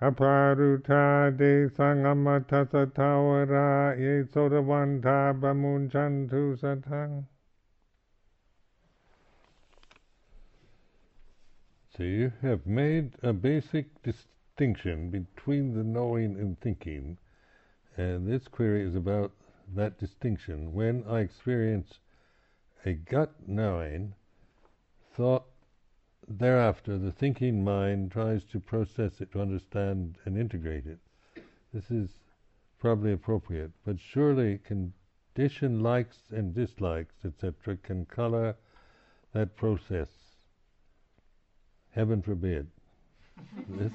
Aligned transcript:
aparuta 0.00 1.36
de 1.36 1.68
ye 3.98 4.24
sodavanta 4.24 5.32
bamunchantu 5.38 6.58
satang. 6.58 7.24
So 11.96 12.02
you 12.02 12.32
have 12.42 12.66
made 12.66 13.12
a 13.22 13.32
basic 13.32 14.02
distinction 14.02 15.10
between 15.10 15.74
the 15.74 15.84
knowing 15.84 16.36
and 16.40 16.58
thinking, 16.60 17.18
and 17.96 18.26
this 18.26 18.48
query 18.48 18.82
is 18.82 18.96
about 18.96 19.32
that 19.76 19.98
distinction. 19.98 20.72
When 20.72 21.04
I 21.08 21.20
experience 21.20 22.00
a 22.84 22.94
gut 22.94 23.32
knowing, 23.46 24.14
thought 25.16 25.44
thereafter, 26.28 26.98
the 26.98 27.12
thinking 27.12 27.64
mind 27.64 28.12
tries 28.12 28.44
to 28.44 28.60
process 28.60 29.20
it, 29.20 29.32
to 29.32 29.40
understand 29.40 30.16
and 30.24 30.38
integrate 30.38 30.86
it. 30.86 30.98
This 31.72 31.90
is 31.90 32.10
probably 32.78 33.12
appropriate, 33.12 33.72
but 33.84 33.98
surely 33.98 34.58
conditioned 34.58 35.82
likes 35.82 36.18
and 36.30 36.54
dislikes, 36.54 37.14
etc., 37.24 37.76
can 37.78 38.06
color 38.06 38.56
that 39.32 39.56
process. 39.56 40.08
Heaven 41.90 42.22
forbid. 42.22 42.68
this, 43.68 43.92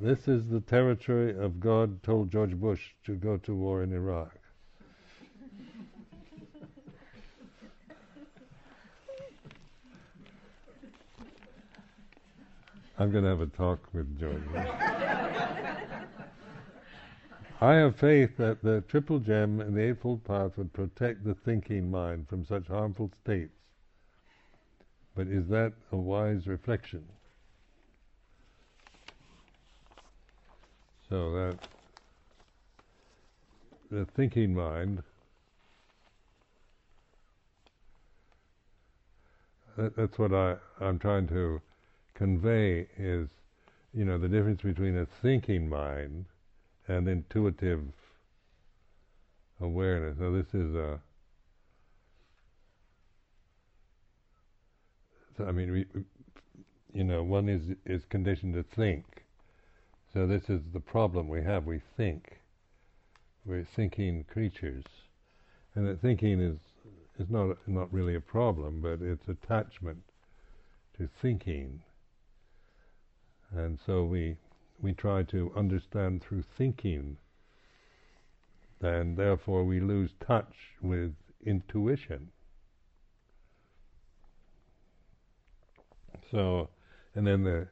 this 0.00 0.28
is 0.28 0.48
the 0.48 0.60
territory 0.60 1.36
of 1.38 1.60
God 1.60 2.02
told 2.02 2.30
George 2.30 2.54
Bush 2.54 2.90
to 3.04 3.14
go 3.14 3.36
to 3.38 3.54
war 3.54 3.82
in 3.82 3.92
Iraq. 3.92 4.38
I'm 12.98 13.10
going 13.10 13.24
to 13.24 13.30
have 13.30 13.40
a 13.40 13.46
talk 13.46 13.80
with 13.92 14.18
George. 14.20 14.42
I 17.60 17.74
have 17.74 17.96
faith 17.96 18.36
that 18.36 18.62
the 18.62 18.82
Triple 18.88 19.18
Gem 19.18 19.60
and 19.60 19.76
the 19.76 19.80
Eightfold 19.80 20.22
Path 20.24 20.52
would 20.56 20.72
protect 20.72 21.24
the 21.24 21.34
thinking 21.34 21.90
mind 21.90 22.28
from 22.28 22.44
such 22.44 22.68
harmful 22.68 23.10
states. 23.22 23.54
But 25.16 25.26
is 25.28 25.48
that 25.48 25.72
a 25.90 25.96
wise 25.96 26.46
reflection? 26.46 27.04
So 31.08 31.32
that 31.32 31.58
the 33.90 34.04
thinking 34.16 34.54
mind, 34.54 35.02
that, 39.76 39.96
that's 39.96 40.18
what 40.18 40.32
I, 40.32 40.56
I'm 40.80 40.98
trying 40.98 41.28
to 41.28 41.60
convey 42.14 42.86
is, 42.96 43.28
you 43.92 44.04
know, 44.04 44.18
the 44.18 44.28
difference 44.28 44.62
between 44.62 44.96
a 44.96 45.06
thinking 45.22 45.68
mind 45.68 46.26
and 46.86 47.08
intuitive 47.08 47.82
awareness. 49.60 50.16
So 50.18 50.32
this 50.32 50.54
is 50.54 50.74
a. 50.74 51.00
So 55.36 55.46
I 55.46 55.52
mean, 55.52 55.72
we, 55.72 55.86
you 56.92 57.04
know, 57.04 57.22
one 57.22 57.48
is 57.48 57.62
is 57.84 58.04
conditioned 58.04 58.54
to 58.54 58.62
think. 58.62 59.04
So 60.12 60.26
this 60.26 60.48
is 60.48 60.60
the 60.72 60.80
problem 60.80 61.28
we 61.28 61.42
have. 61.42 61.66
We 61.66 61.80
think. 61.96 62.40
We're 63.44 63.66
thinking 63.76 64.24
creatures, 64.24 64.84
and 65.74 65.86
that 65.86 66.00
thinking 66.00 66.40
is 66.40 66.58
is 67.18 67.28
not 67.28 67.56
not 67.66 67.92
really 67.92 68.14
a 68.14 68.20
problem, 68.20 68.80
but 68.80 69.02
it's 69.02 69.28
attachment 69.28 70.02
to 70.96 71.08
thinking 71.20 71.82
and 73.52 73.78
so 73.86 74.04
we 74.04 74.36
we 74.80 74.92
try 74.92 75.22
to 75.22 75.52
understand 75.56 76.22
through 76.22 76.42
thinking, 76.56 77.16
and 78.80 79.16
therefore 79.16 79.64
we 79.64 79.80
lose 79.80 80.10
touch 80.20 80.54
with 80.82 81.14
intuition. 81.44 82.30
So, 86.30 86.68
and 87.14 87.26
then 87.26 87.44
the 87.44 87.68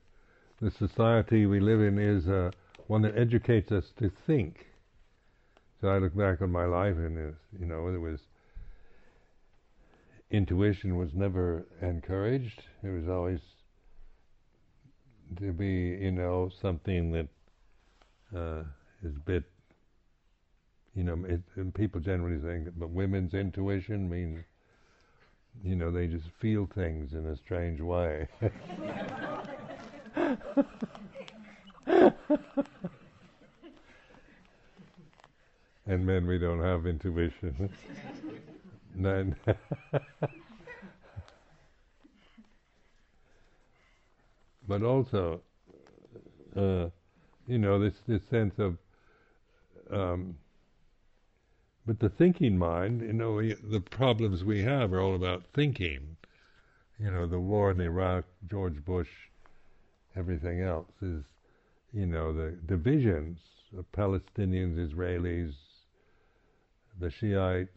the 0.61 0.71
society 0.71 1.47
we 1.47 1.59
live 1.59 1.81
in 1.81 1.99
is 1.99 2.29
uh, 2.29 2.53
one 2.87 3.03
that 3.03 3.17
educates 3.17 3.73
us 3.73 3.93
to 3.99 4.11
think. 4.27 4.67
So 5.81 5.89
I 5.89 5.99
look 5.99 6.17
back 6.17 6.41
on 6.41 6.53
my 6.53 6.67
life, 6.67 6.97
and 6.97 7.19
it, 7.19 7.35
you 7.59 7.67
know, 7.67 7.89
it 7.89 7.99
was 7.99 8.21
intuition 10.31 10.97
was 10.97 11.11
never 11.15 11.67
encouraged. 11.81 12.63
It 12.83 12.89
was 12.89 13.09
always 13.09 13.41
to 15.39 15.53
be, 15.53 15.99
you 16.01 16.11
know, 16.11 16.51
something 16.61 17.13
that 17.13 17.29
uh, 18.37 18.63
is 19.03 19.15
a 19.17 19.21
bit, 19.25 19.45
you 20.95 21.05
know, 21.05 21.19
it, 21.27 21.41
and 21.57 21.75
people 21.75 22.01
generally 22.01 22.39
think, 22.39 22.69
but 22.77 22.91
women's 22.91 23.35
intuition 23.35 24.09
means, 24.09 24.45
you 25.63 25.77
know, 25.77 25.91
they 25.91 26.07
just 26.07 26.29
feel 26.41 26.69
things 26.75 27.13
in 27.13 27.27
a 27.27 27.37
strange 27.37 27.81
way. 27.81 28.29
and 35.87 36.07
men, 36.07 36.27
we 36.27 36.39
don't 36.39 36.61
have 36.61 36.87
intuition. 36.87 37.71
but 44.73 44.83
also, 44.83 45.43
uh, 46.57 46.89
you 47.47 47.59
know, 47.59 47.79
this 47.79 47.93
this 48.09 48.23
sense 48.31 48.55
of, 48.59 48.79
um, 49.91 50.39
but 51.85 51.99
the 51.99 52.09
thinking 52.09 52.57
mind, 52.57 53.03
you 53.03 53.13
know, 53.13 53.33
we, 53.33 53.53
the 53.53 53.81
problems 53.81 54.45
we 54.45 54.63
have 54.63 54.95
are 54.95 55.01
all 55.03 55.15
about 55.15 55.45
thinking. 55.55 56.17
You 56.99 57.11
know, 57.11 57.27
the 57.27 57.39
war 57.39 57.71
in 57.73 57.83
Iraq, 57.83 58.25
George 58.49 58.83
Bush, 58.83 59.11
everything 60.17 60.63
else 60.63 60.91
is, 61.03 61.23
you 61.93 62.07
know, 62.07 62.33
the 62.33 62.53
divisions 62.65 63.41
of 63.77 63.85
Palestinians, 63.93 64.79
Israelis, 64.79 65.53
the 66.99 67.11
Shiites, 67.11 67.77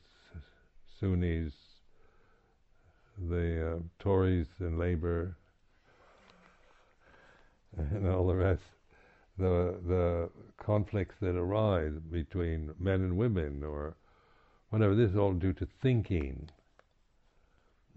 Sunnis, 0.97 1.51
the 3.17 3.73
uh, 3.73 3.79
Tories 3.99 4.47
and 4.59 4.79
Labour, 4.79 5.35
and 7.91 8.07
all 8.07 8.27
the 8.27 8.35
rest, 8.35 8.63
the 9.37 9.75
the 9.85 10.29
conflicts 10.57 11.15
that 11.21 11.35
arise 11.35 11.93
between 12.11 12.73
men 12.79 13.01
and 13.01 13.17
women 13.17 13.63
or 13.63 13.95
whatever. 14.69 14.95
This 14.95 15.11
is 15.11 15.17
all 15.17 15.33
due 15.33 15.53
to 15.53 15.67
thinking 15.81 16.49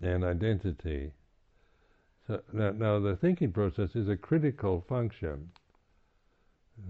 and 0.03 0.25
identity. 0.25 1.13
So 2.27 2.43
now, 2.53 2.71
now 2.71 3.01
the 3.01 3.17
thinking 3.17 3.53
process 3.53 3.95
is 3.95 4.09
a 4.09 4.17
critical 4.17 4.85
function. 4.89 5.51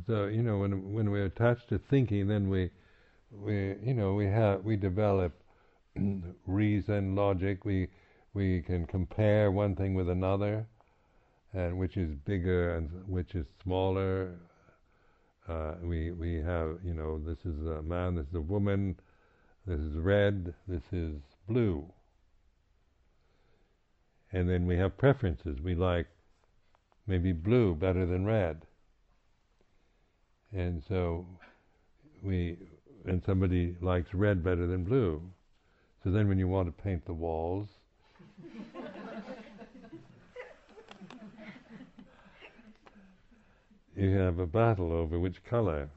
So 0.06 0.26
you 0.26 0.42
know 0.42 0.58
when 0.58 0.92
when 0.92 1.10
we're 1.10 1.26
attached 1.26 1.68
to 1.68 1.78
thinking, 1.78 2.28
then 2.28 2.48
we 2.48 2.70
we 3.30 3.74
you 3.82 3.94
know 3.94 4.14
we 4.14 4.26
have 4.26 4.64
we 4.64 4.76
develop 4.76 5.32
reason, 6.46 7.14
logic. 7.14 7.64
We 7.64 7.88
we 8.34 8.62
can 8.62 8.86
compare 8.86 9.50
one 9.50 9.74
thing 9.76 9.94
with 9.94 10.08
another 10.08 10.66
and 11.54 11.78
which 11.78 11.96
is 11.96 12.10
bigger 12.24 12.76
and 12.76 12.90
which 13.06 13.34
is 13.34 13.46
smaller. 13.62 14.34
Uh, 15.48 15.74
we 15.82 16.10
we 16.10 16.34
have 16.36 16.78
you 16.84 16.92
know 16.92 17.18
this 17.18 17.38
is 17.44 17.66
a 17.66 17.82
man, 17.82 18.14
this 18.14 18.26
is 18.26 18.34
a 18.34 18.40
woman, 18.40 18.98
this 19.66 19.80
is 19.80 19.94
red, 19.96 20.54
this 20.66 20.82
is 20.92 21.14
blue, 21.48 21.84
and 24.32 24.48
then 24.48 24.66
we 24.66 24.76
have 24.76 24.96
preferences. 24.98 25.58
We 25.62 25.74
like 25.74 26.06
maybe 27.06 27.32
blue 27.32 27.74
better 27.74 28.04
than 28.04 28.26
red, 28.26 28.66
and 30.52 30.82
so 30.86 31.24
we 32.22 32.58
and 33.06 33.22
somebody 33.24 33.74
likes 33.80 34.12
red 34.12 34.44
better 34.44 34.66
than 34.66 34.84
blue. 34.84 35.22
So 36.04 36.10
then, 36.10 36.28
when 36.28 36.38
you 36.38 36.46
want 36.46 36.68
to 36.68 36.82
paint 36.82 37.04
the 37.06 37.14
walls. 37.14 37.68
you 43.98 44.16
have 44.16 44.38
a 44.38 44.46
battle 44.46 44.92
over 44.92 45.18
which 45.18 45.44
color. 45.44 45.90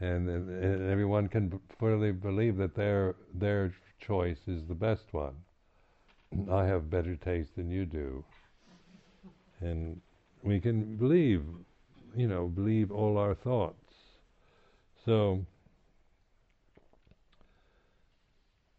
and, 0.00 0.28
and 0.28 0.90
everyone 0.90 1.28
can 1.28 1.60
fully 1.78 2.12
believe 2.12 2.56
that 2.56 2.74
their 2.74 3.14
their 3.34 3.72
choice 4.00 4.38
is 4.46 4.62
the 4.68 4.74
best 4.74 5.06
one. 5.12 5.34
I 6.50 6.66
have 6.66 6.90
better 6.90 7.16
taste 7.16 7.56
than 7.56 7.70
you 7.70 7.86
do, 7.86 8.24
and 9.60 10.00
we 10.42 10.60
can 10.60 10.96
believe, 10.96 11.42
you 12.14 12.28
know, 12.28 12.46
believe 12.46 12.92
all 12.92 13.16
our 13.18 13.34
thoughts. 13.34 13.94
So 15.04 15.44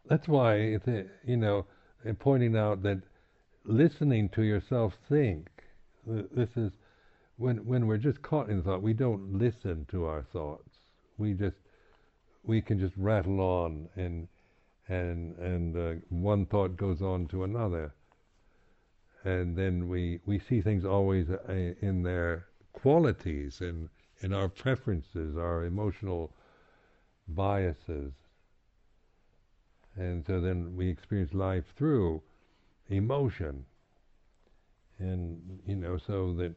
that's 0.08 0.28
why, 0.28 0.78
you 1.26 1.36
know, 1.36 1.66
pointing 2.18 2.56
out 2.56 2.82
that 2.84 3.02
listening 3.64 4.28
to 4.30 4.42
yourself 4.42 4.94
think, 5.08 5.50
this 6.06 6.56
is 6.56 6.72
when 7.40 7.64
when 7.64 7.86
we're 7.86 7.96
just 7.96 8.20
caught 8.20 8.50
in 8.50 8.62
thought, 8.62 8.82
we 8.82 8.92
don't 8.92 9.38
listen 9.38 9.86
to 9.90 10.04
our 10.04 10.22
thoughts. 10.22 10.76
We 11.16 11.32
just 11.32 11.56
we 12.44 12.60
can 12.60 12.78
just 12.78 12.94
rattle 12.98 13.40
on 13.40 13.88
and 13.96 14.28
and 14.88 15.38
and 15.38 15.76
uh, 15.76 16.00
one 16.10 16.44
thought 16.44 16.76
goes 16.76 17.00
on 17.00 17.28
to 17.28 17.44
another, 17.44 17.94
and 19.24 19.56
then 19.56 19.88
we 19.88 20.20
we 20.26 20.38
see 20.38 20.60
things 20.60 20.84
always 20.84 21.30
uh, 21.30 21.74
in 21.80 22.02
their 22.02 22.46
qualities 22.74 23.62
and 23.62 23.88
in 24.20 24.34
our 24.34 24.50
preferences, 24.50 25.34
our 25.38 25.64
emotional 25.64 26.34
biases, 27.26 28.12
and 29.96 30.26
so 30.26 30.42
then 30.42 30.76
we 30.76 30.90
experience 30.90 31.32
life 31.32 31.64
through 31.74 32.20
emotion, 32.90 33.64
and 34.98 35.60
you 35.66 35.76
know 35.76 35.96
so 35.96 36.34
that 36.34 36.54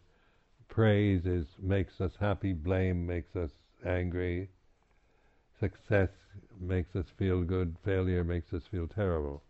praise 0.74 1.28
is 1.28 1.46
makes 1.62 2.02
us 2.02 2.12
happy, 2.20 2.52
blame 2.52 3.06
makes 3.06 3.36
us 3.36 3.52
angry, 3.86 4.50
success 5.60 6.10
makes 6.60 6.96
us 6.96 7.06
feel 7.20 7.44
good, 7.44 7.75
failure 7.86 8.24
makes 8.24 8.52
us 8.54 8.64
feel 8.72 8.88
terrible. 8.88 9.44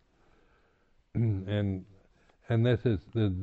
and 1.15 1.85
and 2.49 2.65
this 2.65 2.81
is 2.85 2.99
the 3.13 3.33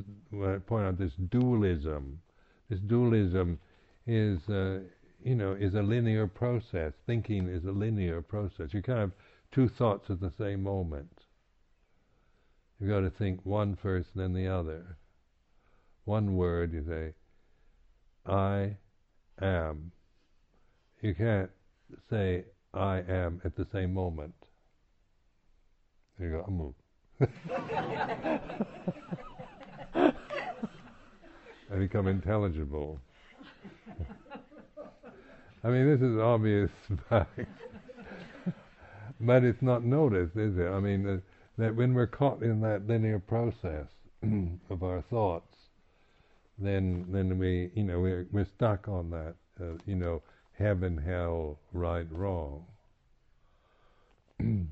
point 0.67 0.85
out 0.85 0.99
this 0.99 1.13
dualism. 1.31 2.21
This 2.69 2.79
dualism 2.79 3.59
is 4.05 4.47
uh, 4.47 4.81
you 5.23 5.33
know 5.33 5.53
is 5.53 5.73
a 5.73 5.81
linear 5.81 6.27
process. 6.27 6.93
Thinking 7.07 7.47
is 7.47 7.65
a 7.65 7.71
linear 7.71 8.21
process. 8.21 8.75
You 8.75 8.83
can't 8.83 8.99
have 8.99 9.11
two 9.51 9.67
thoughts 9.67 10.11
at 10.11 10.19
the 10.19 10.31
same 10.37 10.61
moment. 10.61 11.25
You've 12.79 12.91
got 12.91 12.99
to 12.99 13.09
think 13.09 13.39
one 13.43 13.75
first, 13.75 14.09
then 14.15 14.33
the 14.33 14.47
other. 14.47 14.97
One 16.05 16.35
word, 16.35 16.73
you 16.73 16.83
say, 16.87 17.13
I 18.25 18.77
am. 19.41 19.91
You 21.01 21.15
can't 21.15 21.49
say 22.09 22.45
I 22.73 22.97
am 22.99 23.41
at 23.43 23.55
the 23.55 23.65
same 23.71 23.93
moment. 23.93 24.33
You 26.19 26.29
go, 26.29 26.45
move. 26.49 26.75
I 31.73 31.77
become 31.77 32.07
intelligible. 32.07 32.99
I 35.63 35.69
mean, 35.69 35.87
this 35.87 36.01
is 36.01 36.17
obvious 36.17 36.71
but 39.21 39.43
it's 39.43 39.61
not 39.61 39.83
noticed, 39.83 40.35
is 40.35 40.57
it? 40.57 40.67
I 40.67 40.79
mean, 40.79 41.07
uh, 41.07 41.17
that 41.57 41.75
when 41.75 41.93
we're 41.93 42.07
caught 42.07 42.41
in 42.41 42.61
that 42.61 42.87
linear 42.87 43.19
process 43.19 43.87
of 44.69 44.83
our 44.83 45.03
thoughts, 45.09 45.50
then 46.61 47.05
then 47.09 47.37
we, 47.37 47.71
you 47.75 47.83
know, 47.83 47.99
we're, 47.99 48.27
we're 48.31 48.45
stuck 48.45 48.87
on 48.87 49.09
that, 49.11 49.35
uh, 49.59 49.77
you 49.85 49.95
know, 49.95 50.21
heaven, 50.57 50.97
hell, 50.97 51.59
right, 51.73 52.07
wrong. 52.11 52.65
and 54.39 54.69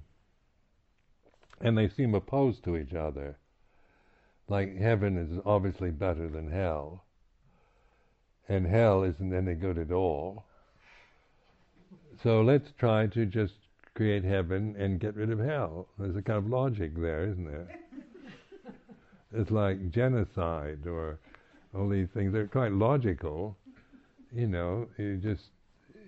they 1.61 1.89
seem 1.89 2.15
opposed 2.15 2.63
to 2.63 2.77
each 2.77 2.93
other. 2.93 3.37
Like 4.47 4.77
heaven 4.77 5.17
is 5.17 5.39
obviously 5.45 5.91
better 5.91 6.27
than 6.27 6.51
hell, 6.51 7.03
and 8.47 8.65
hell 8.65 9.03
isn't 9.03 9.33
any 9.33 9.53
good 9.53 9.77
at 9.77 9.91
all. 9.91 10.45
So 12.23 12.41
let's 12.41 12.71
try 12.77 13.07
to 13.07 13.25
just 13.25 13.53
create 13.93 14.23
heaven 14.23 14.75
and 14.77 14.99
get 14.99 15.15
rid 15.15 15.29
of 15.29 15.39
hell. 15.39 15.87
There's 15.97 16.15
a 16.15 16.21
kind 16.21 16.37
of 16.37 16.47
logic 16.47 16.95
there, 16.95 17.25
isn't 17.25 17.45
there? 17.45 17.67
it's 19.33 19.51
like 19.51 19.91
genocide 19.91 20.87
or 20.87 21.19
all 21.75 21.89
these 21.89 22.07
things. 22.13 22.33
They're 22.33 22.47
quite 22.47 22.71
logical. 22.71 23.57
You 24.31 24.47
know, 24.47 24.87
you 24.97 25.17
just 25.17 25.43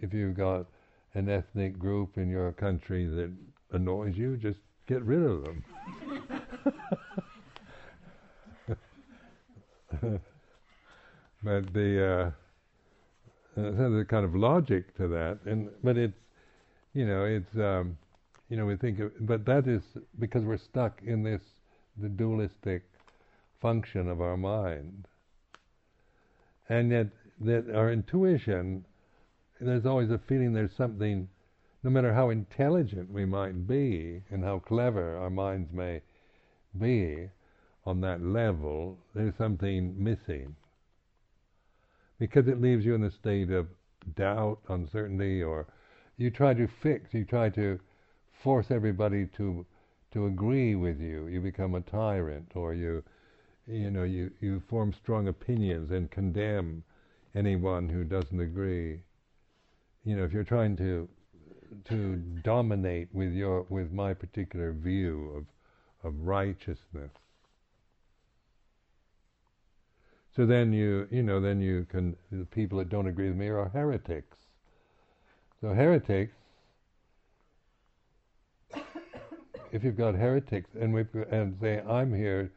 if 0.01 0.13
you've 0.13 0.35
got 0.35 0.65
an 1.13 1.29
ethnic 1.29 1.77
group 1.77 2.17
in 2.17 2.29
your 2.29 2.51
country 2.53 3.05
that 3.05 3.31
annoys 3.71 4.15
you, 4.15 4.37
just 4.37 4.59
get 4.87 5.01
rid 5.03 5.23
of 5.23 5.43
them. 5.43 5.63
but 11.43 11.73
the 11.73 12.05
uh, 12.05 12.31
there's 13.55 14.01
a 14.01 14.05
kind 14.05 14.25
of 14.25 14.35
logic 14.35 14.95
to 14.97 15.07
that, 15.09 15.39
and 15.45 15.69
but 15.83 15.97
it's 15.97 16.17
you 16.93 17.05
know 17.05 17.25
it's 17.25 17.55
um, 17.55 17.97
you 18.49 18.57
know 18.57 18.65
we 18.65 18.75
think 18.75 18.99
of, 18.99 19.11
but 19.21 19.45
that 19.45 19.67
is 19.67 19.81
because 20.19 20.43
we're 20.43 20.57
stuck 20.57 21.01
in 21.05 21.23
this 21.23 21.41
the 21.97 22.09
dualistic 22.09 22.83
function 23.61 24.09
of 24.09 24.21
our 24.21 24.37
mind, 24.37 25.07
and 26.69 26.91
yet 26.91 27.07
that 27.39 27.73
our 27.73 27.91
intuition 27.91 28.85
there's 29.61 29.85
always 29.85 30.09
a 30.09 30.17
feeling 30.17 30.53
there's 30.53 30.75
something, 30.75 31.27
no 31.83 31.89
matter 31.89 32.13
how 32.13 32.29
intelligent 32.29 33.11
we 33.11 33.25
might 33.25 33.67
be 33.67 34.23
and 34.31 34.43
how 34.43 34.59
clever 34.59 35.17
our 35.17 35.29
minds 35.29 35.71
may 35.71 36.01
be 36.79 37.29
on 37.85 38.01
that 38.01 38.21
level, 38.21 38.97
there's 39.13 39.35
something 39.37 40.03
missing. 40.03 40.55
Because 42.19 42.47
it 42.47 42.61
leaves 42.61 42.85
you 42.85 42.95
in 42.95 43.03
a 43.03 43.11
state 43.11 43.51
of 43.51 43.67
doubt, 44.15 44.59
uncertainty, 44.69 45.43
or 45.43 45.67
you 46.17 46.29
try 46.31 46.53
to 46.53 46.67
fix, 46.81 47.13
you 47.13 47.25
try 47.25 47.49
to 47.49 47.79
force 48.43 48.67
everybody 48.69 49.27
to 49.37 49.65
to 50.11 50.25
agree 50.25 50.75
with 50.75 50.99
you. 50.99 51.27
You 51.27 51.39
become 51.39 51.73
a 51.73 51.81
tyrant, 51.81 52.51
or 52.53 52.73
you, 52.73 53.01
you 53.71 53.89
know, 53.89 54.03
you, 54.03 54.31
you 54.39 54.61
form 54.69 54.93
strong 54.93 55.27
opinions 55.27 55.91
and 55.91 56.11
condemn 56.11 56.83
anyone 57.33 57.89
who 57.89 58.03
doesn't 58.03 58.39
agree 58.39 59.01
you 60.03 60.15
know, 60.15 60.23
if 60.23 60.33
you're 60.33 60.43
trying 60.43 60.75
to 60.77 61.07
to 61.85 62.15
dominate 62.43 63.07
with 63.13 63.31
your 63.33 63.65
with 63.69 63.91
my 63.91 64.13
particular 64.13 64.73
view 64.73 65.31
of 66.03 66.07
of 66.07 66.19
righteousness. 66.21 67.11
So 70.35 70.45
then 70.45 70.73
you 70.73 71.07
you 71.11 71.23
know 71.23 71.39
then 71.39 71.61
you 71.61 71.85
can 71.89 72.17
the 72.31 72.45
people 72.45 72.79
that 72.79 72.89
don't 72.89 73.07
agree 73.07 73.27
with 73.27 73.37
me 73.37 73.47
are 73.47 73.69
heretics. 73.69 74.37
So 75.61 75.69
heretics 75.73 76.33
if 79.71 79.83
you've 79.83 79.97
got 79.97 80.15
heretics 80.15 80.71
and 80.79 80.93
we 80.93 81.05
and 81.29 81.57
say 81.61 81.81
I'm 81.87 82.13
here 82.13 82.51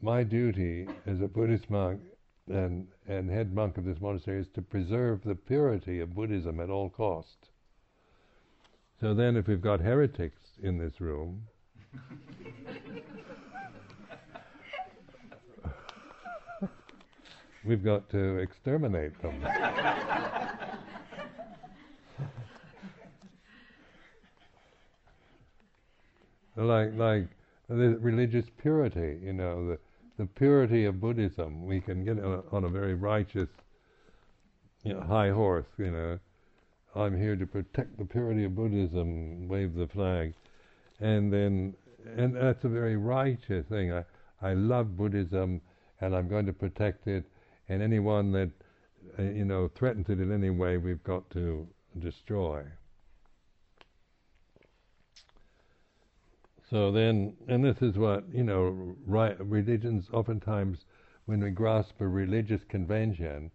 my 0.00 0.22
duty 0.22 0.86
as 1.06 1.20
a 1.20 1.26
Buddhist 1.26 1.68
monk 1.70 2.00
and, 2.48 2.86
and 3.06 3.28
head 3.30 3.52
monk 3.54 3.76
of 3.76 3.84
this 3.84 4.00
monastery 4.00 4.40
is 4.40 4.46
to 4.54 4.62
preserve 4.62 5.22
the 5.24 5.34
purity 5.34 6.00
of 6.00 6.14
Buddhism 6.14 6.60
at 6.60 6.70
all 6.70 6.88
cost. 6.88 7.50
So 9.00 9.14
then, 9.14 9.36
if 9.36 9.46
we've 9.46 9.60
got 9.60 9.80
heretics 9.80 10.40
in 10.62 10.78
this 10.78 11.00
room, 11.00 11.42
we've 17.64 17.84
got 17.84 18.10
to 18.10 18.38
exterminate 18.38 19.20
them. 19.22 19.40
like 26.56 26.92
like 26.96 27.28
the 27.68 27.96
religious 28.00 28.46
purity, 28.60 29.20
you 29.22 29.32
know, 29.32 29.68
the 29.68 29.78
the 30.18 30.26
purity 30.26 30.84
of 30.84 31.00
Buddhism. 31.00 31.64
We 31.64 31.80
can 31.80 32.04
get 32.04 32.18
on 32.18 32.64
a 32.64 32.68
very 32.68 32.94
righteous, 32.94 33.48
you 34.82 34.92
know, 34.92 35.00
high 35.00 35.30
horse. 35.30 35.66
You 35.78 35.92
know, 35.92 36.18
I'm 36.94 37.16
here 37.16 37.36
to 37.36 37.46
protect 37.46 37.96
the 37.96 38.04
purity 38.04 38.44
of 38.44 38.54
Buddhism. 38.54 39.48
Wave 39.48 39.74
the 39.74 39.86
flag, 39.86 40.34
and 41.00 41.32
then, 41.32 41.74
and 42.16 42.34
that's 42.34 42.64
a 42.64 42.68
very 42.68 42.96
righteous 42.96 43.64
thing. 43.66 43.92
I 43.92 44.04
I 44.42 44.54
love 44.54 44.96
Buddhism, 44.96 45.60
and 46.00 46.14
I'm 46.14 46.28
going 46.28 46.46
to 46.46 46.52
protect 46.52 47.06
it. 47.06 47.24
And 47.68 47.80
anyone 47.82 48.32
that 48.32 48.50
uh, 49.18 49.22
you 49.22 49.44
know 49.44 49.68
threatens 49.68 50.08
it 50.08 50.20
in 50.20 50.32
any 50.32 50.50
way, 50.50 50.78
we've 50.78 51.02
got 51.04 51.30
to 51.30 51.66
destroy. 52.00 52.64
So 56.70 56.92
then, 56.92 57.34
and 57.48 57.64
this 57.64 57.80
is 57.80 57.96
what, 57.96 58.24
you 58.32 58.44
know, 58.44 58.94
right, 59.06 59.36
religions 59.40 60.06
oftentimes, 60.12 60.78
when 61.24 61.40
we 61.40 61.50
grasp 61.50 62.00
a 62.00 62.08
religious 62.08 62.62
convention, 62.68 63.50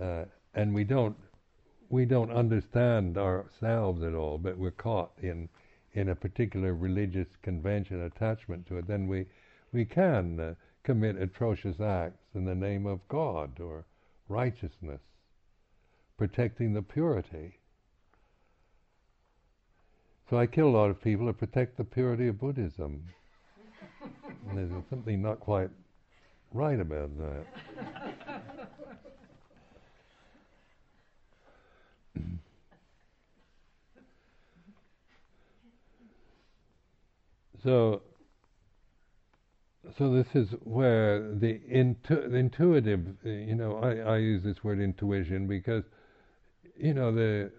uh, 0.00 0.24
and 0.54 0.74
we 0.74 0.84
don't, 0.84 1.16
we 1.90 2.04
don't 2.04 2.32
understand 2.32 3.16
ourselves 3.18 4.02
at 4.02 4.14
all, 4.14 4.38
but 4.38 4.58
we're 4.58 4.70
caught 4.70 5.12
in 5.22 5.48
in 5.94 6.08
a 6.08 6.14
particular 6.14 6.74
religious 6.74 7.28
convention 7.42 8.02
attachment 8.02 8.66
to 8.66 8.78
it, 8.78 8.86
then 8.86 9.06
we 9.06 9.26
we 9.72 9.84
can 9.84 10.38
uh, 10.38 10.54
commit 10.82 11.16
atrocious 11.16 11.80
acts 11.80 12.26
in 12.34 12.44
the 12.44 12.54
name 12.54 12.86
of 12.86 13.06
God 13.08 13.58
or 13.60 13.84
righteousness, 14.28 15.00
protecting 16.16 16.72
the 16.72 16.82
purity. 16.82 17.58
So 20.34 20.40
I 20.40 20.46
kill 20.46 20.66
a 20.66 20.74
lot 20.76 20.90
of 20.90 21.00
people 21.00 21.28
to 21.28 21.32
protect 21.32 21.76
the 21.76 21.84
purity 21.84 22.26
of 22.26 22.40
Buddhism. 22.40 23.04
there's 24.52 24.72
something 24.90 25.22
not 25.22 25.38
quite 25.38 25.70
right 26.52 26.80
about 26.80 27.10
that. 27.18 27.46
so, 37.62 38.02
so 39.96 40.12
this 40.12 40.26
is 40.34 40.48
where 40.64 41.32
the, 41.32 41.60
intu- 41.68 42.28
the 42.28 42.38
intuitive, 42.38 43.06
you 43.22 43.54
know, 43.54 43.76
I, 43.76 44.14
I 44.14 44.16
use 44.16 44.42
this 44.42 44.64
word 44.64 44.80
intuition 44.80 45.46
because, 45.46 45.84
you 46.76 46.92
know, 46.92 47.12
the 47.14 47.52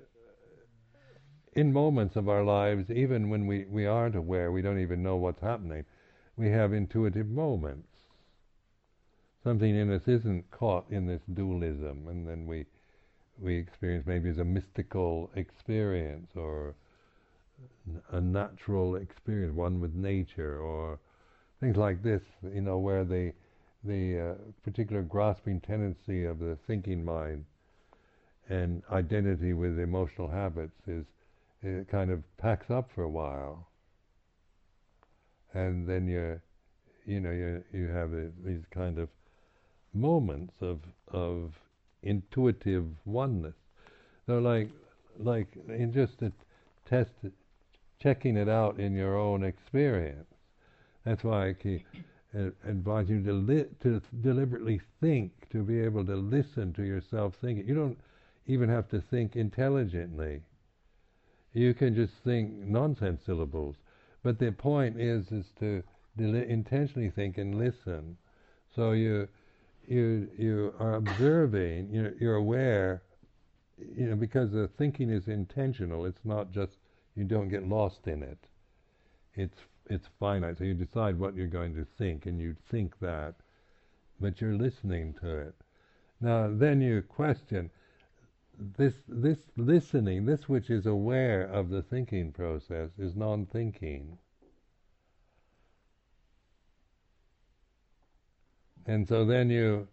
in 1.55 1.71
moments 1.71 2.17
of 2.17 2.27
our 2.27 2.43
lives, 2.43 2.91
even 2.91 3.29
when 3.29 3.47
we, 3.47 3.65
we 3.65 3.85
aren't 3.85 4.15
aware, 4.15 4.51
we 4.51 4.61
don't 4.61 4.79
even 4.79 5.01
know 5.01 5.15
what's 5.15 5.41
happening, 5.41 5.85
we 6.35 6.49
have 6.49 6.73
intuitive 6.73 7.27
moments. 7.27 7.87
Something 9.43 9.75
in 9.75 9.91
us 9.91 10.07
isn't 10.07 10.51
caught 10.51 10.85
in 10.89 11.07
this 11.07 11.21
dualism, 11.33 12.07
and 12.07 12.27
then 12.27 12.45
we 12.45 12.65
we 13.39 13.57
experience 13.57 14.05
maybe 14.07 14.29
as 14.29 14.37
a 14.37 14.45
mystical 14.45 15.29
experience 15.35 16.31
or 16.35 16.73
a 18.11 18.21
natural 18.21 18.95
experience, 18.95 19.53
one 19.53 19.79
with 19.81 19.93
nature, 19.93 20.59
or 20.59 20.99
things 21.59 21.75
like 21.77 22.01
this. 22.01 22.21
You 22.43 22.61
know, 22.61 22.79
where 22.79 23.03
the 23.03 23.33
the 23.83 24.19
uh, 24.19 24.33
particular 24.63 25.03
grasping 25.03 25.61
tendency 25.61 26.25
of 26.25 26.39
the 26.39 26.57
thinking 26.67 27.05
mind 27.05 27.45
and 28.49 28.81
identity 28.91 29.53
with 29.53 29.79
emotional 29.79 30.27
habits 30.27 30.87
is 30.87 31.05
it 31.65 31.87
kind 31.89 32.11
of 32.11 32.23
packs 32.37 32.69
up 32.69 32.91
for 32.93 33.03
a 33.03 33.09
while, 33.09 33.67
and 35.53 35.87
then 35.87 36.07
you, 36.07 36.39
you 37.05 37.19
know, 37.19 37.31
you 37.31 37.63
you 37.73 37.87
have 37.87 38.11
these 38.43 38.65
kind 38.71 38.99
of 38.99 39.09
moments 39.93 40.55
of 40.61 40.79
of 41.07 41.53
intuitive 42.03 42.85
oneness. 43.05 43.55
So 44.25 44.39
like 44.39 44.69
like 45.17 45.47
in 45.67 45.93
just 45.93 46.21
a 46.21 46.31
test, 46.85 47.11
checking 47.99 48.37
it 48.37 48.49
out 48.49 48.79
in 48.79 48.93
your 48.93 49.17
own 49.17 49.43
experience. 49.43 50.27
That's 51.05 51.23
why 51.23 51.49
I 51.49 51.53
keep, 51.53 51.85
uh, 52.35 52.49
advise 52.67 53.09
you 53.09 53.21
to, 53.23 53.33
li- 53.33 53.69
to 53.81 54.01
deliberately 54.21 54.81
think, 54.99 55.31
to 55.51 55.63
be 55.63 55.79
able 55.79 56.03
to 56.05 56.15
listen 56.15 56.73
to 56.73 56.83
yourself 56.83 57.35
thinking. 57.39 57.67
You 57.67 57.75
don't 57.75 57.99
even 58.47 58.69
have 58.69 58.89
to 58.89 58.99
think 58.99 59.35
intelligently 59.35 60.41
you 61.55 61.73
can 61.73 61.95
just 61.95 62.13
think 62.23 62.51
nonsense 62.51 63.21
syllables. 63.25 63.75
But 64.23 64.39
the 64.39 64.51
point 64.51 64.99
is, 64.99 65.31
is 65.31 65.45
to 65.59 65.83
deli- 66.17 66.49
intentionally 66.49 67.09
think 67.09 67.37
and 67.37 67.57
listen. 67.57 68.17
So 68.75 68.91
you, 68.91 69.27
you, 69.87 70.27
you 70.37 70.73
are 70.79 70.95
observing. 70.95 71.89
You're, 71.91 72.13
you're 72.19 72.35
aware. 72.35 73.03
You 73.77 74.09
know, 74.09 74.15
because 74.15 74.51
the 74.51 74.69
thinking 74.77 75.09
is 75.09 75.27
intentional. 75.27 76.05
It's 76.05 76.25
not 76.25 76.51
just 76.51 76.73
you 77.15 77.23
don't 77.23 77.49
get 77.49 77.67
lost 77.67 78.07
in 78.07 78.21
it. 78.21 78.39
It's 79.33 79.57
it's 79.87 80.07
finite. 80.19 80.57
So 80.57 80.63
you 80.63 80.73
decide 80.73 81.19
what 81.19 81.35
you're 81.35 81.47
going 81.47 81.75
to 81.75 81.85
think, 81.97 82.25
and 82.25 82.39
you 82.39 82.55
think 82.71 82.99
that, 82.99 83.35
but 84.19 84.41
you're 84.41 84.55
listening 84.55 85.13
to 85.21 85.37
it. 85.37 85.55
Now, 86.19 86.49
then 86.51 86.81
you 86.81 87.03
question 87.03 87.69
this 88.57 88.93
this 89.07 89.37
listening, 89.57 90.25
this 90.25 90.47
which 90.47 90.69
is 90.69 90.85
aware 90.85 91.41
of 91.41 91.69
the 91.69 91.81
thinking 91.81 92.31
process, 92.31 92.89
is 92.97 93.15
non-thinking. 93.15 94.17
And 98.85 99.07
so 99.07 99.25
then 99.25 99.49
you, 99.49 99.87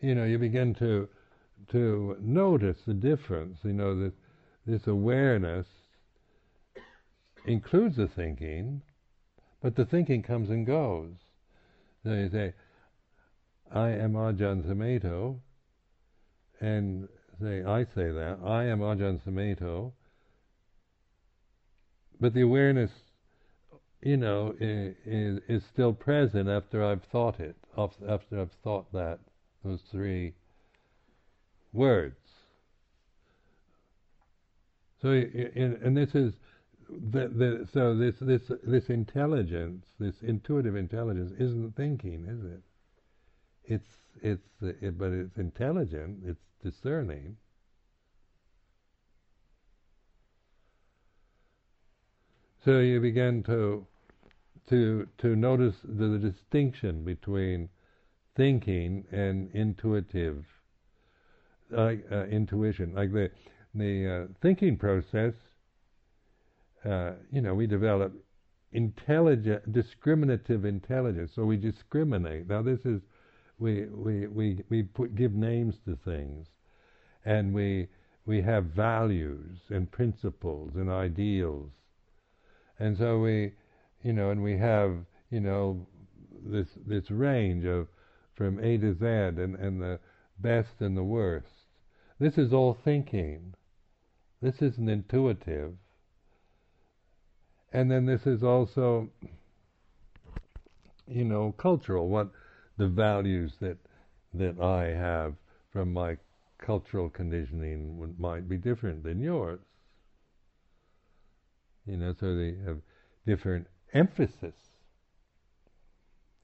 you 0.00 0.14
know, 0.14 0.24
you 0.24 0.38
begin 0.38 0.74
to 0.74 1.08
to 1.68 2.16
notice 2.20 2.82
the 2.86 2.94
difference. 2.94 3.58
You 3.64 3.72
know 3.72 3.98
that 3.98 4.12
this 4.64 4.86
awareness 4.86 5.66
includes 7.46 7.96
the 7.96 8.06
thinking, 8.06 8.82
but 9.60 9.74
the 9.74 9.84
thinking 9.84 10.22
comes 10.22 10.50
and 10.50 10.66
goes. 10.66 11.14
So 12.04 12.12
you 12.12 12.28
say, 12.30 12.54
"I 13.70 13.90
am 13.90 14.12
Ajahn 14.12 14.62
Sumedho," 14.62 15.40
and 16.60 17.08
say, 17.40 17.64
I 17.64 17.84
say 17.84 18.10
that, 18.10 18.38
I 18.44 18.64
am 18.64 18.80
Ajahn 18.80 19.20
Sumedho, 19.24 19.92
but 22.20 22.34
the 22.34 22.42
awareness, 22.42 22.90
you 24.02 24.16
know, 24.16 24.54
is, 24.60 25.40
is 25.48 25.62
still 25.72 25.92
present 25.92 26.48
after 26.48 26.84
I've 26.84 27.04
thought 27.04 27.38
it, 27.40 27.56
after 27.76 28.40
I've 28.40 28.52
thought 28.64 28.92
that, 28.92 29.20
those 29.64 29.80
three 29.90 30.34
words. 31.72 32.16
So, 35.00 35.10
and 35.10 35.96
this 35.96 36.14
is, 36.14 36.32
the, 36.88 37.28
the, 37.28 37.68
so 37.72 37.94
this, 37.96 38.16
this, 38.20 38.42
this 38.64 38.88
intelligence, 38.88 39.86
this 40.00 40.14
intuitive 40.22 40.74
intelligence, 40.74 41.32
isn't 41.38 41.76
thinking, 41.76 42.24
is 42.24 42.44
it? 42.52 42.62
It's, 43.68 43.86
it's, 44.22 44.42
it, 44.62 44.98
but 44.98 45.12
it's 45.12 45.36
intelligent. 45.36 46.20
It's 46.24 46.40
discerning, 46.62 47.36
so 52.64 52.80
you 52.80 53.00
begin 53.00 53.42
to 53.44 53.86
to 54.70 55.06
to 55.18 55.36
notice 55.36 55.76
the, 55.84 56.08
the 56.08 56.18
distinction 56.18 57.04
between 57.04 57.68
thinking 58.36 59.04
and 59.12 59.50
intuitive 59.52 60.44
like 61.70 62.04
uh, 62.10 62.24
intuition. 62.26 62.94
Like 62.94 63.12
the 63.12 63.30
the 63.74 64.26
uh, 64.28 64.32
thinking 64.42 64.78
process 64.78 65.34
uh, 66.84 67.12
you 67.30 67.40
know 67.42 67.54
we 67.54 67.66
develop 67.66 68.12
intelligent 68.72 69.72
discriminative 69.72 70.64
intelligence. 70.64 71.32
So 71.34 71.44
we 71.44 71.56
discriminate. 71.56 72.48
Now 72.48 72.62
this 72.62 72.80
is 72.84 73.02
we 73.58 73.86
we 73.86 74.26
we 74.26 74.64
we 74.68 74.82
put, 74.82 75.14
give 75.14 75.32
names 75.34 75.74
to 75.84 75.96
things, 76.04 76.46
and 77.24 77.52
we 77.52 77.88
we 78.26 78.42
have 78.42 78.64
values 78.66 79.58
and 79.70 79.90
principles 79.90 80.76
and 80.76 80.90
ideals, 80.90 81.70
and 82.78 82.96
so 82.96 83.18
we, 83.18 83.52
you 84.02 84.12
know, 84.12 84.30
and 84.30 84.42
we 84.42 84.58
have 84.58 85.04
you 85.30 85.40
know 85.40 85.86
this 86.44 86.68
this 86.86 87.10
range 87.10 87.64
of 87.64 87.88
from 88.34 88.58
A 88.60 88.78
to 88.78 88.94
Z 88.94 89.04
and 89.42 89.56
and 89.56 89.82
the 89.82 89.98
best 90.38 90.80
and 90.80 90.96
the 90.96 91.04
worst. 91.04 91.66
This 92.18 92.38
is 92.38 92.52
all 92.52 92.74
thinking. 92.84 93.54
This 94.40 94.62
isn't 94.62 94.88
intuitive. 94.88 95.74
And 97.72 97.90
then 97.90 98.06
this 98.06 98.26
is 98.26 98.42
also, 98.42 99.10
you 101.06 101.24
know, 101.24 101.52
cultural. 101.58 102.08
What 102.08 102.30
the 102.78 102.88
values 102.88 103.52
that 103.60 103.76
that 104.34 104.60
I 104.60 104.86
have 104.86 105.34
from 105.70 105.92
my 105.92 106.16
cultural 106.58 107.08
conditioning 107.08 108.14
might 108.18 108.48
be 108.48 108.56
different 108.56 109.02
than 109.02 109.20
yours. 109.20 109.60
You 111.86 111.96
know, 111.96 112.14
so 112.18 112.36
they 112.36 112.54
have 112.64 112.78
different 113.26 113.66
emphasis 113.94 114.54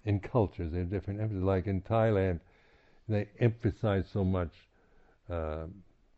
in 0.05 0.21
cultures. 0.21 0.73
They 0.73 0.79
have 0.79 0.91
different 0.91 1.21
emphasis. 1.21 1.43
Like 1.43 1.67
in 1.67 1.83
Thailand, 1.83 2.41
they 3.09 3.29
emphasize 3.39 4.07
so 4.13 4.25
much 4.25 4.53
uh, 5.31 5.67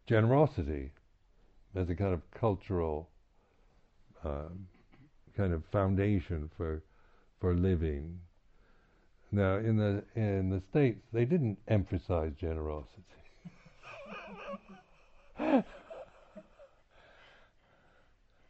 generosity 0.07 0.93
as 1.75 1.91
a 1.91 1.95
kind 1.95 2.15
of 2.15 2.23
cultural 2.31 3.11
uh, 4.25 4.49
kind 5.37 5.53
of 5.53 5.65
foundation 5.67 6.51
for 6.57 6.83
for 7.41 7.55
living 7.55 8.19
now, 9.33 9.57
in 9.57 9.77
the 9.77 10.05
in 10.15 10.51
the 10.51 10.63
states, 10.71 11.03
they 11.13 11.25
didn't 11.25 11.59
emphasize 11.69 12.33
generosity. 12.41 13.03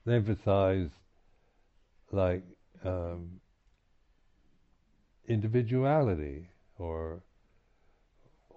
they 0.05 0.15
emphasized 0.15 0.93
like 2.13 2.45
um, 2.85 3.41
individuality 5.29 6.49
or 6.79 7.23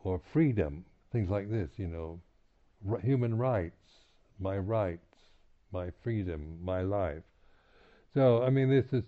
or 0.04 0.22
freedom, 0.34 0.86
things 1.12 1.30
like 1.30 1.50
this. 1.50 1.70
You 1.78 1.88
know, 1.88 2.22
r- 2.90 3.00
human 3.00 3.38
rights. 3.38 3.76
my 4.40 4.58
rights, 4.58 5.16
my 5.72 5.92
freedom, 6.04 6.60
my 6.64 6.82
life. 6.82 7.24
So, 8.14 8.44
I 8.44 8.50
mean, 8.50 8.70
this 8.70 8.86
is, 8.92 9.04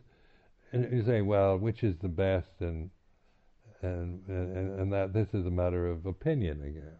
and 0.71 0.91
you 0.91 1.03
say, 1.05 1.21
well, 1.21 1.57
which 1.57 1.83
is 1.83 1.95
the 2.01 2.09
best, 2.09 2.51
and 2.59 2.89
and 3.81 4.21
and, 4.27 4.79
and 4.79 4.93
that 4.93 5.13
this 5.13 5.27
is 5.33 5.45
a 5.45 5.51
matter 5.51 5.87
of 5.87 6.05
opinion 6.05 6.61
again. 6.61 6.99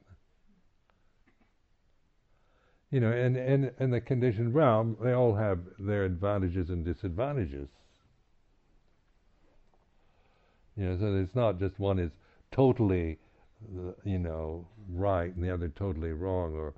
You 2.92 3.00
know, 3.00 3.12
and 3.12 3.38
and 3.38 3.72
and 3.80 3.94
the 3.94 4.02
conditioned 4.02 4.54
realm, 4.54 4.98
they 5.02 5.14
all 5.14 5.36
have 5.36 5.60
their 5.80 6.04
advantages 6.04 6.70
and 6.70 6.84
disadvantages. 6.84 7.70
You 10.76 10.86
know, 10.86 10.98
so 11.00 11.16
it's 11.16 11.36
not 11.36 11.60
just 11.60 11.80
one 11.80 12.00
is 12.00 12.12
totally, 12.52 13.20
you 14.04 14.20
know, 14.20 14.68
right 14.90 15.34
and 15.34 15.44
the 15.44 15.54
other 15.54 15.70
totally 15.70 16.12
wrong, 16.12 16.56
or 16.56 16.74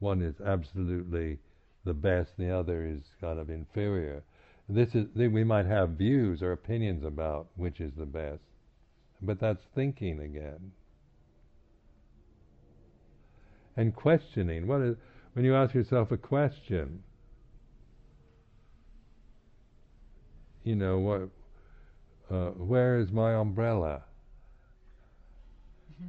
one 0.00 0.22
is 0.22 0.34
absolutely 0.44 1.38
the 1.84 1.94
best 1.94 2.32
and 2.38 2.48
the 2.48 2.54
other 2.54 2.84
is 2.86 3.02
kind 3.20 3.38
of 3.38 3.50
inferior. 3.50 4.22
This 4.68 4.94
is 4.94 5.06
we 5.14 5.44
might 5.44 5.66
have 5.66 5.90
views 5.90 6.42
or 6.42 6.52
opinions 6.52 7.04
about 7.04 7.48
which 7.56 7.80
is 7.80 7.92
the 7.96 8.06
best, 8.06 8.42
but 9.24 9.40
that's 9.40 9.64
thinking 9.74 10.20
again. 10.20 10.72
And 13.76 13.94
questioning. 13.94 14.66
What 14.66 14.80
is 14.82 14.96
when 15.32 15.44
you 15.44 15.54
ask 15.54 15.74
yourself 15.74 16.10
a 16.12 16.16
question? 16.16 17.02
You 20.62 20.76
know 20.76 20.98
what? 20.98 21.28
Uh, 22.30 22.50
where 22.52 22.98
is 22.98 23.10
my 23.10 23.34
umbrella? 23.34 24.02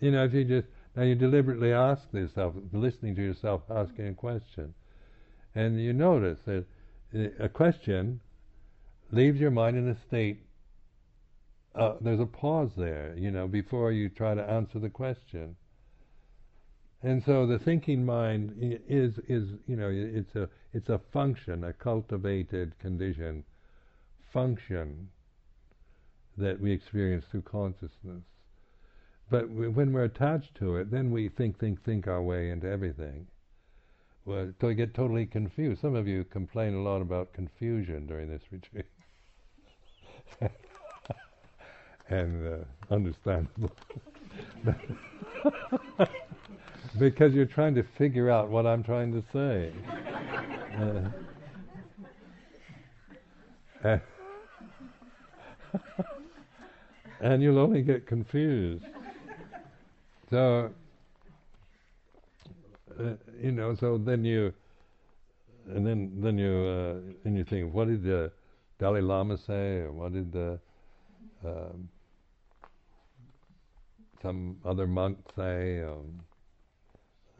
you 0.00 0.10
know, 0.10 0.24
if 0.24 0.32
you 0.32 0.44
just 0.44 0.68
now 0.96 1.02
you 1.02 1.14
deliberately 1.16 1.72
ask 1.72 2.02
yourself, 2.12 2.54
listening 2.72 3.16
to 3.16 3.22
yourself 3.22 3.62
asking 3.68 4.08
a 4.08 4.14
question, 4.14 4.74
and 5.54 5.80
you 5.82 5.92
notice 5.92 6.38
that 6.46 6.64
a 7.40 7.48
question 7.48 8.20
leaves 9.14 9.40
your 9.40 9.50
mind 9.50 9.76
in 9.76 9.88
a 9.88 9.96
state. 10.06 10.40
Uh, 11.74 11.94
there's 12.00 12.20
a 12.20 12.26
pause 12.26 12.70
there, 12.76 13.14
you 13.16 13.30
know, 13.30 13.48
before 13.48 13.92
you 13.92 14.08
try 14.08 14.34
to 14.34 14.42
answer 14.42 14.78
the 14.78 14.90
question. 14.90 15.56
And 17.02 17.22
so 17.24 17.46
the 17.46 17.58
thinking 17.58 18.06
mind 18.06 18.54
is 18.88 19.18
is 19.28 19.48
you 19.66 19.76
know 19.76 19.90
it's 19.92 20.34
a 20.34 20.48
it's 20.72 20.88
a 20.88 20.98
function, 21.12 21.64
a 21.64 21.72
cultivated 21.72 22.78
condition, 22.78 23.44
function 24.32 25.10
that 26.36 26.60
we 26.60 26.72
experience 26.72 27.24
through 27.30 27.42
consciousness. 27.42 28.24
But 29.30 29.50
when 29.50 29.92
we're 29.92 30.04
attached 30.04 30.54
to 30.56 30.76
it, 30.76 30.90
then 30.90 31.10
we 31.10 31.28
think, 31.28 31.58
think, 31.58 31.82
think 31.84 32.06
our 32.06 32.22
way 32.22 32.50
into 32.50 32.68
everything. 32.68 33.26
Well, 34.24 34.52
so 34.60 34.68
we 34.68 34.74
get 34.74 34.94
totally 34.94 35.26
confused. 35.26 35.80
Some 35.80 35.94
of 35.94 36.08
you 36.08 36.24
complain 36.24 36.74
a 36.74 36.82
lot 36.82 37.02
about 37.02 37.32
confusion 37.32 38.06
during 38.06 38.28
this 38.28 38.42
retreat. 38.50 38.86
and 42.08 42.46
uh, 42.46 42.58
understandable. 42.94 43.72
because 46.98 47.32
you're 47.34 47.46
trying 47.46 47.74
to 47.74 47.82
figure 47.96 48.30
out 48.30 48.48
what 48.50 48.66
I'm 48.66 48.82
trying 48.82 49.12
to 49.12 49.22
say. 49.32 49.72
Uh, 53.84 53.98
and 57.20 57.42
you'll 57.42 57.58
only 57.58 57.82
get 57.82 58.06
confused. 58.06 58.84
So, 60.30 60.70
uh, 62.98 63.02
you 63.40 63.52
know, 63.52 63.74
so 63.78 63.98
then 63.98 64.24
you, 64.24 64.52
and 65.68 65.86
then 65.86 66.12
then 66.22 66.38
you 66.38 66.52
uh, 66.52 66.94
then 67.24 67.36
you 67.36 67.44
think, 67.44 67.74
what 67.74 67.88
did 67.88 68.02
the 68.02 68.32
Dalai 68.84 69.00
Lama 69.00 69.38
say, 69.38 69.78
or 69.78 69.92
what 69.92 70.12
did 70.12 70.30
the 70.30 70.60
um, 71.42 71.88
some 74.20 74.58
other 74.62 74.86
monk 74.86 75.16
say, 75.34 75.82
um, 75.82 76.20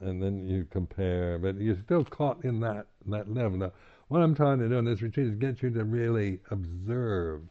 and 0.00 0.22
then 0.22 0.48
you 0.48 0.66
compare, 0.70 1.38
but 1.38 1.60
you're 1.60 1.76
still 1.84 2.02
caught 2.02 2.42
in 2.46 2.60
that 2.60 2.86
that 3.08 3.30
level. 3.30 3.58
Now, 3.58 3.72
what 4.08 4.22
I'm 4.22 4.34
trying 4.34 4.58
to 4.60 4.70
do 4.70 4.78
in 4.78 4.86
this 4.86 5.02
retreat 5.02 5.26
is 5.26 5.34
get 5.34 5.62
you 5.62 5.68
to 5.72 5.84
really 5.84 6.40
observe, 6.50 7.42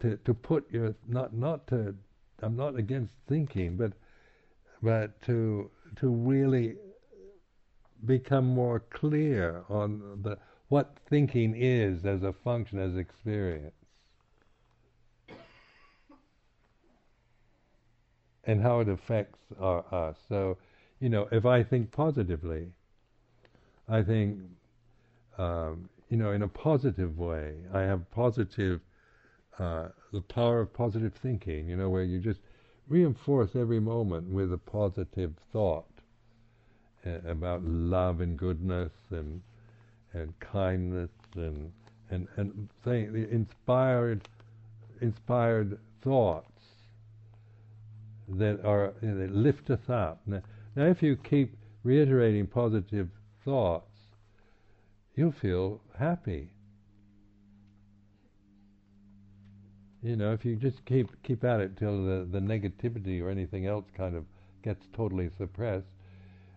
to 0.00 0.16
to 0.16 0.34
put 0.34 0.68
your 0.72 0.96
not 1.06 1.32
not 1.32 1.68
to 1.68 1.94
I'm 2.42 2.56
not 2.56 2.74
against 2.74 3.14
thinking, 3.28 3.76
but 3.76 3.92
but 4.82 5.22
to 5.22 5.70
to 6.00 6.08
really 6.08 6.74
become 8.06 8.46
more 8.46 8.80
clear 8.90 9.62
on 9.68 10.20
the 10.22 10.36
what 10.68 10.96
thinking 11.08 11.54
is 11.56 12.04
as 12.04 12.22
a 12.22 12.32
function, 12.32 12.78
as 12.78 12.96
experience, 12.96 13.74
and 18.44 18.62
how 18.62 18.80
it 18.80 18.88
affects 18.88 19.38
our, 19.60 19.84
us. 19.92 20.16
So, 20.28 20.58
you 21.00 21.08
know, 21.08 21.28
if 21.30 21.46
I 21.46 21.62
think 21.62 21.92
positively, 21.92 22.68
I 23.88 24.02
think, 24.02 24.38
um, 25.38 25.88
you 26.08 26.16
know, 26.16 26.32
in 26.32 26.42
a 26.42 26.48
positive 26.48 27.18
way. 27.18 27.54
I 27.72 27.80
have 27.82 28.10
positive 28.10 28.80
uh, 29.58 29.88
the 30.12 30.20
power 30.20 30.60
of 30.60 30.72
positive 30.72 31.14
thinking, 31.14 31.68
you 31.68 31.76
know, 31.76 31.90
where 31.90 32.02
you 32.04 32.20
just 32.20 32.40
reinforce 32.88 33.50
every 33.54 33.80
moment 33.80 34.28
with 34.30 34.52
a 34.52 34.58
positive 34.58 35.34
thought 35.52 35.84
about 37.26 37.64
love 37.64 38.20
and 38.20 38.38
goodness 38.38 38.92
and 39.10 39.42
and 40.12 40.32
kindness 40.40 41.10
and 41.34 41.72
and 42.10 42.26
and 42.36 42.68
the 42.84 43.28
inspired 43.30 44.28
inspired 45.00 45.78
thoughts 46.02 46.62
that 48.28 48.64
are 48.64 48.94
you 49.00 49.08
know, 49.08 49.18
that 49.20 49.34
lift 49.34 49.70
us 49.70 49.88
up. 49.88 50.20
Now, 50.26 50.42
now, 50.76 50.84
if 50.86 51.02
you 51.02 51.16
keep 51.16 51.56
reiterating 51.82 52.46
positive 52.46 53.08
thoughts, 53.44 53.90
you'll 55.14 55.32
feel 55.32 55.80
happy 55.98 56.50
You 60.02 60.14
know, 60.14 60.32
if 60.32 60.44
you 60.44 60.54
just 60.54 60.84
keep 60.84 61.10
keep 61.24 61.42
at 61.42 61.60
it 61.60 61.76
till 61.76 62.04
the, 62.04 62.28
the 62.30 62.38
negativity 62.38 63.20
or 63.20 63.30
anything 63.30 63.66
else 63.66 63.84
kind 63.96 64.14
of 64.14 64.24
gets 64.62 64.86
totally 64.94 65.28
suppressed, 65.36 65.88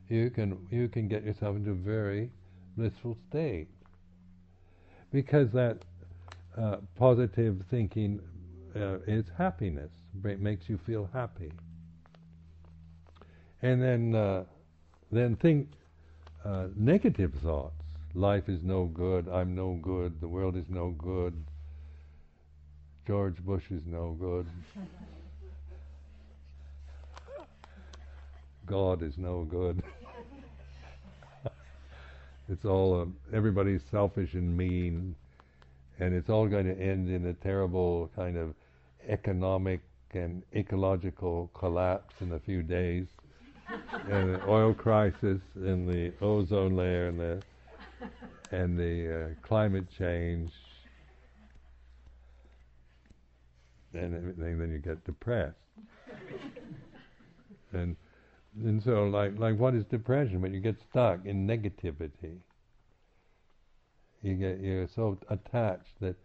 you 0.10 0.30
can 0.30 0.68
you 0.70 0.88
can 0.88 1.08
get 1.08 1.24
yourself 1.24 1.56
into 1.56 1.72
a 1.72 1.76
very 1.76 2.30
blissful 2.78 3.18
state. 3.30 3.68
Because 5.12 5.52
that 5.52 5.80
uh, 6.58 6.78
positive 6.98 7.64
thinking 7.70 8.20
uh, 8.76 9.00
is 9.08 9.26
happiness, 9.38 9.92
it 10.24 10.40
makes 10.40 10.70
you 10.70 10.80
feel 10.86 11.10
happy. 11.14 11.52
And 13.62 13.82
then 13.82 14.16
uh, 14.16 14.44
then 15.12 15.36
think 15.36 15.68
uh, 16.46 16.68
negative 16.76 17.34
thoughts. 17.44 17.76
Life 18.14 18.50
is 18.50 18.62
no 18.64 18.86
good. 18.86 19.30
I'm 19.30 19.56
no 19.56 19.80
good. 19.82 20.20
The 20.20 20.28
world 20.28 20.58
is 20.58 20.66
no 20.70 20.90
good 20.98 21.34
George 23.08 23.38
Bush 23.44 23.64
is 23.72 23.82
no 23.86 24.16
good. 24.20 24.46
God 28.66 29.02
is 29.02 29.18
no 29.18 29.44
good. 29.44 29.84
it's 32.50 32.66
all 32.66 33.02
um, 33.02 33.16
everybody's 33.34 33.82
selfish 33.92 34.34
and 34.34 34.56
mean, 34.56 35.16
and 36.00 36.14
it's 36.14 36.30
all 36.30 36.48
going 36.48 36.66
to 36.66 36.82
end 36.82 37.10
in 37.10 37.28
a 37.28 37.34
terrible 37.34 38.10
kind 38.16 38.38
of 38.38 38.54
economic 39.08 39.82
and 40.14 40.44
ecological 40.56 41.50
collapse 41.54 42.14
in 42.20 42.34
a 42.34 42.40
few 42.40 42.62
days, 42.62 43.06
and 44.10 44.36
the 44.36 44.42
oil 44.48 44.74
crisis, 44.74 45.40
and 45.56 45.88
the 45.88 46.12
ozone 46.22 46.76
layer, 46.76 47.08
and 47.08 47.20
the 47.20 47.42
and 48.52 48.78
the 48.78 49.26
uh, 49.32 49.48
climate 49.48 49.86
change, 49.98 50.52
and 53.94 54.16
everything, 54.16 54.58
then 54.58 54.72
you 54.72 54.80
get 54.80 55.04
depressed. 55.06 55.56
and 57.74 57.96
and 58.60 58.84
so, 58.84 59.06
like 59.06 59.40
like 59.40 59.58
what 59.58 59.76
is 59.76 59.86
depression? 59.86 60.42
When 60.42 60.54
you 60.54 60.60
get 60.60 60.80
stuck 60.90 61.26
in 61.26 61.48
negativity, 61.48 62.40
you 64.22 64.36
get 64.36 64.60
you're 64.60 64.88
so 64.88 65.18
attached 65.30 66.00
that, 66.02 66.16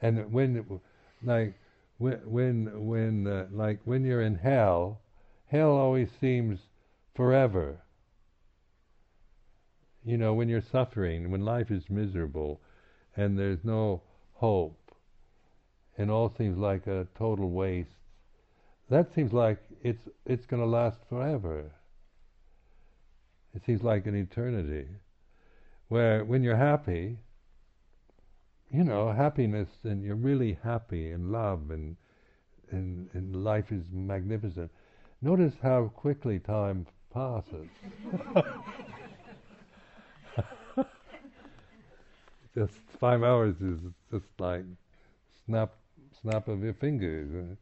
and 0.00 0.32
when 0.32 0.80
like 1.22 1.54
when 1.98 2.86
when 2.86 3.26
uh, 3.26 3.46
like 3.50 3.80
when 3.84 4.04
you're 4.04 4.22
in 4.22 4.36
hell, 4.36 5.00
hell 5.46 5.70
always 5.70 6.08
seems 6.20 6.60
forever. 7.14 7.82
You 10.04 10.16
know, 10.16 10.32
when 10.32 10.48
you're 10.48 10.62
suffering, 10.62 11.30
when 11.30 11.44
life 11.44 11.70
is 11.70 11.90
miserable, 11.90 12.60
and 13.14 13.38
there's 13.38 13.62
no 13.62 14.00
hope, 14.34 14.92
and 15.98 16.10
all 16.10 16.32
seems 16.38 16.56
like 16.56 16.86
a 16.86 17.06
total 17.18 17.50
waste, 17.50 17.90
that 18.90 19.14
seems 19.14 19.32
like 19.32 19.58
it's 19.82 20.08
it's 20.24 20.46
going 20.46 20.62
to 20.62 20.68
last 20.68 20.98
forever. 21.08 21.70
It 23.54 23.64
seems 23.64 23.82
like 23.82 24.06
an 24.06 24.14
eternity. 24.14 24.86
Where 25.88 26.24
when 26.24 26.42
you're 26.42 26.56
happy, 26.56 27.18
you 28.70 28.84
know, 28.84 29.10
happiness 29.10 29.68
and 29.84 30.02
you're 30.02 30.14
really 30.14 30.58
happy 30.62 31.12
and 31.12 31.32
love 31.32 31.70
and 31.70 31.96
and, 32.70 33.08
and 33.14 33.44
life 33.44 33.72
is 33.72 33.84
magnificent. 33.92 34.70
Notice 35.22 35.54
how 35.62 35.90
quickly 35.94 36.38
time 36.38 36.86
passes. 37.12 37.68
just 42.54 42.74
five 43.00 43.22
hours 43.22 43.56
is 43.60 43.80
just 44.10 44.26
like 44.38 44.64
snap 45.46 45.72
snap 46.20 46.48
of 46.48 46.62
your 46.62 46.74
fingers, 46.74 47.56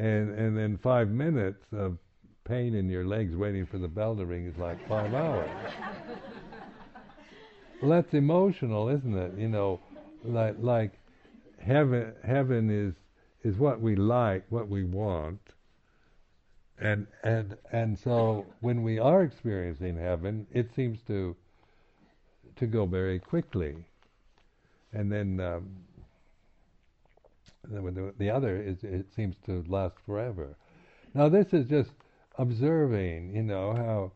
and 0.00 0.30
and 0.34 0.56
then 0.56 0.78
five 0.82 1.10
minutes 1.10 1.64
of 1.72 1.98
pain 2.44 2.74
in 2.74 2.88
your 2.88 3.04
legs 3.04 3.36
waiting 3.36 3.66
for 3.66 3.78
the 3.78 3.88
bell 3.88 4.16
to 4.16 4.24
ring 4.24 4.46
is 4.46 4.56
like 4.56 4.88
five 4.88 5.12
hours. 5.12 5.50
well, 7.82 7.90
that's 7.90 8.14
emotional, 8.14 8.88
isn't 8.88 9.16
it? 9.16 9.32
You 9.36 9.48
know, 9.48 9.80
like 10.24 10.56
like 10.58 10.92
heaven 11.58 12.14
heaven 12.24 12.70
is 12.70 12.94
is 13.44 13.58
what 13.58 13.80
we 13.80 13.94
like, 13.94 14.44
what 14.48 14.68
we 14.68 14.84
want. 14.84 15.40
And 16.78 17.06
and 17.22 17.58
and 17.70 17.98
so 17.98 18.46
when 18.60 18.82
we 18.82 18.98
are 18.98 19.22
experiencing 19.22 19.98
heaven, 19.98 20.46
it 20.50 20.74
seems 20.74 21.02
to 21.08 21.36
to 22.56 22.66
go 22.66 22.86
very 22.86 23.18
quickly. 23.18 23.84
And 24.92 25.12
then 25.12 25.40
um, 25.40 25.76
the, 27.68 28.14
the 28.18 28.30
other 28.30 28.60
is 28.60 28.78
it 28.82 29.06
seems 29.14 29.36
to 29.46 29.64
last 29.68 29.96
forever. 30.06 30.56
Now 31.14 31.28
this 31.28 31.52
is 31.52 31.66
just 31.66 31.90
observing, 32.38 33.34
you 33.34 33.42
know, 33.42 33.74
how 33.74 34.12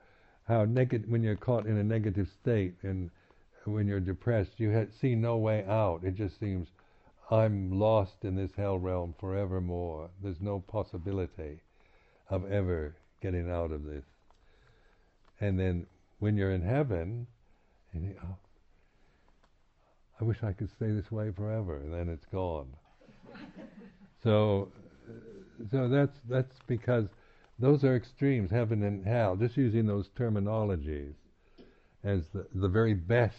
how 0.46 0.64
negative 0.64 1.08
when 1.08 1.22
you're 1.22 1.36
caught 1.36 1.66
in 1.66 1.76
a 1.78 1.84
negative 1.84 2.28
state 2.40 2.74
and 2.82 3.10
when 3.64 3.86
you're 3.86 4.00
depressed, 4.00 4.52
you 4.58 4.88
see 5.00 5.14
no 5.14 5.38
way 5.38 5.64
out. 5.66 6.04
It 6.04 6.14
just 6.14 6.38
seems 6.38 6.68
I'm 7.30 7.78
lost 7.78 8.24
in 8.24 8.36
this 8.36 8.50
hell 8.56 8.78
realm 8.78 9.14
forevermore. 9.18 10.10
There's 10.22 10.40
no 10.40 10.60
possibility 10.60 11.62
of 12.28 12.50
ever 12.50 12.96
getting 13.22 13.50
out 13.50 13.72
of 13.72 13.84
this. 13.84 14.04
And 15.40 15.58
then 15.58 15.86
when 16.18 16.36
you're 16.36 16.52
in 16.52 16.62
heaven, 16.62 17.26
you, 17.92 18.14
oh, 18.22 18.36
I 20.20 20.24
wish 20.24 20.42
I 20.42 20.52
could 20.52 20.70
stay 20.70 20.90
this 20.90 21.10
way 21.10 21.30
forever, 21.32 21.76
and 21.76 21.92
then 21.92 22.08
it's 22.08 22.26
gone. 22.26 22.68
So, 24.22 24.68
so 25.70 25.88
that's 25.88 26.18
that's 26.28 26.56
because 26.66 27.06
those 27.58 27.84
are 27.84 27.96
extremes, 27.96 28.50
heaven 28.50 28.82
and 28.82 29.06
hell. 29.06 29.36
Just 29.36 29.56
using 29.56 29.86
those 29.86 30.08
terminologies 30.18 31.14
as 32.02 32.22
the 32.32 32.46
the 32.54 32.68
very 32.68 32.94
best 32.94 33.36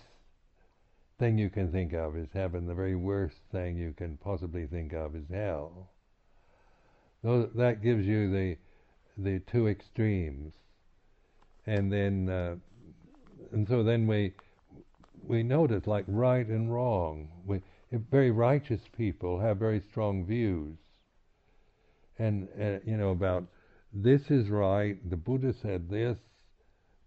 thing 1.17 1.37
you 1.37 1.49
can 1.49 1.71
think 1.71 1.93
of 1.93 2.17
is 2.17 2.29
heaven. 2.33 2.67
The 2.67 2.73
very 2.73 2.95
worst 2.95 3.37
thing 3.51 3.77
you 3.77 3.93
can 3.93 4.17
possibly 4.17 4.65
think 4.67 4.93
of 4.93 5.15
is 5.15 5.25
hell. 5.31 5.89
So 7.21 7.49
that 7.55 7.81
gives 7.81 8.05
you 8.05 8.31
the 8.31 8.57
the 9.17 9.39
two 9.39 9.67
extremes, 9.67 10.53
and 11.65 11.91
then 11.91 12.29
uh, 12.29 12.55
and 13.51 13.67
so 13.67 13.83
then 13.83 14.07
we 14.07 14.33
we 15.27 15.41
notice 15.41 15.87
like 15.87 16.05
right 16.07 16.45
and 16.45 16.71
wrong. 16.71 17.29
We 17.45 17.61
very 17.91 18.31
righteous 18.31 18.81
people 18.97 19.39
have 19.39 19.57
very 19.57 19.81
strong 19.89 20.25
views, 20.25 20.77
and 22.17 22.47
uh, 22.59 22.79
you 22.85 22.97
know 22.97 23.11
about 23.11 23.45
this 23.93 24.29
is 24.29 24.49
right. 24.49 24.97
The 25.09 25.17
Buddha 25.17 25.53
said 25.53 25.89
this. 25.89 26.17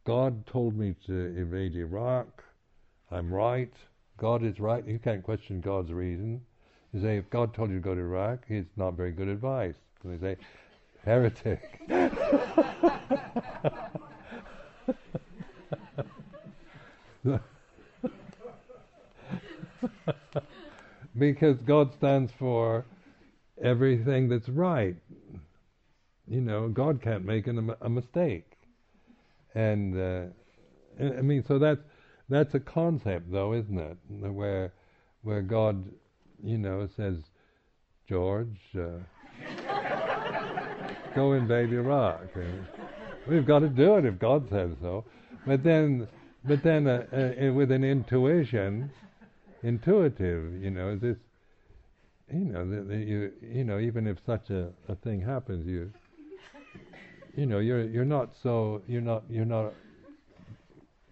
God 0.04 0.46
told 0.46 0.74
me 0.74 0.94
to 1.06 1.12
invade 1.12 1.74
Iraq. 1.74 2.42
I'm 3.10 3.32
right. 3.32 3.72
God 4.16 4.42
is 4.42 4.58
right. 4.58 4.86
You 4.86 4.98
can't 4.98 5.22
question 5.22 5.60
God's 5.60 5.92
reason. 5.92 6.40
You 6.92 7.02
say, 7.02 7.18
if 7.18 7.28
God 7.28 7.52
told 7.52 7.68
you 7.68 7.76
to 7.76 7.82
go 7.82 7.94
to 7.94 8.00
Iraq, 8.00 8.44
it's 8.48 8.76
not 8.76 8.94
very 8.94 9.12
good 9.12 9.28
advice. 9.28 9.74
And 10.02 10.18
they 10.18 10.34
say, 10.34 10.36
heretic. 11.04 11.60
because 21.18 21.56
God 21.66 21.92
stands 21.94 22.32
for 22.38 22.86
everything 23.62 24.28
that's 24.28 24.48
right. 24.48 24.96
You 26.26 26.40
know, 26.40 26.68
God 26.68 27.02
can't 27.02 27.24
make 27.24 27.46
an, 27.46 27.74
a 27.80 27.88
mistake. 27.88 28.52
And 29.54 29.98
uh, 29.98 30.26
I 31.00 31.22
mean, 31.22 31.44
so 31.48 31.58
that's 31.58 31.80
that's 32.28 32.54
a 32.54 32.60
concept, 32.60 33.32
though, 33.32 33.54
isn't 33.54 33.78
it? 33.78 33.96
Where, 34.08 34.72
where 35.22 35.40
God, 35.40 35.84
you 36.42 36.58
know, 36.58 36.86
says, 36.94 37.16
George, 38.06 38.58
uh, 38.76 38.98
go 41.14 41.32
invade 41.32 41.72
Iraq. 41.72 42.28
And 42.34 42.66
we've 43.26 43.46
got 43.46 43.60
to 43.60 43.68
do 43.68 43.96
it 43.96 44.04
if 44.04 44.18
God 44.18 44.48
says 44.50 44.70
so. 44.80 45.04
But 45.46 45.64
then, 45.64 46.06
but 46.44 46.62
then, 46.62 46.86
uh, 46.86 47.06
uh, 47.12 47.52
with 47.52 47.70
an 47.70 47.82
intuition, 47.82 48.90
intuitive, 49.62 50.62
you 50.62 50.70
know, 50.70 50.96
this, 50.96 51.16
you 52.32 52.44
know, 52.44 52.68
the, 52.68 52.96
you, 52.96 53.32
you 53.42 53.64
know, 53.64 53.78
even 53.78 54.06
if 54.06 54.18
such 54.24 54.50
a, 54.50 54.70
a 54.88 54.94
thing 54.96 55.20
happens, 55.20 55.66
you, 55.66 55.90
you 57.36 57.46
know, 57.46 57.58
you're 57.58 57.84
you're 57.84 58.04
not 58.04 58.30
so 58.42 58.82
you're 58.86 59.00
not 59.00 59.22
you're 59.30 59.44
not 59.44 59.72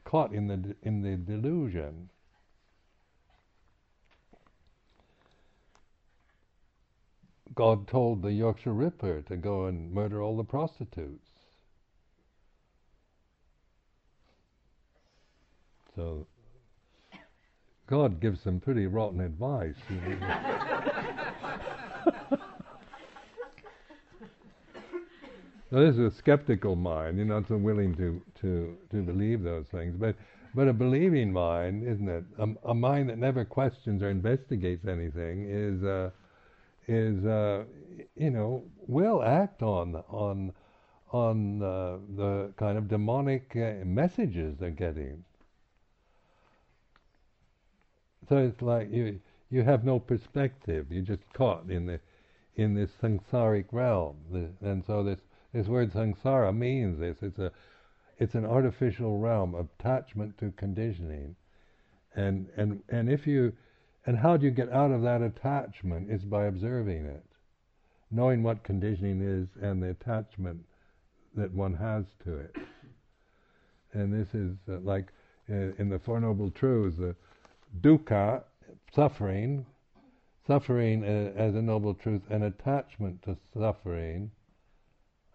caught 0.05 0.33
in 0.33 0.47
the 0.49 0.75
in 0.83 1.03
the 1.03 1.17
delusion. 1.17 2.09
God 7.55 7.89
told 7.89 8.23
the 8.23 8.33
Yorkshire 8.33 8.73
Ripper 8.73 9.23
to 9.23 9.37
go 9.37 9.65
and 9.65 9.91
murder 9.91 10.21
all 10.21 10.37
the 10.37 10.45
prostitutes. 10.45 11.31
So 15.95 16.27
God 17.87 18.21
gives 18.21 18.41
some 18.41 18.61
pretty 18.61 18.87
rotten 18.87 19.21
advice. 19.21 19.77
Now, 25.71 25.81
this 25.81 25.97
is 25.97 26.15
a 26.15 26.17
skeptical 26.17 26.77
mind. 26.77 27.17
You're 27.17 27.27
not 27.27 27.49
so 27.49 27.57
willing 27.57 27.95
to, 27.97 28.23
to, 28.41 28.77
to 28.93 29.03
believe 29.03 29.43
those 29.43 29.67
things. 29.67 29.97
But, 29.99 30.15
but 30.55 30.69
a 30.69 30.73
believing 30.73 31.33
mind, 31.33 31.87
isn't 31.87 32.09
it? 32.09 32.25
A, 32.39 32.71
a 32.71 32.75
mind 32.75 33.09
that 33.11 33.19
never 33.19 33.45
questions 33.45 34.01
or 34.03 34.09
investigates 34.09 34.87
anything 34.87 35.47
is, 35.51 35.83
uh, 35.83 36.11
is 36.87 37.25
uh, 37.27 37.65
you 38.17 38.31
know, 38.31 38.63
will 38.87 39.25
act 39.25 39.63
on, 39.63 39.97
on, 40.09 40.53
on 41.13 41.63
uh, 41.63 41.97
the 42.17 42.53
kind 42.57 42.79
of 42.79 42.89
demonic 42.89 43.53
uh, 43.57 43.85
messages 43.85 44.57
they're 44.59 44.71
getting. 44.71 45.25
So 48.29 48.39
it's 48.39 48.63
like 48.63 48.91
you, 48.91 49.21
you 49.51 49.63
have 49.63 49.85
no 49.85 49.99
perspective. 49.99 50.87
You're 50.91 51.05
just 51.05 51.23
caught 51.33 51.71
in 51.71 51.87
the 51.87 52.01
in 52.57 52.75
this 52.75 52.91
samsaric 53.03 53.67
realm, 53.71 54.17
and 54.63 54.83
so 54.87 55.05
this 55.05 55.21
this 55.53 55.67
word 55.69 55.93
samsara 55.93 56.57
means 56.57 56.99
this. 56.99 57.19
It's 57.23 57.39
a 57.39 57.53
it's 58.19 58.35
an 58.35 58.47
artificial 58.47 59.19
realm 59.19 59.55
of 59.55 59.69
attachment 59.79 60.39
to 60.39 60.53
conditioning. 60.53 61.37
And 62.15 62.49
and 62.57 62.83
and 62.89 63.11
if 63.11 63.27
you 63.27 63.53
and 64.07 64.19
how 64.19 64.37
do 64.37 64.47
you 64.47 64.51
get 64.51 64.73
out 64.73 64.91
of 64.91 65.03
that 65.03 65.23
attachment 65.23 66.11
is 66.11 66.25
by 66.25 66.47
observing 66.47 67.05
it. 67.07 67.25
Knowing 68.11 68.43
what 68.43 68.63
conditioning 68.63 69.21
is 69.21 69.49
and 69.61 69.83
the 69.83 69.91
attachment 69.91 70.65
that 71.35 71.53
one 71.53 71.75
has 71.75 72.05
to 72.25 72.37
it. 72.37 72.57
And 73.93 74.13
this 74.13 74.35
is 74.35 74.57
uh, 74.69 74.79
like 74.81 75.13
uh, 75.51 75.75
in 75.79 75.89
the 75.89 75.99
Four 75.99 76.21
Noble 76.21 76.51
Truths, 76.51 76.99
the 76.99 77.17
dukkha, 77.81 78.43
suffering, 78.95 79.67
suffering 80.47 81.05
as 81.05 81.55
a 81.55 81.63
noble 81.63 81.95
truth, 81.95 82.23
an 82.31 82.43
attachment 82.43 83.23
to 83.23 83.37
suffering 83.53 84.31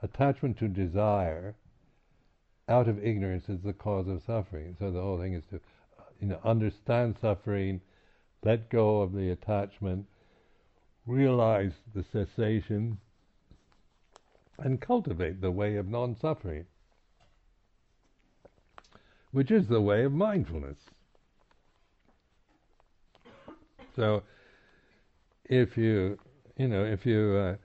attachment 0.04 0.58
to 0.58 0.68
desire 0.68 1.56
out 2.68 2.88
of 2.88 3.04
ignorance 3.04 3.50
is 3.50 3.62
the 3.62 3.74
cause 3.74 4.08
of 4.08 4.22
suffering. 4.24 4.76
So 4.80 4.92
the 4.92 5.02
whole 5.02 5.20
thing 5.20 5.34
is 5.34 5.44
to, 5.52 5.60
you 6.20 6.28
know, 6.28 6.40
understand 6.44 7.18
suffering, 7.22 7.82
let 8.44 8.70
go 8.70 9.02
of 9.02 9.14
the 9.14 9.30
attachment, 9.30 10.06
realize 11.06 11.74
the 11.94 12.04
cessation, 12.04 12.98
and 14.58 14.80
cultivate 14.80 15.42
the 15.42 15.52
way 15.52 15.76
of 15.76 15.88
non-suffering, 15.88 16.66
which 19.32 19.52
is 19.52 19.68
the 19.68 19.82
way 19.82 20.04
of 20.04 20.14
mindfulness. 20.14 20.78
So, 24.02 24.24
if 25.46 25.78
you, 25.78 26.18
you 26.58 26.68
know, 26.68 26.84
if 26.84 27.06
you 27.06 27.38
uh, 27.38 27.56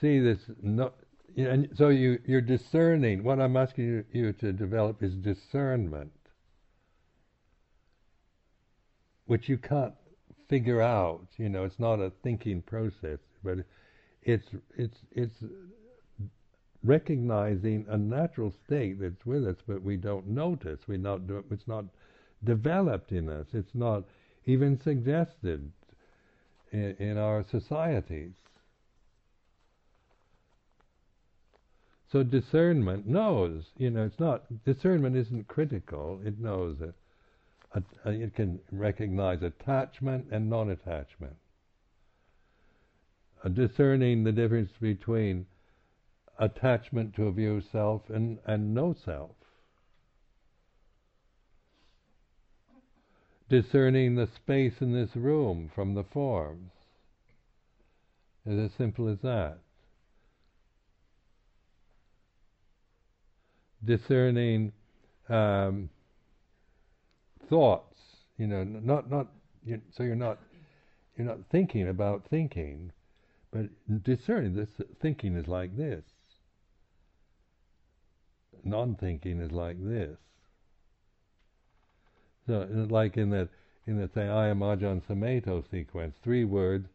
see 0.00 0.20
this 0.20 0.38
no, 0.62 0.92
and 1.36 1.68
so 1.74 1.88
you, 1.88 2.20
you're 2.24 2.40
discerning. 2.40 3.24
What 3.24 3.40
I'm 3.40 3.56
asking 3.56 3.84
you, 3.86 4.04
you 4.12 4.32
to 4.34 4.52
develop 4.52 5.02
is 5.02 5.16
discernment, 5.16 6.12
which 9.26 9.48
you 9.48 9.58
can't 9.58 9.94
figure 10.48 10.80
out. 10.80 11.26
You 11.38 11.48
know, 11.48 11.64
it's 11.64 11.80
not 11.80 11.98
a 11.98 12.12
thinking 12.22 12.62
process, 12.62 13.18
but 13.42 13.58
it's 14.22 14.46
it's 14.76 14.98
it's 15.10 15.42
recognizing 16.84 17.84
a 17.88 17.98
natural 17.98 18.54
state 18.64 19.00
that's 19.00 19.26
with 19.26 19.44
us, 19.44 19.56
but 19.66 19.82
we 19.82 19.96
don't 19.96 20.28
notice. 20.28 20.78
We 20.86 20.98
not 20.98 21.22
it's 21.50 21.66
not 21.66 21.86
developed 22.44 23.10
in 23.10 23.28
us. 23.28 23.48
It's 23.52 23.74
not 23.74 24.04
even 24.46 24.80
suggested 24.80 25.72
in, 26.72 26.96
in 26.98 27.18
our 27.18 27.44
societies. 27.50 28.32
So 32.10 32.24
discernment 32.24 33.06
knows, 33.06 33.64
you 33.78 33.90
know, 33.90 34.04
it's 34.04 34.18
not, 34.18 34.42
discernment 34.64 35.16
isn't 35.16 35.46
critical, 35.46 36.20
it 36.24 36.40
knows 36.40 36.80
it. 36.80 36.94
Uh, 37.72 37.80
uh, 38.04 38.10
it 38.10 38.34
can 38.34 38.58
recognize 38.72 39.42
attachment 39.42 40.26
and 40.32 40.50
non 40.50 40.70
attachment. 40.70 41.36
Uh, 43.44 43.48
discerning 43.48 44.24
the 44.24 44.32
difference 44.32 44.72
between 44.80 45.46
attachment 46.40 47.14
to 47.14 47.26
a 47.26 47.32
view 47.32 47.58
of 47.58 47.64
self 47.70 48.10
and, 48.10 48.38
and 48.44 48.74
no 48.74 48.92
self. 49.04 49.30
Discerning 53.50 54.14
the 54.14 54.26
space 54.34 54.74
in 54.80 54.92
this 54.92 55.14
room 55.14 55.70
from 55.74 55.94
the 55.94 56.04
forms. 56.04 56.70
It's 58.46 58.72
as 58.72 58.78
simple 58.78 59.08
as 59.08 59.18
that. 59.18 59.58
Discerning 63.84 64.72
um, 65.28 65.90
thoughts, 67.48 67.98
you 68.38 68.46
know, 68.46 68.64
not 68.64 69.10
not 69.10 69.26
so 69.96 70.02
you're 70.02 70.14
not 70.16 70.38
you're 71.16 71.26
not 71.26 71.38
thinking 71.50 71.88
about 71.88 72.24
thinking, 72.30 72.92
but 73.50 73.66
discerning 74.02 74.54
this 74.54 74.68
thinking 75.00 75.36
is 75.36 75.48
like 75.48 75.76
this 75.76 76.04
non-thinking 78.64 79.40
is 79.40 79.52
like 79.52 79.76
this. 79.82 80.18
So, 82.46 82.66
like 82.90 83.16
in 83.16 83.30
that, 83.30 83.48
in 83.86 83.98
the 84.00 84.08
say, 84.14 84.28
I 84.28 84.48
am 84.48 84.60
Ajahn 84.60 85.02
Sumedho 85.02 85.64
sequence, 85.70 86.16
three 86.22 86.44
words. 86.44 86.88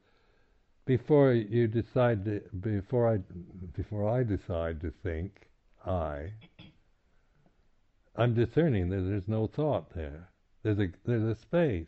Before 0.85 1.33
you 1.33 1.67
decide, 1.67 2.25
to, 2.25 2.41
before 2.61 3.11
I, 3.11 3.17
before 3.75 4.09
I 4.09 4.23
decide 4.23 4.81
to 4.81 4.93
think, 5.01 5.47
I, 5.85 6.31
I'm 8.15 8.33
discerning 8.33 8.89
that 8.89 9.01
there's 9.01 9.27
no 9.27 9.47
thought 9.47 9.93
there. 9.95 10.29
There's 10.63 10.79
a 10.79 10.87
there's 11.05 11.37
a 11.37 11.39
space. 11.41 11.87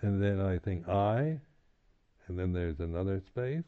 And 0.00 0.22
then 0.22 0.40
I 0.40 0.58
think 0.58 0.88
I, 0.88 1.40
and 2.28 2.38
then 2.38 2.52
there's 2.52 2.78
another 2.78 3.22
space, 3.26 3.64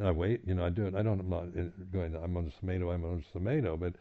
and 0.00 0.08
I 0.08 0.12
wait, 0.12 0.40
you 0.46 0.54
know, 0.54 0.64
I 0.64 0.70
do 0.70 0.86
it. 0.86 0.94
I 0.94 1.02
don't, 1.02 1.20
I'm 1.20 1.28
not 1.28 1.44
eh, 1.56 1.64
going, 1.92 2.16
I'm 2.16 2.34
on 2.34 2.50
Sumedho, 2.58 2.92
I'm 2.92 3.04
on 3.04 3.22
Sumedho, 3.34 3.78
but 3.78 3.92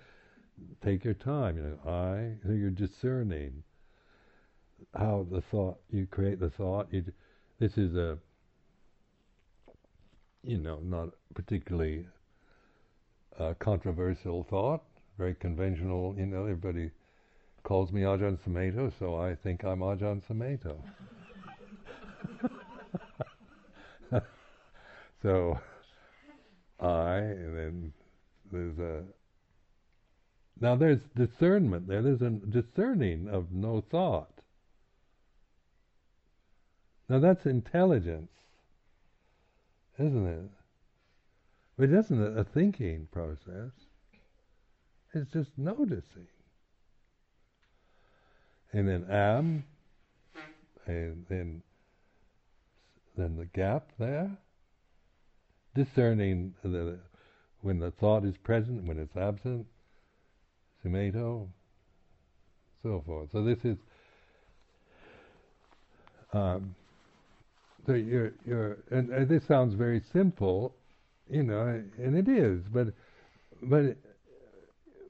take 0.82 1.04
your 1.04 1.14
time, 1.14 1.58
you 1.58 1.64
know, 1.64 1.92
I, 1.92 2.48
so 2.48 2.54
you're 2.54 2.70
discerning 2.70 3.64
how 4.98 5.28
the 5.30 5.42
thought, 5.52 5.78
you 5.90 6.08
create 6.08 6.40
the 6.40 6.52
thought, 6.52 6.88
you, 6.92 7.04
this 7.60 7.78
is 7.78 7.98
a, 7.98 8.18
you 10.42 10.58
know, 10.58 10.80
not 10.82 11.10
particularly 11.36 12.06
controversial 13.60 14.48
thought, 14.50 14.82
very 15.18 15.36
conventional, 15.36 16.16
you 16.18 16.26
know, 16.26 16.44
everybody 16.44 16.92
calls 17.64 17.92
me 17.92 18.04
Ajahn 18.04 18.38
Sumedho, 18.48 18.90
so 19.00 19.18
I 19.18 19.36
think 19.36 19.66
I'm 19.66 19.80
Ajahn 19.80 20.22
Sumedho. 20.30 20.78
so, 25.22 25.60
I, 26.80 27.18
and 27.18 27.58
then 27.58 27.94
there's 28.52 28.80
a. 28.80 29.04
Now 30.62 30.76
there's 30.76 31.02
discernment 31.16 31.88
there. 31.88 32.02
There's 32.02 32.22
a 32.22 32.30
discerning 32.30 33.30
of 33.30 33.52
no 33.52 33.82
thought. 33.82 34.32
Now 37.08 37.20
that's 37.20 37.46
intelligence, 37.46 38.32
isn't 39.98 40.28
it? 40.28 40.50
It 41.84 41.94
isn't 41.94 42.38
a 42.38 42.44
thinking 42.44 43.08
process. 43.12 43.72
It's 45.14 45.32
just 45.32 45.50
noticing. 45.58 46.28
And 48.72 48.88
then 48.88 49.06
am, 49.10 49.64
and 50.86 51.26
then 51.30 51.64
then 53.18 53.38
the 53.38 53.46
gap 53.46 53.90
there, 53.98 54.38
discerning 55.76 56.54
the, 56.64 57.00
when 57.62 57.80
the 57.80 57.92
thought 57.92 58.26
is 58.26 58.36
present, 58.38 58.84
when 58.86 58.98
it's 58.98 59.16
absent, 59.16 59.66
sumedho, 60.84 61.48
so 62.84 63.04
forth. 63.06 63.30
So 63.32 63.44
this 63.44 63.60
is 63.64 63.78
um, 66.34 66.76
so 67.86 67.94
you're 67.94 68.34
you're 68.46 68.78
and, 68.92 69.10
and, 69.10 69.28
this 69.28 69.44
sounds 69.48 69.74
very 69.74 70.02
simple, 70.14 70.76
you 71.30 71.44
know, 71.44 71.84
and 71.98 72.16
it 72.16 72.28
is, 72.28 72.62
but 72.72 72.88
but 73.64 73.98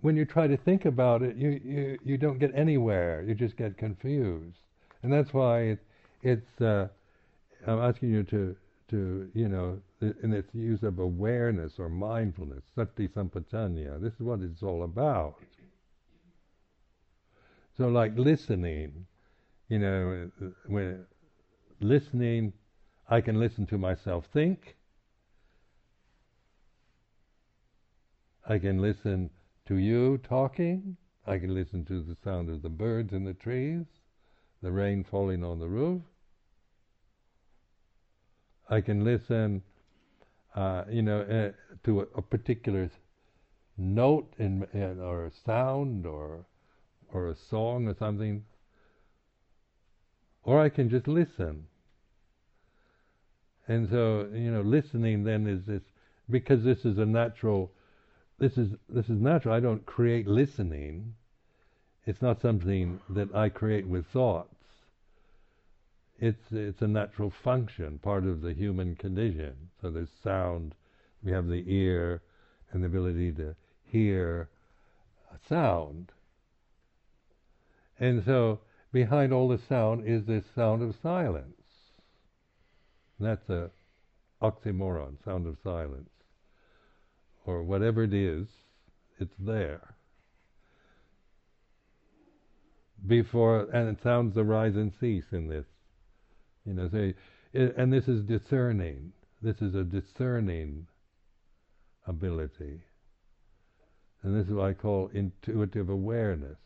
when 0.02 0.15
you 0.15 0.24
try 0.24 0.48
to 0.48 0.56
think 0.56 0.86
about 0.86 1.22
it, 1.22 1.36
you 1.36 1.60
you, 1.63 2.00
you 2.06 2.17
don't 2.17 2.39
get 2.39 2.52
anywhere. 2.56 3.24
You 3.28 3.36
just 3.36 3.58
get 3.58 3.78
confused, 3.78 4.60
and 5.04 5.12
that's 5.12 5.34
why 5.34 5.62
it, 5.62 5.80
it's. 6.24 6.62
Uh, 6.62 6.88
I'm 7.67 7.80
asking 7.80 8.12
you 8.12 8.24
to 8.24 8.56
to, 8.91 9.30
you 9.34 9.50
know, 9.50 9.80
in 10.02 10.34
its 10.34 10.54
use 10.54 10.84
of 10.84 11.00
awareness 11.00 11.74
or 11.78 11.90
mindfulness, 11.90 12.64
sati 12.76 13.08
sampajañña. 13.08 14.02
This 14.02 14.14
is 14.14 14.22
what 14.22 14.42
it's 14.42 14.64
all 14.64 14.84
about. 14.84 15.36
So, 17.78 17.88
like 17.88 18.18
listening, 18.18 19.06
you 19.68 19.80
know, 19.80 20.32
when 20.68 21.06
listening, 21.80 22.54
I 23.10 23.22
can 23.22 23.40
listen 23.40 23.66
to 23.68 23.78
myself 23.78 24.26
think. 24.34 24.76
I 28.48 28.58
can 28.58 28.82
listen 28.82 29.30
to 29.68 29.76
you 29.78 30.18
talking. 30.18 30.98
I 31.28 31.38
can 31.38 31.54
listen 31.54 31.86
to 31.86 32.02
the 32.02 32.16
sound 32.24 32.50
of 32.50 32.62
the 32.62 32.70
birds 32.70 33.14
in 33.14 33.24
the 33.24 33.34
trees, 33.34 33.86
the 34.62 34.72
rain 34.72 35.04
falling 35.04 35.44
on 35.44 35.60
the 35.60 35.68
roof. 35.68 36.02
I 38.70 38.82
can 38.82 39.04
listen, 39.04 39.64
uh, 40.56 40.84
you 40.90 41.02
know, 41.02 41.22
uh, 41.22 41.52
to 41.84 42.02
a, 42.02 42.04
a, 42.16 42.22
particular 42.22 42.90
note 43.78 44.34
in, 44.40 44.66
in, 44.74 45.00
or 45.00 45.26
a 45.26 45.32
sound 45.46 46.06
or 46.06 46.46
or 47.12 47.30
a 47.30 47.36
song 47.36 47.88
or 47.88 47.96
something, 47.98 48.44
or 50.44 50.60
I 50.62 50.70
can 50.70 50.90
just 50.90 51.08
listen. 51.08 51.66
And 53.68 53.90
so, 53.90 54.28
you 54.34 54.52
know, 54.52 54.62
listening 54.62 55.24
then 55.24 55.48
is 55.48 55.66
this 55.66 55.84
because 56.30 56.64
this 56.64 56.86
is 56.86 56.98
a 56.98 57.06
natural. 57.06 57.72
This 58.40 58.58
is 58.58 58.72
this 58.88 59.10
is 59.10 59.20
natural. 59.20 59.54
I 59.54 59.60
don't 59.60 59.86
create 59.86 60.28
listening. 60.28 61.16
It's 62.06 62.22
not 62.22 62.42
something 62.42 63.00
that 63.10 63.34
I 63.36 63.50
create 63.50 63.88
with 63.88 64.06
thought 64.08 64.50
it's 66.19 66.51
it's 66.51 66.82
a 66.82 66.88
natural 66.88 67.32
function, 67.43 67.99
part 67.99 68.25
of 68.25 68.41
the 68.41 68.53
human 68.53 68.95
condition. 68.95 69.55
So 69.82 69.89
there's 69.89 70.10
sound, 70.23 70.75
we 71.23 71.32
have 71.32 71.47
the 71.47 71.63
ear 71.67 72.21
and 72.71 72.84
the 72.84 72.88
ability 72.88 73.32
to 73.34 73.55
hear 73.84 74.49
sound. 75.47 76.12
And 77.99 78.23
so 78.25 78.60
behind 78.91 79.34
all 79.34 79.47
the 79.47 79.60
sound 79.67 80.08
is 80.08 80.25
this 80.25 80.43
sound 80.55 80.82
of 80.82 80.95
silence. 81.01 81.45
And 83.17 83.27
that's 83.27 83.49
a 83.49 83.71
oxymoron, 84.41 85.23
sound 85.23 85.47
of 85.47 85.58
silence. 85.63 86.10
Or 87.45 87.63
whatever 87.63 88.03
it 88.03 88.13
is, 88.13 88.47
it's 89.19 89.36
there. 89.39 89.95
Before 93.05 93.62
and 93.73 93.97
sounds 94.03 94.38
arise 94.38 94.75
and 94.75 94.93
cease 94.99 95.32
in 95.32 95.47
this 95.47 95.65
you 96.69 96.75
know, 96.75 96.89
say, 96.89 97.15
and 97.53 97.91
this 97.91 98.08
is 98.08 98.23
discerning. 98.23 99.12
This 99.41 99.62
is 99.62 99.75
a 99.75 99.84
discerning 99.84 100.88
ability. 102.08 102.82
And 104.21 104.39
this 104.39 104.47
is 104.47 104.53
what 104.53 104.65
I 104.65 104.73
call 104.73 105.10
intuitive 105.13 105.89
awareness. 105.89 106.58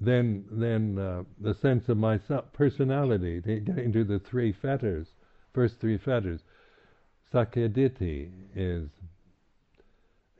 then 0.00 0.44
then 0.50 0.98
uh, 0.98 1.22
the 1.40 1.54
sense 1.54 1.88
of 1.88 1.96
myself, 1.96 2.44
personality, 2.52 3.40
getting 3.40 3.92
to 3.92 4.04
the 4.04 4.18
three 4.18 4.52
fetters, 4.52 5.08
first 5.52 5.80
three 5.80 5.98
fetters. 5.98 6.40
Sakkayaditthi 7.32 8.30
is 8.54 8.88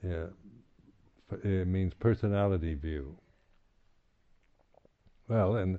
yeah, 0.03 0.27
it 1.43 1.67
means 1.67 1.95
personality 1.95 2.75
view. 2.75 3.17
Well, 5.29 5.57
and 5.57 5.79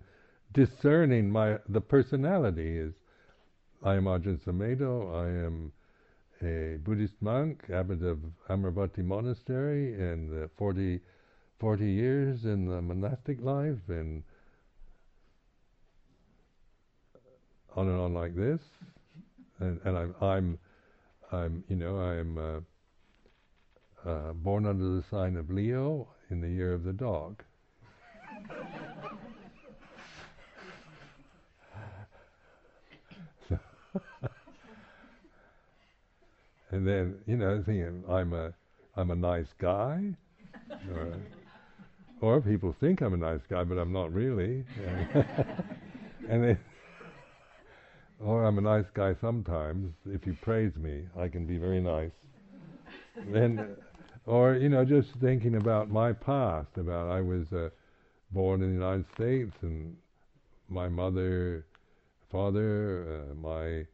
discerning 0.56 1.30
my 1.30 1.58
the 1.68 1.82
personality 1.82 2.78
is 2.78 2.94
I 3.84 3.96
am 3.96 4.06
Ajahn 4.06 4.40
Sumedho, 4.40 5.14
I 5.14 5.28
am 5.46 5.72
a 6.42 6.78
Buddhist 6.78 7.16
monk, 7.22 7.66
abbot 7.72 8.02
of 8.02 8.20
Amaravati 8.50 9.04
Monastery, 9.04 9.94
and 9.94 10.46
uh, 10.46 10.48
40, 10.58 11.02
40 11.60 11.86
years 11.86 12.46
in 12.46 12.68
the 12.68 12.82
monastic 12.82 13.42
life, 13.42 13.78
and 13.90 14.24
on 17.76 17.90
and 17.90 18.00
on 18.00 18.14
like 18.14 18.36
this. 18.36 18.62
And, 19.60 19.80
and 19.84 19.98
I'm, 19.98 20.16
I'm, 20.22 20.58
I'm, 21.32 21.64
you 21.68 21.76
know, 21.76 21.98
I'm 21.98 22.38
uh, 22.38 24.10
uh, 24.10 24.34
born 24.34 24.66
under 24.66 24.96
the 24.96 25.04
sign 25.12 25.36
of 25.36 25.50
Leo 25.50 26.08
in 26.30 26.40
the 26.42 26.50
year 26.50 26.74
of 26.74 26.84
the 26.84 26.94
dog. 26.94 27.44
and 36.76 36.86
then 36.86 37.16
you 37.26 37.38
know 37.38 37.64
thinking 37.66 38.04
I'm 38.10 38.34
a 38.34 38.54
I'm 38.98 39.12
a 39.12 39.16
nice 39.16 39.48
guy, 39.60 40.14
or, 40.94 41.18
or 42.22 42.42
people 42.42 42.76
think 42.80 43.02
I'm 43.02 43.14
a 43.14 43.18
nice 43.18 43.42
guy, 43.50 43.64
but 43.64 43.78
I'm 43.78 43.92
not 43.92 44.14
really, 44.14 44.64
and 46.30 46.44
then, 46.44 46.60
or 48.22 48.46
I'm 48.46 48.58
a 48.58 48.62
nice 48.62 48.86
guy 48.94 49.16
sometimes. 49.20 49.94
If 50.06 50.26
you 50.26 50.38
praise 50.42 50.76
me, 50.78 51.04
I 51.18 51.28
can 51.28 51.46
be 51.46 51.58
very 51.58 51.82
nice. 51.82 52.12
then, 53.28 53.76
or 54.26 54.56
you 54.56 54.70
know, 54.70 54.86
just 54.86 55.10
thinking 55.22 55.56
about 55.56 55.90
my 55.90 56.14
past, 56.14 56.70
about 56.78 57.10
I 57.10 57.22
was 57.22 57.52
uh, 57.54 57.70
born 58.32 58.62
in 58.62 58.70
the 58.70 58.74
United 58.76 59.06
States 59.14 59.54
and 59.62 59.96
my 60.70 60.90
mother, 60.90 61.66
father, 62.32 63.28
uh, 63.30 63.36
my 63.36 63.86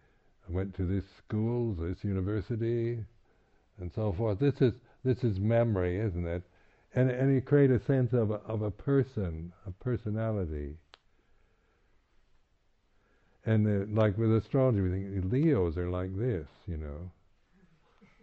went 0.49 0.75
to 0.75 0.85
this 0.85 1.05
school, 1.17 1.73
this 1.73 2.03
university, 2.03 3.03
and 3.79 3.91
so 3.93 4.13
forth. 4.13 4.39
This 4.39 4.61
is 4.61 4.73
this 5.03 5.23
is 5.23 5.39
memory, 5.39 5.99
isn't 5.99 6.27
it? 6.27 6.43
And 6.93 7.09
and 7.09 7.33
you 7.33 7.41
create 7.41 7.71
a 7.71 7.79
sense 7.85 8.13
of 8.13 8.31
a, 8.31 8.35
of 8.45 8.61
a 8.61 8.71
person, 8.71 9.53
a 9.65 9.71
personality. 9.71 10.75
And 13.45 13.65
the, 13.65 13.87
like 13.91 14.17
with 14.17 14.35
astrology, 14.35 14.81
we 14.81 14.91
think 14.91 15.31
Leos 15.31 15.75
are 15.77 15.89
like 15.89 16.15
this, 16.15 16.47
you 16.67 16.77
know. 16.77 17.11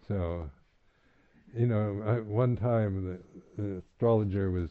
So, 0.07 0.49
you 1.57 1.67
know, 1.67 2.03
I, 2.07 2.21
one 2.21 2.57
time 2.57 3.19
the, 3.57 3.63
the 3.63 3.79
astrologer 3.79 4.51
was, 4.51 4.71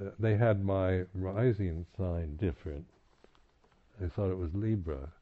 uh, 0.00 0.10
they 0.20 0.36
had 0.36 0.64
my 0.64 1.02
rising 1.14 1.84
sign 1.98 2.36
different. 2.36 2.86
I 4.02 4.08
thought 4.08 4.30
it 4.30 4.38
was 4.38 4.54
Libra. 4.54 5.12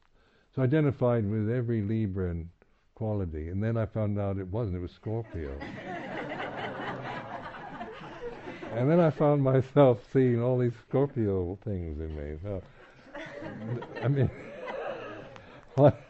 So 0.55 0.61
I 0.61 0.65
identified 0.65 1.29
with 1.29 1.51
every 1.51 1.81
Libran 1.81 2.47
quality, 2.95 3.49
and 3.49 3.61
then 3.61 3.75
I 3.75 3.85
found 3.85 4.17
out 4.17 4.37
it 4.37 4.47
wasn't, 4.47 4.77
it 4.77 4.79
was 4.79 4.91
Scorpio. 4.91 5.51
and 8.71 8.89
then 8.89 9.01
I 9.01 9.09
found 9.09 9.43
myself 9.43 9.99
seeing 10.13 10.41
all 10.41 10.57
these 10.57 10.71
Scorpio 10.87 11.59
things 11.65 11.99
in 11.99 12.15
me. 12.15 12.37
So, 12.41 12.63
I 14.01 14.07
mean, 14.07 14.31
what, 15.75 16.01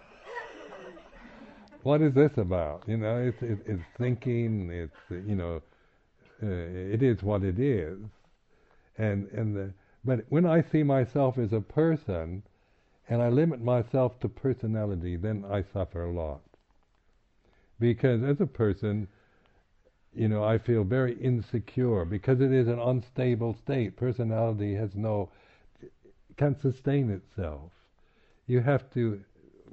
what 1.82 2.04
is 2.04 2.14
this 2.14 2.38
about? 2.38 2.84
You 2.86 2.98
know, 2.98 3.18
it's, 3.18 3.42
it, 3.42 3.58
it's 3.66 3.82
thinking, 3.98 4.70
it's, 4.70 4.96
you 5.10 5.36
know, 5.36 5.64
uh, 6.44 6.46
it 6.46 7.02
is 7.02 7.24
what 7.24 7.44
it 7.44 7.58
is. 7.58 7.98
And, 9.00 9.28
and 9.30 9.56
the, 9.56 9.74
but 10.04 10.26
when 10.30 10.46
I 10.46 10.62
see 10.62 10.84
myself 10.84 11.40
as 11.40 11.52
a 11.52 11.62
person, 11.62 12.44
and 13.10 13.22
I 13.22 13.30
limit 13.30 13.62
myself 13.62 14.20
to 14.22 14.30
personality, 14.30 15.16
then 15.16 15.46
I 15.50 15.62
suffer 15.62 16.04
a 16.04 16.12
lot. 16.12 16.42
Because 17.80 18.24
as 18.24 18.42
a 18.42 18.48
person, 18.48 19.08
you 20.14 20.28
know, 20.28 20.44
I 20.44 20.58
feel 20.58 20.84
very 20.84 21.14
insecure 21.14 22.06
because 22.06 22.40
it 22.40 22.52
is 22.52 22.68
an 22.68 22.80
unstable 22.80 23.54
state. 23.54 23.98
Personality 23.98 24.74
has 24.76 24.96
no, 24.96 25.30
can't 26.38 26.62
sustain 26.62 27.12
itself. 27.12 27.72
You 28.48 28.62
have 28.62 28.92
to 28.94 29.22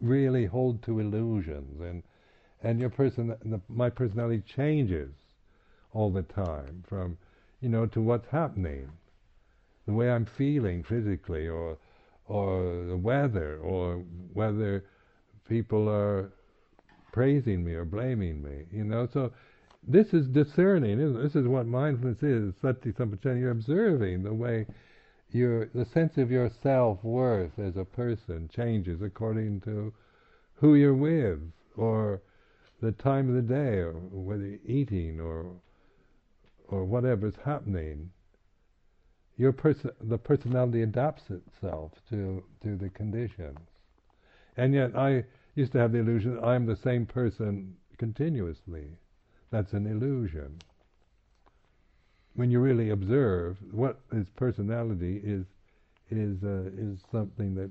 really 0.00 0.46
hold 0.46 0.82
to 0.82 0.98
illusions, 0.98 1.80
and 1.80 2.02
and 2.62 2.78
your 2.78 2.90
person, 2.90 3.34
the, 3.44 3.60
my 3.68 3.90
personality 3.90 4.42
changes 4.46 5.10
all 5.92 6.10
the 6.10 6.22
time 6.22 6.84
from, 6.86 7.18
you 7.60 7.68
know, 7.68 7.86
to 7.86 8.00
what's 8.00 8.28
happening, 8.28 8.88
the 9.86 9.92
way 9.92 10.10
I'm 10.10 10.24
feeling 10.24 10.82
physically, 10.82 11.48
or 11.48 11.76
or 12.32 12.86
the 12.86 12.96
weather, 12.96 13.58
or 13.58 14.02
whether 14.32 14.84
people 15.46 15.86
are 15.86 16.32
praising 17.12 17.62
me 17.62 17.74
or 17.74 17.84
blaming 17.84 18.42
me. 18.42 18.64
You 18.72 18.84
know, 18.84 19.06
so 19.12 19.32
this 19.86 20.14
is 20.14 20.28
discerning. 20.28 20.98
isn't 20.98 21.20
it? 21.20 21.22
This 21.22 21.36
is 21.36 21.46
what 21.46 21.66
mindfulness 21.66 22.22
is. 22.22 22.54
Sati 22.62 22.92
sampajañña. 22.92 23.40
You're 23.40 23.50
observing 23.50 24.22
the 24.22 24.32
way 24.32 24.66
your 25.30 25.66
the 25.74 25.84
sense 25.84 26.16
of 26.16 26.30
your 26.30 26.50
self 26.62 27.04
worth 27.04 27.58
as 27.58 27.76
a 27.76 27.84
person 27.84 28.48
changes 28.54 29.02
according 29.02 29.60
to 29.62 29.92
who 30.54 30.74
you're 30.74 30.94
with, 30.94 31.40
or 31.76 32.22
the 32.80 32.92
time 32.92 33.28
of 33.28 33.34
the 33.34 33.54
day, 33.54 33.76
or 33.76 33.92
whether 33.92 34.46
you're 34.46 34.58
eating, 34.64 35.20
or 35.20 35.52
or 36.68 36.86
whatever's 36.86 37.36
happening 37.44 38.10
your 39.36 39.52
person, 39.52 39.90
the 40.00 40.18
personality 40.18 40.82
adapts 40.82 41.30
itself 41.30 41.92
to 42.10 42.42
to 42.62 42.76
the 42.76 42.90
conditions, 42.90 43.58
and 44.56 44.74
yet 44.74 44.96
I 44.96 45.24
used 45.54 45.72
to 45.72 45.78
have 45.78 45.92
the 45.92 45.98
illusion 45.98 46.36
that 46.36 46.44
I'm 46.44 46.66
the 46.66 46.76
same 46.76 47.06
person 47.06 47.76
continuously. 47.98 48.96
That's 49.50 49.72
an 49.72 49.86
illusion. 49.86 50.58
When 52.34 52.50
you 52.50 52.60
really 52.60 52.90
observe 52.90 53.58
what 53.70 54.00
is 54.12 54.28
personality 54.30 55.20
is 55.22 55.46
is 56.10 56.42
uh, 56.44 56.70
is 56.76 57.00
something 57.10 57.54
that 57.54 57.70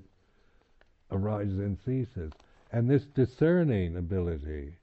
arises 1.12 1.60
and 1.60 1.78
ceases, 1.86 2.32
and 2.72 2.90
this 2.90 3.06
discerning 3.06 3.98
ability 3.98 4.78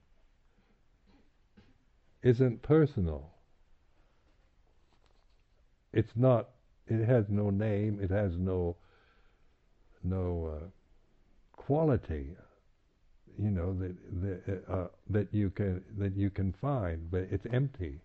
isn't 2.22 2.62
personal. 2.62 3.30
It's 5.92 6.16
not 6.16 6.48
it 6.88 7.06
has 7.06 7.26
no 7.28 7.50
name. 7.50 8.00
It 8.02 8.10
has 8.10 8.32
no 8.36 8.76
no 10.02 10.60
uh, 10.60 10.66
quality. 11.56 12.28
You 13.38 13.50
know 13.50 13.74
that 13.74 13.96
that, 14.22 14.64
uh, 14.68 14.88
that 15.10 15.28
you 15.32 15.50
can 15.50 15.84
that 15.98 16.16
you 16.16 16.30
can 16.30 16.54
find, 16.60 17.10
but 17.10 17.28
it's 17.30 17.46
empty. 17.52 18.00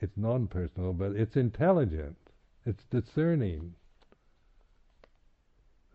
It's 0.00 0.16
non-personal, 0.16 0.94
but 0.94 1.12
it's 1.12 1.36
intelligent. 1.36 2.16
It's 2.66 2.82
discerning. 2.90 3.74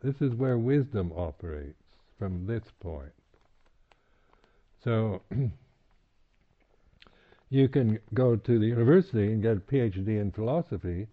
This 0.01 0.21
is 0.21 0.33
where 0.33 0.57
wisdom 0.57 1.11
operates 1.13 1.83
from 2.17 2.45
this 2.45 2.63
point. 2.79 3.11
So 4.83 5.21
you 7.49 7.67
can 7.67 7.99
go 8.13 8.35
to 8.35 8.59
the 8.59 8.65
university 8.65 9.33
and 9.33 9.41
get 9.41 9.57
a 9.57 9.59
PhD 9.59 10.07
in 10.21 10.31
philosophy 10.31 11.07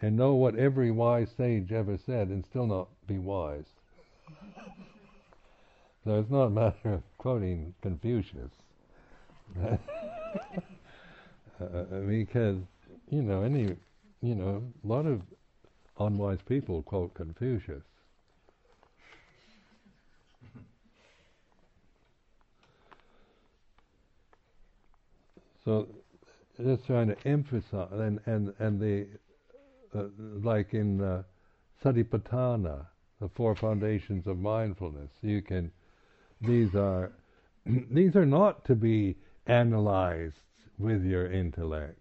and 0.00 0.16
know 0.16 0.34
what 0.34 0.54
every 0.56 0.90
wise 0.90 1.28
sage 1.36 1.72
ever 1.72 1.98
said 2.06 2.28
and 2.28 2.44
still 2.44 2.66
not 2.66 2.88
be 3.06 3.18
wise. 3.18 3.64
so 6.04 6.18
it's 6.18 6.30
not 6.30 6.44
a 6.44 6.50
matter 6.50 6.94
of 6.94 7.02
quoting 7.18 7.74
Confucius. 7.82 8.50
uh, 9.62 9.76
because, 12.06 12.58
you 13.10 13.22
know, 13.22 13.42
any, 13.42 13.74
you 14.22 14.34
know, 14.34 14.62
a 14.84 14.86
lot 14.86 15.06
of 15.06 15.22
unwise 15.98 16.38
people 16.46 16.82
quote 16.82 17.12
Confucius. 17.14 17.82
So 25.64 25.86
just 26.56 26.86
trying 26.86 27.08
to 27.08 27.16
emphasize, 27.26 27.88
and, 27.92 28.20
and, 28.24 28.54
and 28.58 28.80
the 28.80 29.06
uh, 29.94 30.04
like 30.42 30.74
in 30.74 31.00
uh, 31.00 31.22
Satipatthana, 31.82 32.86
the 33.20 33.28
four 33.28 33.54
foundations 33.54 34.26
of 34.26 34.38
mindfulness. 34.38 35.10
You 35.22 35.42
can, 35.42 35.70
these 36.40 36.74
are, 36.74 37.12
these 37.90 38.16
are 38.16 38.26
not 38.26 38.64
to 38.66 38.74
be 38.74 39.16
analyzed 39.46 40.36
with 40.78 41.04
your 41.04 41.30
intellect. 41.30 41.98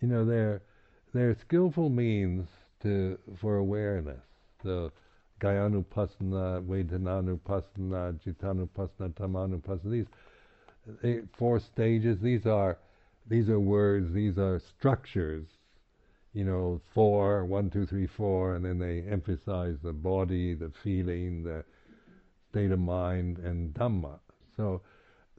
You 0.00 0.08
know, 0.08 0.24
they're 0.24 0.62
they're 1.12 1.36
skillful 1.40 1.90
means 1.90 2.48
to 2.82 3.18
for 3.40 3.56
awareness. 3.56 4.22
So 4.62 4.92
Kayanupassana, 5.40 6.64
Vedananupassana, 6.64 8.18
Cittanupassana, 8.24 9.12
Dhammanupassana, 9.14 9.90
these 9.90 10.06
eight, 11.02 11.24
four 11.36 11.60
stages, 11.60 12.18
these 12.20 12.46
are 12.46 12.78
these 13.26 13.48
are 13.48 13.60
words, 13.60 14.12
these 14.12 14.38
are 14.38 14.58
structures, 14.58 15.46
you 16.32 16.44
know, 16.44 16.80
four, 16.94 17.44
one, 17.44 17.70
two, 17.70 17.86
three, 17.86 18.06
four, 18.06 18.54
and 18.54 18.64
then 18.64 18.78
they 18.78 19.02
emphasize 19.10 19.76
the 19.82 19.92
body, 19.92 20.54
the 20.54 20.70
feeling, 20.82 21.42
the 21.42 21.64
state 22.50 22.70
of 22.70 22.78
mind, 22.78 23.38
and 23.38 23.74
Dhamma. 23.74 24.18
So, 24.56 24.82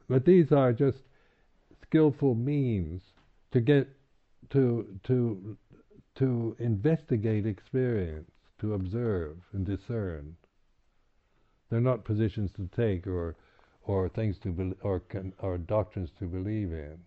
but 0.10 0.26
these 0.26 0.52
are 0.52 0.74
just 0.74 1.00
skillful 1.84 2.36
means 2.36 3.02
to 3.52 3.62
get 3.62 3.88
to 4.50 5.00
to 5.04 5.58
to 6.16 6.56
investigate 6.60 7.46
experience, 7.46 8.32
to 8.60 8.74
observe 8.74 9.38
and 9.54 9.66
discern. 9.66 10.36
They're 11.70 11.80
not 11.80 12.04
positions 12.04 12.52
to 12.54 12.70
take 12.76 13.08
or 13.08 13.36
or 13.84 14.10
things 14.10 14.38
to 14.40 14.50
be, 14.52 14.74
or 14.82 15.02
or 15.40 15.58
doctrines 15.58 16.10
to 16.20 16.26
believe 16.26 16.74
in. 16.74 17.00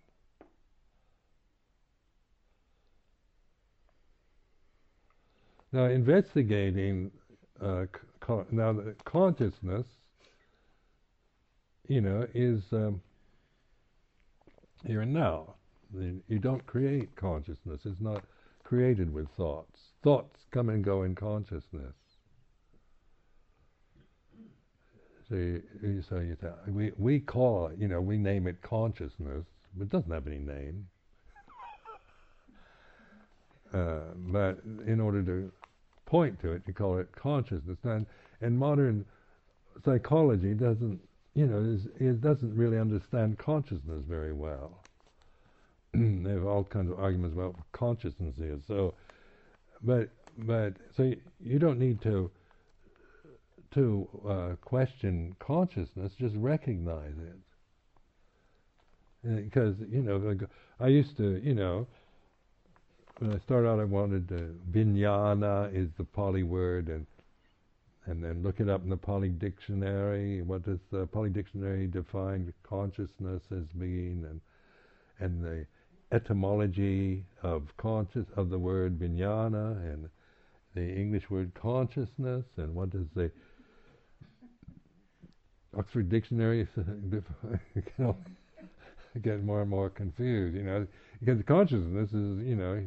Now, 5.75 5.87
investigating 5.87 7.11
uh, 7.61 7.87
now 8.53 8.73
the 8.75 8.95
consciousness, 9.05 9.85
you 11.89 12.01
know, 12.01 12.29
is 12.33 12.63
um, 12.71 13.01
here 14.87 15.01
and 15.01 15.13
now. 15.13 15.55
You 15.93 16.39
don't 16.39 16.65
create 16.67 17.17
consciousness. 17.17 17.81
It's 17.85 18.01
not 18.01 18.23
created 18.63 19.13
with 19.13 19.27
thoughts. 19.37 19.81
Thoughts 20.05 20.39
come 20.53 20.69
and 20.69 20.85
go 20.85 21.03
in 21.03 21.17
consciousness. 21.17 21.97
So, 25.29 25.35
you, 25.35 26.05
so 26.09 26.21
you 26.21 26.37
we 26.69 26.93
we 26.97 27.19
call 27.19 27.67
it, 27.67 27.81
you 27.81 27.89
know, 27.89 28.01
we 28.01 28.17
name 28.17 28.47
it 28.47 28.63
consciousness, 28.63 29.45
but 29.75 29.87
it 29.87 29.91
doesn't 29.91 30.13
have 30.13 30.29
any 30.29 30.39
name. 30.39 30.87
uh, 33.75 34.15
but 34.15 34.61
in 34.87 35.01
order 35.01 35.21
to 35.25 35.51
point 36.07 36.41
to 36.41 36.53
it, 36.53 36.63
you 36.67 36.75
call 36.75 36.99
it 36.99 37.09
consciousness. 37.15 37.79
And, 37.83 38.07
and 38.41 38.59
modern 38.59 39.05
psychology 39.85 40.55
doesn't, 40.55 41.01
you 41.35 41.47
know, 41.47 41.59
is, 41.59 41.87
it 41.99 42.21
doesn't 42.21 42.57
really 42.57 42.79
understand 42.79 43.39
consciousness 43.39 44.05
very 44.09 44.33
well. 44.33 44.85
they 45.95 46.31
have 46.31 46.45
all 46.45 46.65
kinds 46.65 46.91
of 46.91 46.99
arguments 46.99 47.35
about 47.35 47.57
what 47.57 47.73
consciousness 47.73 48.37
is. 48.39 48.61
So, 48.67 48.95
but 49.83 50.09
but 50.39 50.75
so 50.97 51.05
you, 51.05 51.21
you 51.41 51.59
don't 51.59 51.79
need 51.79 52.03
to 52.03 52.31
to 53.75 54.09
uh, 54.29 54.55
question 54.65 55.37
consciousness. 55.39 56.13
Just 56.19 56.35
recognize 56.37 57.15
it. 57.19 57.37
Because 59.45 59.77
you 59.89 60.03
know, 60.03 60.37
I 60.81 60.89
used 60.89 61.17
to, 61.17 61.41
you 61.43 61.55
know, 61.55 61.87
when 63.19 63.33
I 63.33 63.39
started 63.39 63.69
out, 63.69 63.81
I 63.81 63.85
wanted 63.85 64.29
to, 64.29 64.55
vijnana 64.71 65.75
is 65.75 65.89
the 65.97 66.05
Pali 66.05 66.43
word, 66.43 66.89
and 66.89 67.07
and 68.07 68.23
then 68.23 68.43
look 68.43 68.61
it 68.61 68.69
up 68.69 68.83
in 68.83 68.91
the 68.91 68.97
Pali 68.97 69.31
dictionary. 69.31 70.43
What 70.43 70.65
does 70.65 70.81
the 70.93 71.07
Pali 71.07 71.31
dictionary 71.31 71.87
define 71.87 72.53
consciousness 72.63 73.43
as 73.51 73.65
being, 73.79 74.27
and 74.29 74.41
and 75.21 75.45
the 75.45 75.67
etymology 76.13 77.25
of 77.43 77.63
conscious 77.77 78.27
of 78.37 78.51
the 78.51 78.59
word 78.59 78.99
vijnana 78.99 79.93
and 79.93 80.09
the 80.75 80.83
English 80.83 81.31
word 81.31 81.53
consciousness, 81.55 82.45
and 82.57 82.75
what 82.75 82.91
does 82.91 83.07
the 83.15 83.31
Oxford 85.77 86.09
Dictionary 86.09 86.67
get 89.23 89.45
more 89.45 89.63
and 89.63 89.71
more 89.71 89.91
confused, 89.91 90.57
you 90.57 90.63
know, 90.63 90.87
because 91.21 91.41
consciousness 91.47 92.11
is, 92.11 92.45
you 92.45 92.57
know, 92.57 92.85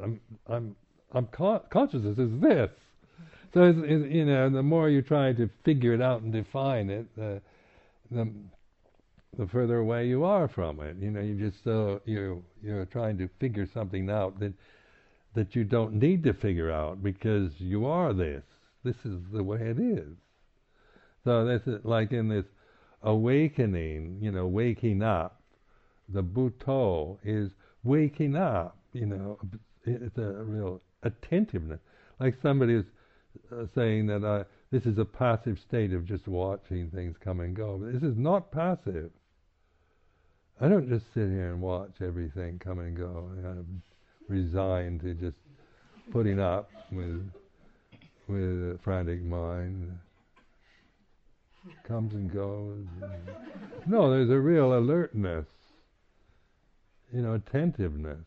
I'm, 0.00 0.20
I'm, 0.46 0.76
I'm 1.12 1.26
con- 1.26 1.62
consciousness 1.70 2.18
is 2.18 2.40
this. 2.40 2.70
So 3.54 3.64
it's, 3.64 3.78
it's, 3.82 4.12
you 4.12 4.24
know, 4.24 4.48
the 4.48 4.62
more 4.62 4.88
you 4.88 5.02
try 5.02 5.32
to 5.32 5.50
figure 5.64 5.92
it 5.92 6.00
out 6.00 6.22
and 6.22 6.32
define 6.32 6.88
it, 6.88 7.06
the, 7.16 7.40
the 8.10 8.30
the 9.38 9.46
further 9.46 9.78
away 9.78 10.06
you 10.06 10.24
are 10.24 10.46
from 10.46 10.80
it. 10.80 10.96
You 11.00 11.10
know, 11.10 11.20
you 11.20 11.34
just 11.34 11.64
so 11.64 12.00
you 12.04 12.44
you're 12.62 12.84
trying 12.86 13.16
to 13.18 13.28
figure 13.40 13.66
something 13.72 14.10
out 14.10 14.38
that 14.40 14.52
that 15.34 15.56
you 15.56 15.64
don't 15.64 15.94
need 15.94 16.22
to 16.24 16.34
figure 16.34 16.70
out 16.70 17.02
because 17.02 17.52
you 17.58 17.86
are 17.86 18.12
this. 18.12 18.42
This 18.84 18.96
is 19.04 19.18
the 19.32 19.42
way 19.42 19.58
it 19.60 19.78
is. 19.78 20.16
So 21.24 21.46
this 21.46 21.62
is 21.66 21.84
like 21.84 22.12
in 22.12 22.28
this 22.28 22.44
awakening, 23.02 24.18
you 24.20 24.32
know, 24.32 24.46
waking 24.46 25.02
up. 25.02 25.40
The 26.08 26.22
Buddho 26.22 27.18
is 27.24 27.50
waking 27.84 28.36
up. 28.36 28.76
You 28.92 29.06
know, 29.06 29.38
it's 29.84 30.18
a 30.18 30.44
real 30.44 30.80
attentiveness. 31.02 31.80
Like 32.20 32.34
somebody 32.42 32.74
is 32.74 32.84
uh, 33.50 33.66
saying 33.74 34.06
that 34.06 34.24
uh, 34.24 34.44
this 34.70 34.86
is 34.86 34.98
a 34.98 35.04
passive 35.04 35.58
state 35.58 35.92
of 35.92 36.06
just 36.06 36.28
watching 36.28 36.90
things 36.90 37.16
come 37.22 37.40
and 37.40 37.54
go. 37.54 37.78
But 37.82 37.92
this 37.92 38.02
is 38.02 38.16
not 38.16 38.50
passive. 38.50 39.10
I 40.60 40.68
don't 40.68 40.88
just 40.88 41.06
sit 41.14 41.28
here 41.28 41.52
and 41.52 41.60
watch 41.60 41.90
everything 42.00 42.58
come 42.58 42.78
and 42.78 42.96
go. 42.96 43.30
I'm 43.44 43.82
resigned 44.28 45.00
to 45.00 45.14
just 45.14 45.36
putting 46.12 46.38
up 46.38 46.70
with 46.90 47.28
with 48.28 48.74
a 48.74 48.78
frantic 48.82 49.22
mind. 49.22 49.98
Comes 51.86 52.12
and 52.14 52.32
goes. 52.32 52.86
No, 53.86 54.10
there's 54.10 54.30
a 54.30 54.38
real 54.38 54.76
alertness, 54.76 55.46
you 57.12 57.22
know, 57.22 57.34
attentiveness. 57.34 58.24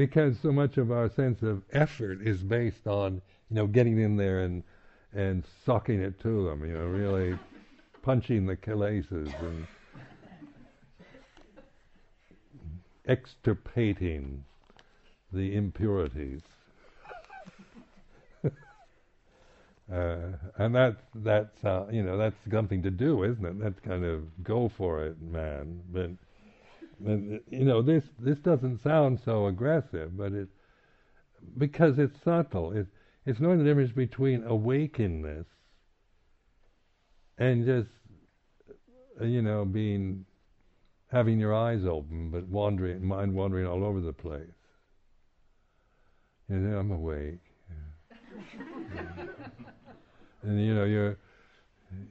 Because 0.00 0.38
so 0.40 0.50
much 0.50 0.78
of 0.78 0.90
our 0.90 1.10
sense 1.10 1.42
of 1.42 1.62
effort 1.74 2.22
is 2.22 2.38
based 2.42 2.86
on 2.86 3.20
you 3.50 3.56
know, 3.56 3.66
getting 3.66 4.00
in 4.00 4.16
there 4.16 4.40
and 4.40 4.62
and 5.12 5.44
sucking 5.66 6.00
it 6.00 6.18
to 6.20 6.48
them, 6.48 6.64
you 6.64 6.72
know, 6.72 6.86
really 6.86 7.38
punching 8.02 8.46
the 8.46 8.56
kilesas 8.56 9.30
and 9.42 9.66
extirpating 13.06 14.42
the 15.34 15.54
impurities. 15.54 16.40
uh, 19.92 20.16
and 20.56 20.74
that's 20.74 21.02
that's 21.16 21.62
uh, 21.62 21.84
you 21.92 22.02
know 22.02 22.16
that's 22.16 22.36
something 22.50 22.82
to 22.84 22.90
do, 22.90 23.24
isn't 23.24 23.44
it? 23.44 23.60
That's 23.60 23.80
kind 23.80 24.06
of 24.06 24.22
go 24.42 24.70
for 24.78 25.04
it, 25.04 25.20
man. 25.20 25.82
But 25.92 26.12
you 27.02 27.64
know 27.64 27.82
this 27.82 28.04
this 28.18 28.38
doesn't 28.38 28.82
sound 28.82 29.20
so 29.24 29.46
aggressive, 29.46 30.16
but 30.16 30.32
it 30.32 30.48
because 31.56 31.98
it's 31.98 32.16
subtle. 32.24 32.72
It 32.72 32.86
it's 33.26 33.40
knowing 33.40 33.58
the 33.58 33.64
difference 33.64 33.92
between 33.92 34.44
awakeness 34.44 35.46
and 37.38 37.64
just, 37.64 37.88
you 39.20 39.42
know, 39.42 39.64
being, 39.64 40.24
having 41.10 41.38
your 41.38 41.54
eyes 41.54 41.84
open, 41.84 42.30
but 42.30 42.46
wandering, 42.48 43.04
mind 43.04 43.34
wandering 43.34 43.66
all 43.66 43.84
over 43.84 44.00
the 44.00 44.12
place. 44.12 44.46
You 46.48 46.56
know, 46.56 46.78
I'm 46.78 46.90
awake. 46.90 47.38
Yeah. 48.92 49.26
and 50.42 50.60
you 50.60 50.74
know, 50.74 50.84
you're, 50.84 51.16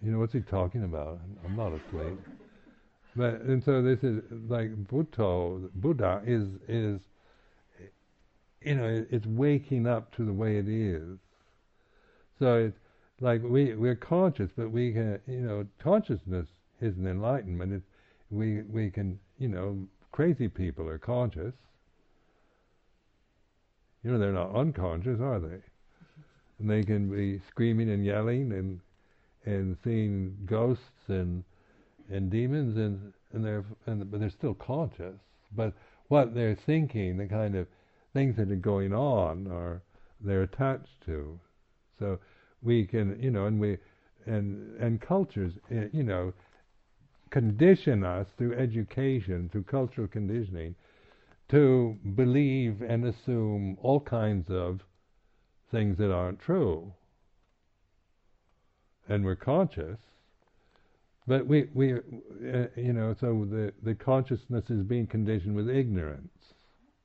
you 0.01 0.11
know, 0.11 0.19
what's 0.19 0.31
he 0.33 0.39
talking 0.39 0.83
about? 0.83 1.19
I'm 1.43 1.55
not 1.55 1.73
asleep. 1.73 2.19
But 3.16 3.41
and 3.41 3.64
so 3.64 3.82
this 3.82 4.03
is 4.03 4.22
like 4.47 4.76
Buddha. 4.88 5.70
Buddha 5.76 6.22
is 6.26 6.47
is 6.68 7.01
you 8.62 8.76
know, 8.76 9.05
it's 9.10 9.26
waking 9.26 9.88
up 9.88 10.14
to 10.16 10.26
the 10.26 10.34
way 10.34 10.57
it 10.57 10.68
is. 10.68 11.18
So 12.38 12.57
it's 12.57 12.78
like 13.22 13.41
we 13.43 13.74
we're 13.76 13.95
conscious, 13.95 14.49
but 14.55 14.72
we 14.72 14.93
can, 14.93 15.20
you 15.28 15.41
know, 15.41 15.66
consciousness 15.80 16.47
isn't 16.82 17.05
enlightenment. 17.05 17.74
It's 17.74 17.86
we 18.30 18.62
we 18.64 18.89
can, 18.89 19.20
you 19.38 19.49
know, 19.49 19.88
crazy 20.12 20.47
people 20.47 20.88
are 20.88 20.97
conscious. 20.97 21.53
You 24.03 24.12
know, 24.12 24.20
they're 24.20 24.32
not 24.32 24.55
unconscious, 24.55 25.20
are 25.20 25.39
they? 25.39 25.62
And 26.60 26.70
they 26.70 26.84
can 26.84 27.10
be 27.10 27.41
screaming 27.49 27.89
and 27.89 28.05
yelling 28.05 28.51
and 28.53 28.80
and 29.45 29.78
seeing 29.84 30.38
ghosts 30.45 31.07
and 31.07 31.43
and 32.12 32.30
demons 32.32 32.78
and 32.78 33.14
and 33.32 33.43
they're 33.45 33.66
and 33.86 34.10
but 34.10 34.20
they're 34.20 34.30
still 34.30 34.53
conscious. 34.53 35.20
But 35.55 35.74
what 36.07 36.34
they're 36.34 36.55
thinking, 36.66 37.18
the 37.18 37.28
kind 37.28 37.55
of 37.55 37.68
things 38.14 38.36
that 38.38 38.51
are 38.51 38.55
going 38.55 38.93
on 38.93 39.47
are 39.47 39.82
they're 40.22 40.43
attached 40.43 41.01
to. 41.05 41.39
So 41.99 42.20
we 42.62 42.86
can, 42.86 43.22
you 43.22 43.32
know, 43.32 43.45
and 43.45 43.60
we 43.60 43.78
and 44.26 44.76
and 44.80 45.01
cultures, 45.01 45.53
eh, 45.72 45.88
you 45.91 46.03
know, 46.03 46.34
condition 47.30 48.03
us 48.03 48.28
through 48.38 48.53
education, 48.53 49.49
through 49.51 49.64
cultural 49.64 50.07
conditioning, 50.07 50.76
to 51.49 51.97
believe 52.16 52.82
and 52.82 53.05
assume 53.05 53.78
all 53.82 53.99
kinds 53.99 54.49
of 54.49 54.82
things 55.72 55.97
that 55.97 56.12
aren't 56.12 56.39
true. 56.39 56.93
And 59.07 59.26
we're 59.26 59.36
conscious, 59.36 59.97
but 61.30 61.45
we, 61.45 61.69
we 61.75 61.93
uh, 61.93 62.65
you 62.75 62.91
know, 62.91 63.15
so 63.21 63.45
the, 63.47 63.71
the 63.84 63.93
consciousness 63.93 64.65
is 64.71 64.82
being 64.82 65.05
conditioned 65.05 65.55
with 65.55 65.69
ignorance, 65.69 66.55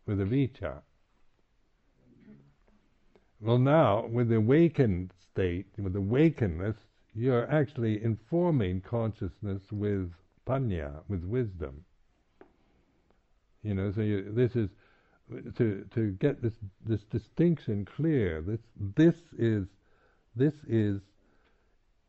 with 0.06 0.18
avijja. 0.18 0.78
Well, 3.42 3.58
now, 3.58 4.06
with 4.06 4.30
the 4.30 4.36
awakened 4.36 5.12
state, 5.30 5.66
with 5.76 5.92
awakenedness, 5.92 6.76
you're 7.14 7.50
actually 7.52 8.02
informing 8.02 8.80
consciousness 8.80 9.60
with 9.70 10.10
panya, 10.48 11.02
with 11.06 11.22
wisdom. 11.24 11.84
You 13.62 13.74
know, 13.74 13.92
so 13.94 14.00
you, 14.00 14.32
this 14.32 14.56
is 14.56 14.70
to 15.56 15.84
to 15.94 16.12
get 16.12 16.40
this 16.40 16.54
this 16.86 17.02
distinction 17.10 17.86
clear. 17.96 18.40
This 18.40 18.60
this 18.96 19.16
is 19.36 19.66
this 20.34 20.54
is 20.66 21.02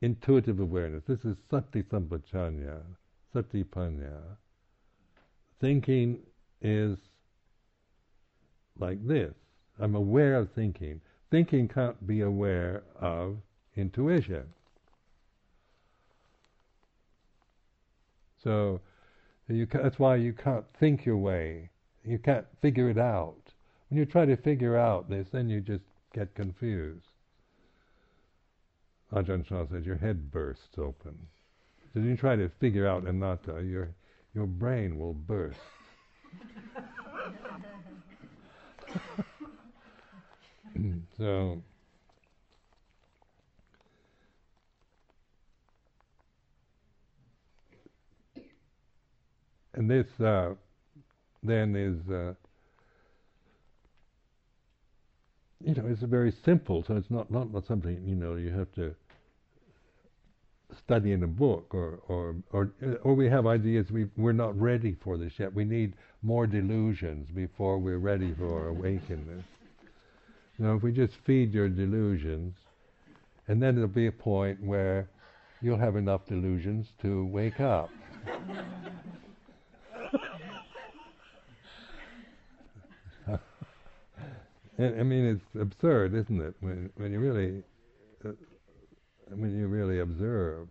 intuitive 0.02 0.60
awareness. 0.60 1.04
This 1.08 1.24
is 1.26 1.38
sati 1.50 1.84
sampajañña, 1.84 2.82
sati 3.34 3.64
panya. 3.64 4.20
Thinking 5.60 6.20
is 6.62 6.98
like 8.78 9.06
this. 9.08 9.34
I'm 9.80 9.96
aware 9.96 10.36
of 10.36 10.52
thinking. 10.52 11.02
Thinking 11.32 11.68
can't 11.68 12.06
be 12.06 12.22
aware 12.22 12.84
of 13.00 13.38
intuition. 13.76 14.46
So 18.44 18.80
you 19.48 19.66
that's 19.66 20.00
why 20.00 20.16
you 20.18 20.34
can't 20.34 20.66
think 20.80 21.06
your 21.06 21.18
way. 21.18 21.70
You 22.04 22.20
can't 22.20 22.46
figure 22.62 22.90
it 22.90 22.98
out. 22.98 23.54
When 23.90 23.98
you 24.00 24.06
try 24.06 24.26
to 24.26 24.36
figure 24.36 24.78
out 24.78 25.10
this, 25.10 25.28
then 25.32 25.50
you 25.50 25.62
just 25.62 25.84
get 26.14 26.34
confused. 26.36 27.08
Ajahn 29.16 29.46
Chah 29.48 29.66
says 29.72 29.86
your 29.86 29.96
head 29.96 30.30
bursts 30.30 30.78
open. 30.78 31.18
So 31.94 32.02
you 32.02 32.18
try 32.18 32.36
to 32.36 32.50
figure 32.60 32.86
out 32.86 33.08
anatta, 33.08 33.64
your 33.64 33.96
your 34.34 34.46
brain 34.46 35.00
will 35.00 35.14
burst. 35.14 35.58
so 41.18 41.64
and 49.76 49.90
this 49.90 50.08
uh, 50.20 50.54
then 51.42 51.76
is 51.76 52.10
uh, 52.12 52.34
you 55.64 55.74
know 55.74 55.86
it's 55.88 56.02
very 56.02 56.34
simple 56.44 56.84
so 56.84 56.98
it's 56.98 57.10
not, 57.10 57.32
not 57.32 57.54
not 57.54 57.66
something 57.66 58.04
you 58.06 58.16
know 58.16 58.36
you 58.36 58.52
have 58.52 58.72
to 58.74 58.94
study 60.84 61.12
in 61.12 61.24
a 61.24 61.28
book 61.28 61.74
or 61.74 62.00
or 62.08 62.36
or 62.52 62.72
or 63.04 63.14
we 63.14 63.30
have 63.30 63.46
ideas 63.46 63.92
we 63.92 64.08
we're 64.18 64.32
not 64.34 64.60
ready 64.60 64.96
for 65.04 65.18
this 65.18 65.34
yet. 65.38 65.54
We 65.54 65.66
need 65.66 65.94
more 66.22 66.48
delusions 66.48 67.30
before 67.30 67.78
we're 67.78 68.00
ready 68.00 68.34
for 68.34 68.68
awakeness. 68.68 69.44
You 70.58 70.66
know 70.66 70.76
if 70.76 70.84
we 70.84 70.92
just 70.92 71.14
feed 71.26 71.54
your 71.54 71.70
delusions 71.70 72.56
and 73.48 73.62
then 73.62 73.76
there'll 73.76 73.88
be 73.88 74.08
a 74.08 74.12
point 74.12 74.62
where 74.64 75.10
you'll 75.62 75.78
have 75.78 75.96
enough 75.96 76.26
delusions 76.26 76.88
to 77.02 77.26
wake 77.26 77.60
up. 77.60 77.90
I 84.78 85.04
mean, 85.04 85.26
it's 85.26 85.62
absurd, 85.62 86.14
isn't 86.14 86.42
it? 86.42 86.54
When 86.60 86.90
when 86.98 87.12
you 87.12 87.20
really 87.20 87.64
uh, 88.26 88.32
when 89.30 89.58
you 89.58 89.68
really 89.68 90.00
observe. 90.00 90.68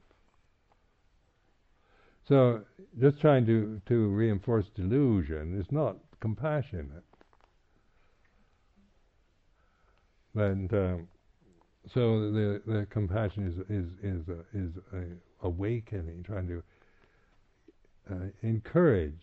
So, 2.29 2.63
just 3.01 3.21
trying 3.21 3.47
to 3.47 3.81
to 3.87 4.09
reinforce 4.09 4.67
delusion 4.75 5.59
is 5.61 5.67
not 5.71 5.97
compassionate. 6.21 7.05
And 10.35 10.73
um, 10.73 11.09
so 11.93 12.33
the 12.33 12.63
the 12.67 12.87
compassion 12.91 13.47
is 13.47 13.59
is 13.69 13.87
is 14.03 14.29
a, 14.29 14.41
is 14.57 14.73
a 14.93 15.47
awakening, 15.47 16.23
trying 16.23 16.49
to 16.49 16.63
uh, 18.11 18.29
encourage. 18.43 19.23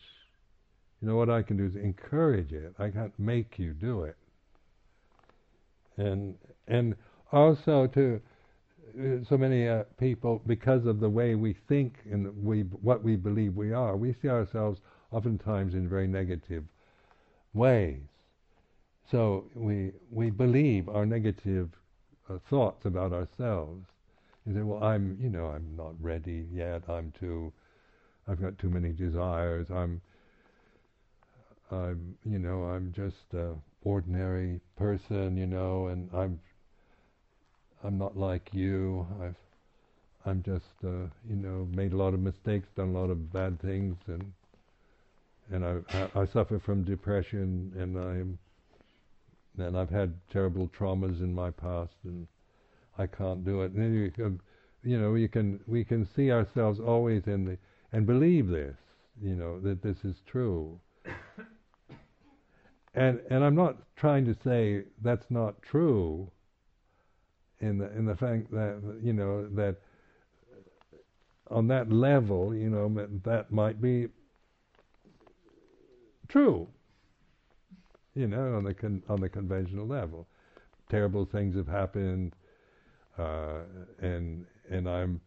You 1.01 1.07
know 1.07 1.15
what 1.15 1.31
I 1.31 1.41
can 1.41 1.57
do 1.57 1.65
is 1.65 1.75
encourage 1.75 2.53
it. 2.53 2.75
I 2.77 2.89
can't 2.89 3.17
make 3.17 3.57
you 3.57 3.73
do 3.73 4.03
it 4.03 4.15
and 5.97 6.35
and 6.67 6.95
also 7.31 7.87
to 7.87 8.15
uh, 8.15 8.19
so 9.27 9.37
many 9.37 9.67
uh, 9.67 9.83
people 9.99 10.41
because 10.45 10.85
of 10.85 10.99
the 10.99 11.09
way 11.09 11.35
we 11.35 11.53
think 11.67 11.95
and 12.11 12.43
we 12.43 12.61
what 12.61 13.03
we 13.03 13.15
believe 13.15 13.55
we 13.55 13.71
are 13.71 13.95
we 13.95 14.13
see 14.21 14.29
ourselves 14.29 14.79
oftentimes 15.11 15.73
in 15.73 15.87
very 15.89 16.07
negative 16.07 16.63
ways. 17.53 18.01
So 19.09 19.45
we 19.55 19.91
we 20.09 20.29
believe 20.29 20.89
our 20.89 21.05
negative 21.05 21.69
uh, 22.29 22.37
thoughts 22.49 22.85
about 22.85 23.11
ourselves 23.13 23.85
you 24.45 24.53
say 24.53 24.61
well 24.61 24.83
i'm 24.83 25.17
you 25.21 25.29
know 25.29 25.47
i'm 25.47 25.75
not 25.75 25.93
ready 26.01 26.47
yet. 26.51 26.83
I'm 26.89 27.13
too 27.19 27.51
i've 28.27 28.41
got 28.41 28.57
too 28.57 28.69
many 28.69 28.91
desires. 28.91 29.67
I'm 29.69 30.01
i'm 31.71 32.15
you 32.25 32.39
know 32.39 32.63
i'm 32.63 32.91
just 32.93 33.33
uh, 33.33 33.53
ordinary 33.83 34.59
person, 34.77 35.37
you 35.37 35.47
know, 35.47 35.87
and 35.87 36.09
I'm 36.13 36.39
I'm 37.83 37.97
not 37.97 38.17
like 38.17 38.49
you. 38.53 39.07
I've 39.21 39.35
I'm 40.25 40.43
just 40.43 40.65
uh, 40.83 41.07
you 41.27 41.35
know 41.35 41.67
made 41.75 41.93
a 41.93 41.97
lot 41.97 42.13
of 42.13 42.19
mistakes, 42.19 42.67
done 42.75 42.89
a 42.89 42.99
lot 42.99 43.09
of 43.09 43.31
bad 43.33 43.59
things, 43.61 43.97
and 44.07 44.31
and 45.51 45.65
I 45.65 45.77
I, 45.97 46.21
I 46.21 46.25
suffer 46.25 46.59
from 46.59 46.83
depression, 46.83 47.73
and 47.77 47.97
I'm 47.97 48.39
and 49.57 49.77
I've 49.77 49.89
had 49.89 50.13
terrible 50.31 50.67
traumas 50.67 51.21
in 51.21 51.33
my 51.33 51.51
past, 51.51 51.95
and 52.03 52.27
I 52.97 53.07
can't 53.07 53.43
do 53.43 53.61
it. 53.61 53.71
And 53.71 53.95
you 53.95 54.11
can, 54.11 54.39
you 54.83 54.99
know, 54.99 55.15
you 55.15 55.27
can 55.27 55.59
we 55.67 55.83
can 55.83 56.07
see 56.15 56.31
ourselves 56.31 56.79
always 56.79 57.23
in 57.27 57.45
the 57.45 57.57
and 57.91 58.05
believe 58.05 58.47
this, 58.47 58.77
you 59.21 59.35
know, 59.35 59.59
that 59.61 59.81
this 59.81 59.97
is 60.03 60.21
true 60.25 60.79
and 62.93 63.19
and 63.29 63.43
I'm 63.43 63.55
not 63.55 63.77
trying 63.95 64.25
to 64.25 64.35
say 64.43 64.83
that's 65.01 65.29
not 65.29 65.61
true. 65.61 66.29
In 67.61 67.77
the 67.77 67.91
in 67.95 68.05
the 68.05 68.15
fact 68.15 68.51
that 68.51 68.99
you 69.01 69.13
know 69.13 69.47
that 69.49 69.77
on 71.49 71.67
that 71.67 71.91
level, 71.91 72.55
you 72.55 72.69
know 72.69 72.89
that 73.23 73.51
might 73.51 73.81
be 73.81 74.07
true. 76.27 76.67
You 78.15 78.27
know, 78.27 78.55
on 78.55 78.63
the 78.63 78.73
con- 78.73 79.03
on 79.07 79.21
the 79.21 79.29
conventional 79.29 79.87
level, 79.87 80.27
terrible 80.89 81.25
things 81.25 81.55
have 81.55 81.67
happened, 81.67 82.35
uh, 83.17 83.59
and 83.99 84.45
and 84.69 84.89
I'm 84.89 85.21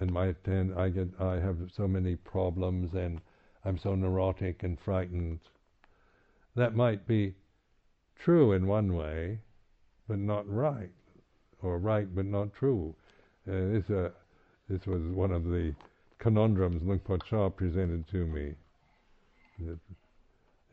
and 0.00 0.12
my 0.12 0.34
and 0.44 0.74
I 0.74 0.88
get 0.88 1.08
I 1.20 1.38
have 1.40 1.58
so 1.72 1.86
many 1.86 2.16
problems 2.16 2.94
and 2.94 3.20
I'm 3.64 3.78
so 3.78 3.94
neurotic 3.94 4.62
and 4.62 4.80
frightened 4.80 5.40
that 6.56 6.74
might 6.74 7.06
be 7.06 7.34
true 8.16 8.52
in 8.52 8.66
one 8.66 8.94
way, 8.94 9.40
but 10.08 10.18
not 10.18 10.48
right, 10.48 10.90
or 11.66 11.78
right 11.78 12.14
but 12.14 12.24
not 12.26 12.54
true. 12.54 12.94
Uh, 13.48 13.52
this, 13.72 13.90
uh, 13.90 14.10
this 14.68 14.86
was 14.86 15.02
one 15.02 15.32
of 15.32 15.44
the 15.44 15.74
conundrums 16.18 16.82
Luang 16.82 17.00
Por 17.00 17.18
Chah 17.18 17.48
presented 17.48 18.08
to 18.10 18.26
me. 18.26 18.54
That, 19.60 19.78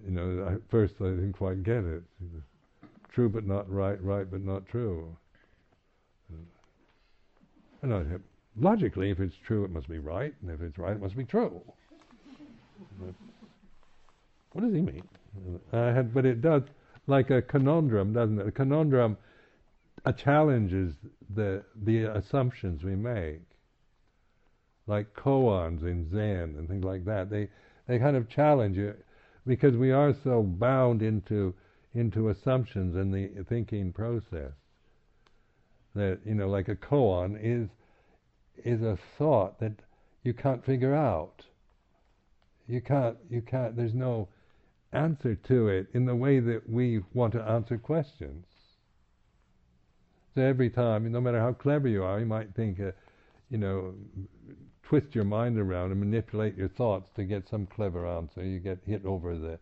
you 0.05 0.11
know, 0.11 0.47
at 0.47 0.61
first 0.69 0.95
I 0.99 1.05
didn't 1.05 1.33
quite 1.33 1.63
get 1.63 1.83
it. 1.83 2.03
True 3.11 3.29
but 3.29 3.45
not 3.45 3.71
right, 3.71 4.01
right 4.03 4.29
but 4.29 4.43
not 4.43 4.67
true. 4.67 5.15
And 7.81 7.93
I 7.93 8.03
logically, 8.59 9.11
if 9.11 9.19
it's 9.19 9.35
true, 9.45 9.65
it 9.65 9.71
must 9.71 9.89
be 9.89 9.99
right, 9.99 10.33
and 10.41 10.51
if 10.51 10.61
it's 10.61 10.77
right, 10.77 10.93
it 10.93 11.01
must 11.01 11.17
be 11.17 11.25
true. 11.25 11.61
What 14.53 14.61
does 14.61 14.73
he 14.73 14.81
mean? 14.81 15.03
Uh, 15.71 15.93
had, 15.93 16.13
but 16.13 16.25
it 16.25 16.41
does, 16.41 16.61
like 17.07 17.29
a 17.29 17.41
conundrum, 17.41 18.13
doesn't 18.13 18.39
it? 18.39 18.47
A 18.47 18.51
conundrum 18.51 19.17
challenges 20.11 20.95
the 21.33 21.63
the 21.83 22.03
assumptions 22.03 22.83
we 22.83 22.95
make, 22.95 23.41
like 24.85 25.13
koans 25.13 25.83
in 25.83 26.09
Zen 26.09 26.55
and 26.57 26.67
things 26.67 26.83
like 26.83 27.05
that. 27.05 27.29
They 27.29 27.47
they 27.87 27.99
kind 27.99 28.17
of 28.17 28.27
challenge 28.27 28.75
you 28.77 28.95
because 29.47 29.77
we 29.77 29.91
are 29.91 30.13
so 30.23 30.43
bound 30.43 31.01
into 31.01 31.53
into 31.93 32.29
assumptions 32.29 32.95
in 32.95 33.11
the 33.11 33.43
thinking 33.47 33.93
process 33.93 34.51
that 35.95 36.19
you 36.25 36.35
know, 36.35 36.49
like 36.49 36.67
a 36.67 36.75
koan 36.75 37.37
is 37.41 37.69
is 38.63 38.81
a 38.81 38.97
thought 39.17 39.59
that 39.59 39.73
you 40.23 40.33
can't 40.33 40.65
figure 40.65 40.95
out. 40.95 41.45
You 42.67 42.81
can't, 42.81 43.17
you 43.29 43.41
can't, 43.41 43.75
there's 43.75 43.93
no 43.93 44.29
answer 44.93 45.35
to 45.35 45.67
it 45.67 45.87
in 45.93 46.05
the 46.05 46.15
way 46.15 46.39
that 46.39 46.69
we 46.69 47.01
want 47.13 47.33
to 47.33 47.41
answer 47.41 47.77
questions. 47.77 48.45
So 50.35 50.41
every 50.41 50.69
time, 50.69 51.11
no 51.11 51.21
matter 51.21 51.39
how 51.39 51.53
clever 51.53 51.87
you 51.87 52.03
are, 52.03 52.19
you 52.19 52.25
might 52.25 52.53
think, 52.55 52.79
uh, 52.79 52.91
you 53.49 53.57
know, 53.57 53.93
twist 54.83 55.13
your 55.13 55.25
mind 55.25 55.59
around 55.59 55.91
and 55.91 55.99
manipulate 55.99 56.55
your 56.57 56.69
thoughts 56.69 57.09
to 57.15 57.23
get 57.23 57.47
some 57.47 57.67
clever 57.67 58.07
answer. 58.07 58.43
You 58.43 58.59
get 58.59 58.79
hit 58.85 59.05
over 59.05 59.37
the 59.37 59.59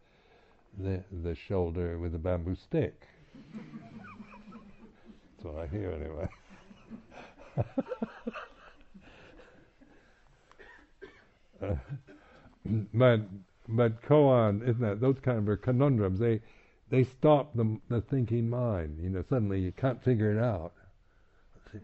the, 0.77 1.03
the 1.23 1.35
shoulder 1.35 1.99
with 1.99 2.15
a 2.15 2.17
bamboo 2.17 2.55
stick. 2.55 3.07
That's 3.53 5.43
what 5.43 5.57
I 5.63 5.67
hear 5.67 5.91
anyway. 5.91 6.29
uh, 11.61 11.75
but 12.93 13.21
but 13.67 14.01
koan, 14.03 14.61
isn't 14.63 14.81
that 14.81 15.01
those 15.01 15.17
kind 15.21 15.37
of 15.39 15.49
are 15.49 15.57
conundrums? 15.57 16.19
They 16.19 16.41
they 16.91 17.05
stop 17.05 17.55
the 17.55 17.79
the 17.89 18.01
thinking 18.01 18.49
mind. 18.49 18.99
You 19.01 19.09
know, 19.09 19.23
suddenly 19.29 19.59
you 19.59 19.71
can't 19.71 20.03
figure 20.03 20.31
it 20.31 20.37
out. 20.37 20.73
What's 21.53 21.75
it 21.75 21.81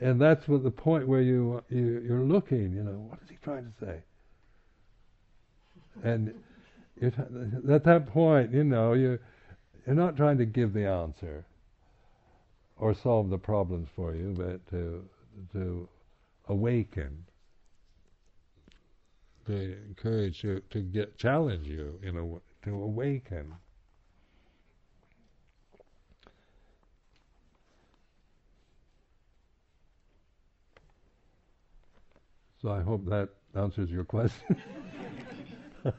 mean? 0.00 0.10
And 0.10 0.20
that's 0.20 0.46
what 0.46 0.62
the 0.62 0.70
point 0.70 1.08
where 1.08 1.22
you, 1.22 1.62
you 1.70 2.04
you're 2.06 2.22
looking. 2.22 2.72
You 2.72 2.84
know, 2.84 3.06
what 3.08 3.18
is 3.24 3.30
he 3.30 3.38
trying 3.42 3.64
to 3.64 3.84
say? 3.84 4.02
And 6.04 6.34
at 7.02 7.84
that 7.84 8.06
point, 8.06 8.52
you 8.52 8.64
know, 8.64 8.92
you 8.92 9.18
you're 9.86 9.96
not 9.96 10.16
trying 10.16 10.38
to 10.38 10.44
give 10.44 10.74
the 10.74 10.86
answer 10.86 11.44
or 12.76 12.94
solve 12.94 13.30
the 13.30 13.38
problems 13.38 13.88
for 13.96 14.14
you, 14.14 14.34
but 14.36 14.66
to 14.70 15.02
to 15.54 15.88
awaken 16.48 17.24
to 19.46 19.76
encourage 19.88 20.44
you 20.44 20.62
to 20.70 20.80
get 20.80 21.16
challenge 21.16 21.66
you 21.66 21.98
in 22.02 22.16
a 22.16 22.49
to 22.62 22.70
awaken. 22.70 23.54
So 32.62 32.70
I 32.70 32.82
hope 32.82 33.06
that 33.06 33.30
answers 33.54 33.90
your 33.90 34.04
question. 34.04 34.56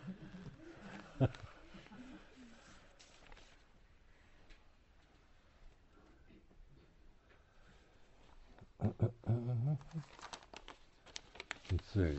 Let's 11.72 11.94
see. 11.94 12.18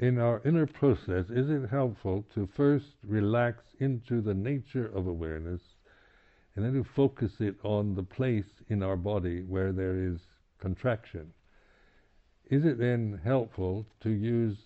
In 0.00 0.18
our 0.18 0.40
inner 0.46 0.66
process, 0.66 1.26
is 1.28 1.50
it 1.50 1.68
helpful 1.68 2.24
to 2.34 2.48
first 2.56 2.86
relax 3.06 3.62
into 3.80 4.22
the 4.22 4.32
nature 4.32 4.86
of 4.86 5.06
awareness 5.06 5.60
and 6.56 6.64
then 6.64 6.72
to 6.72 6.82
focus 6.82 7.32
it 7.38 7.54
on 7.62 7.94
the 7.94 8.02
place 8.02 8.62
in 8.68 8.82
our 8.82 8.96
body 8.96 9.42
where 9.42 9.72
there 9.72 9.98
is 9.98 10.18
contraction? 10.58 11.30
Is 12.46 12.64
it 12.64 12.78
then 12.78 13.20
helpful 13.22 13.86
to 14.00 14.08
use 14.08 14.56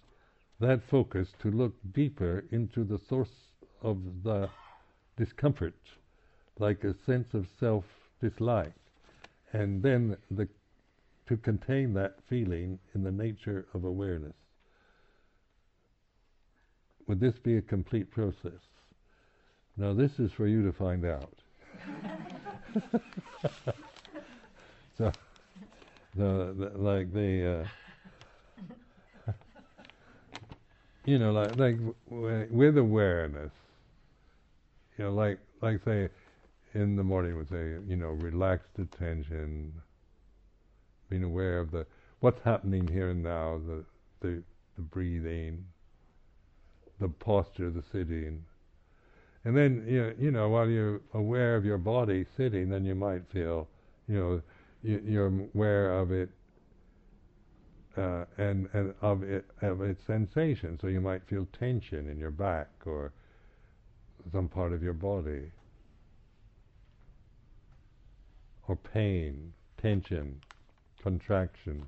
that 0.60 0.80
focus 0.88 1.32
to 1.40 1.50
look 1.50 1.74
deeper 1.92 2.44
into 2.52 2.84
the 2.84 3.00
source 3.08 3.50
of 3.82 4.22
the 4.22 4.48
discomfort, 5.16 5.74
like 6.60 6.84
a 6.84 6.94
sense 7.04 7.34
of 7.34 7.48
self 7.58 7.84
dislike, 8.20 8.72
and 9.52 9.82
then 9.82 10.16
the, 10.30 10.48
to 11.26 11.36
contain 11.36 11.92
that 11.94 12.18
feeling 12.28 12.78
in 12.94 13.02
the 13.02 13.10
nature 13.10 13.66
of 13.74 13.84
awareness? 13.84 14.36
Would 17.06 17.20
this 17.20 17.38
be 17.38 17.56
a 17.56 17.62
complete 17.62 18.10
process? 18.10 18.60
Now, 19.76 19.92
this 19.92 20.18
is 20.18 20.32
for 20.32 20.46
you 20.46 20.62
to 20.64 20.72
find 20.72 21.04
out. 21.04 21.32
so, 24.96 25.12
the, 26.14 26.54
the, 26.56 26.72
like 26.76 27.12
the, 27.12 27.66
uh, 29.26 29.32
you 31.04 31.18
know, 31.18 31.32
like 31.32 31.56
like 31.56 31.76
with 32.08 32.78
awareness, 32.78 33.52
you 34.96 35.04
know, 35.04 35.12
like 35.12 35.38
like 35.60 35.82
say, 35.84 36.08
in 36.72 36.96
the 36.96 37.02
morning 37.02 37.36
would 37.36 37.50
say, 37.50 37.76
you 37.86 37.96
know, 37.96 38.10
relaxed 38.10 38.78
attention, 38.78 39.72
being 41.10 41.24
aware 41.24 41.58
of 41.58 41.70
the 41.72 41.84
what's 42.20 42.40
happening 42.42 42.86
here 42.86 43.10
and 43.10 43.22
now, 43.22 43.60
the 43.66 43.84
the, 44.20 44.42
the 44.76 44.82
breathing, 44.82 45.64
the 47.00 47.08
posture 47.08 47.66
of 47.66 47.74
the 47.74 47.82
sitting. 47.92 48.44
And 49.44 49.56
then, 49.56 49.84
you 49.86 50.02
know, 50.02 50.12
you 50.18 50.30
know, 50.30 50.48
while 50.48 50.68
you're 50.68 51.00
aware 51.12 51.56
of 51.56 51.64
your 51.64 51.78
body 51.78 52.24
sitting, 52.36 52.70
then 52.70 52.84
you 52.84 52.94
might 52.94 53.22
feel, 53.30 53.68
you 54.08 54.18
know, 54.18 54.42
you, 54.82 55.20
are 55.20 55.26
aware 55.54 55.98
of 55.98 56.12
it 56.12 56.30
uh, 57.96 58.24
and, 58.38 58.68
and 58.72 58.94
of 59.02 59.22
it 59.22 59.46
of 59.62 59.82
its 59.82 60.04
sensation. 60.06 60.78
So 60.80 60.88
you 60.88 61.00
might 61.00 61.22
feel 61.28 61.46
tension 61.58 62.08
in 62.08 62.18
your 62.18 62.30
back 62.30 62.68
or 62.84 63.12
some 64.32 64.48
part 64.48 64.72
of 64.72 64.82
your 64.82 64.94
body, 64.94 65.50
or 68.66 68.76
pain, 68.76 69.52
tension, 69.80 70.40
contraction. 71.02 71.84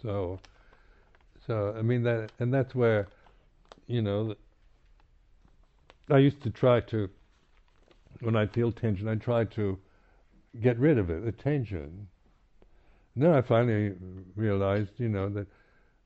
So 0.00 0.40
so 1.46 1.74
I 1.76 1.82
mean 1.82 2.02
that, 2.04 2.30
and 2.38 2.52
that's 2.52 2.74
where, 2.74 3.08
you 3.86 4.02
know, 4.02 4.34
I 6.10 6.18
used 6.18 6.42
to 6.42 6.50
try 6.50 6.80
to, 6.80 7.08
when 8.20 8.36
I 8.36 8.46
feel 8.46 8.72
tension, 8.72 9.08
I 9.08 9.16
try 9.16 9.44
to 9.44 9.78
get 10.60 10.78
rid 10.78 10.98
of 10.98 11.10
it, 11.10 11.24
the 11.24 11.32
tension. 11.32 12.08
And 13.14 13.24
then 13.24 13.32
I 13.32 13.42
finally 13.42 13.94
realized, 14.36 14.90
you 14.98 15.08
know, 15.08 15.28
that 15.30 15.46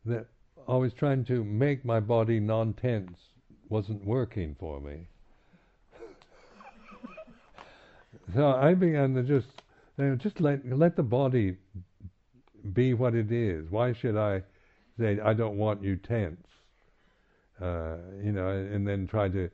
that 0.05 0.27
I 0.69 0.77
was 0.77 0.93
trying 0.93 1.25
to 1.27 1.45
make 1.45 1.85
my 1.85 2.01
body 2.01 2.41
non-tense 2.41 3.19
wasn't 3.69 4.05
working 4.05 4.57
for 4.59 4.81
me. 4.81 5.09
so 8.35 8.47
I 8.47 8.75
began 8.75 9.15
to 9.15 9.23
just, 9.23 9.49
you 9.99 10.05
know, 10.05 10.17
just 10.17 10.41
let 10.41 10.67
let 10.67 10.97
the 10.97 11.03
body 11.03 11.57
be 12.73 12.95
what 12.95 13.15
it 13.15 13.33
is. 13.33 13.71
Why 13.71 13.93
should 13.93 14.17
I? 14.17 14.43
Say, 14.99 15.19
I 15.21 15.33
don't 15.33 15.57
want 15.57 15.83
you 15.83 15.97
tense, 15.97 16.47
uh, 17.61 17.97
you 18.23 18.33
know, 18.33 18.49
and 18.49 18.87
then 18.87 19.07
try 19.07 19.29
to 19.29 19.51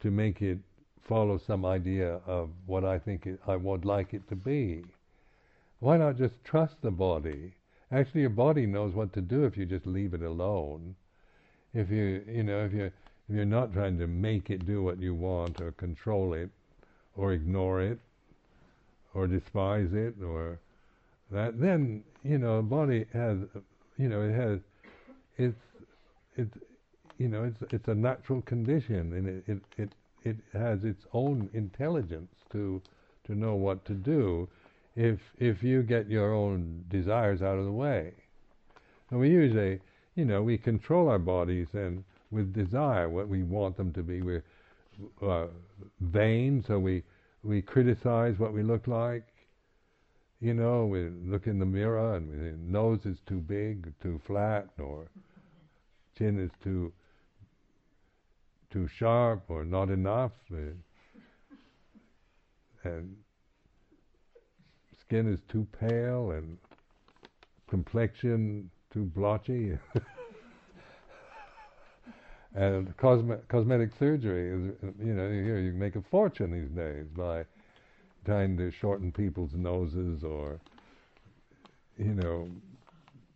to 0.00 0.10
make 0.10 0.42
it 0.42 0.58
follow 1.02 1.38
some 1.38 1.64
idea 1.64 2.20
of 2.26 2.50
what 2.66 2.84
I 2.84 2.98
think 2.98 3.26
it, 3.26 3.40
I 3.46 3.56
would 3.56 3.84
like 3.84 4.12
it 4.14 4.28
to 4.28 4.36
be. 4.36 4.84
Why 5.80 5.96
not 5.96 6.16
just 6.16 6.34
trust 6.44 6.76
the 6.82 6.90
body? 6.90 7.54
Actually, 7.90 8.22
your 8.22 8.30
body 8.30 8.66
knows 8.66 8.94
what 8.94 9.12
to 9.14 9.20
do 9.20 9.44
if 9.44 9.56
you 9.56 9.66
just 9.66 9.86
leave 9.86 10.14
it 10.14 10.22
alone. 10.22 10.94
If 11.72 11.90
you, 11.90 12.22
you 12.28 12.42
know, 12.42 12.64
if 12.64 12.72
you 12.72 12.84
if 13.28 13.34
you're 13.34 13.44
not 13.44 13.72
trying 13.72 13.98
to 13.98 14.06
make 14.06 14.50
it 14.50 14.66
do 14.66 14.82
what 14.82 15.00
you 15.00 15.14
want 15.14 15.60
or 15.60 15.72
control 15.72 16.34
it 16.34 16.50
or 17.16 17.32
ignore 17.32 17.80
it 17.80 17.98
or 19.14 19.26
despise 19.26 19.92
it 19.92 20.14
or 20.22 20.60
that, 21.30 21.58
then 21.58 22.04
you 22.22 22.38
know, 22.38 22.62
body 22.62 23.06
has, 23.12 23.38
you 23.96 24.08
know, 24.08 24.22
it 24.22 24.32
has 24.32 24.60
it's 25.36 25.60
it's 26.36 26.56
you 27.18 27.28
know 27.28 27.44
it's 27.44 27.72
it's 27.72 27.88
a 27.88 27.94
natural 27.94 28.42
condition 28.42 29.12
and 29.12 29.28
it, 29.28 29.44
it 29.46 29.62
it 29.76 29.92
it 30.24 30.36
has 30.52 30.84
its 30.84 31.04
own 31.12 31.50
intelligence 31.52 32.32
to 32.50 32.80
to 33.26 33.34
know 33.34 33.54
what 33.54 33.84
to 33.84 33.94
do 33.94 34.48
if 34.96 35.18
if 35.38 35.62
you 35.62 35.82
get 35.82 36.08
your 36.08 36.32
own 36.32 36.84
desires 36.88 37.42
out 37.42 37.58
of 37.58 37.64
the 37.64 37.72
way. 37.72 38.12
And 39.10 39.20
we 39.20 39.30
usually 39.30 39.80
you 40.14 40.24
know 40.24 40.42
we 40.42 40.58
control 40.58 41.08
our 41.08 41.18
bodies 41.18 41.68
and 41.74 42.04
with 42.30 42.52
desire 42.52 43.08
what 43.08 43.28
we 43.28 43.42
want 43.42 43.76
them 43.76 43.92
to 43.92 44.02
be. 44.02 44.22
We're 44.22 44.44
uh, 45.22 45.46
vain, 46.00 46.62
so 46.66 46.78
we 46.78 47.02
we 47.42 47.62
criticize 47.62 48.38
what 48.38 48.52
we 48.52 48.62
look 48.62 48.86
like. 48.86 49.24
You 50.44 50.52
know, 50.52 50.84
we 50.84 51.08
look 51.08 51.46
in 51.46 51.58
the 51.58 51.64
mirror 51.64 52.16
and 52.16 52.28
the 52.28 52.52
nose 52.70 53.06
is 53.06 53.16
too 53.26 53.40
big, 53.40 53.94
too 54.02 54.20
flat, 54.26 54.68
or 54.78 55.06
chin 56.18 56.38
is 56.38 56.50
too 56.62 56.92
too 58.70 58.86
sharp 58.86 59.44
or 59.48 59.64
not 59.64 59.88
enough, 59.88 60.32
and 62.84 63.16
skin 65.00 65.32
is 65.32 65.40
too 65.48 65.66
pale 65.80 66.32
and 66.32 66.58
complexion 67.66 68.70
too 68.92 69.06
blotchy. 69.06 69.78
And 72.56 72.96
cosme- 72.98 73.40
cosmetic 73.48 73.90
surgery 73.98 74.48
is, 74.48 74.74
you 75.04 75.14
know, 75.14 75.28
here 75.28 75.58
you 75.58 75.72
make 75.72 75.96
a 75.96 76.02
fortune 76.02 76.52
these 76.52 76.70
days 76.70 77.06
by 77.08 77.46
trying 78.24 78.56
to 78.56 78.70
shorten 78.70 79.12
people's 79.12 79.54
noses 79.54 80.24
or, 80.24 80.60
you 81.98 82.14
know, 82.14 82.48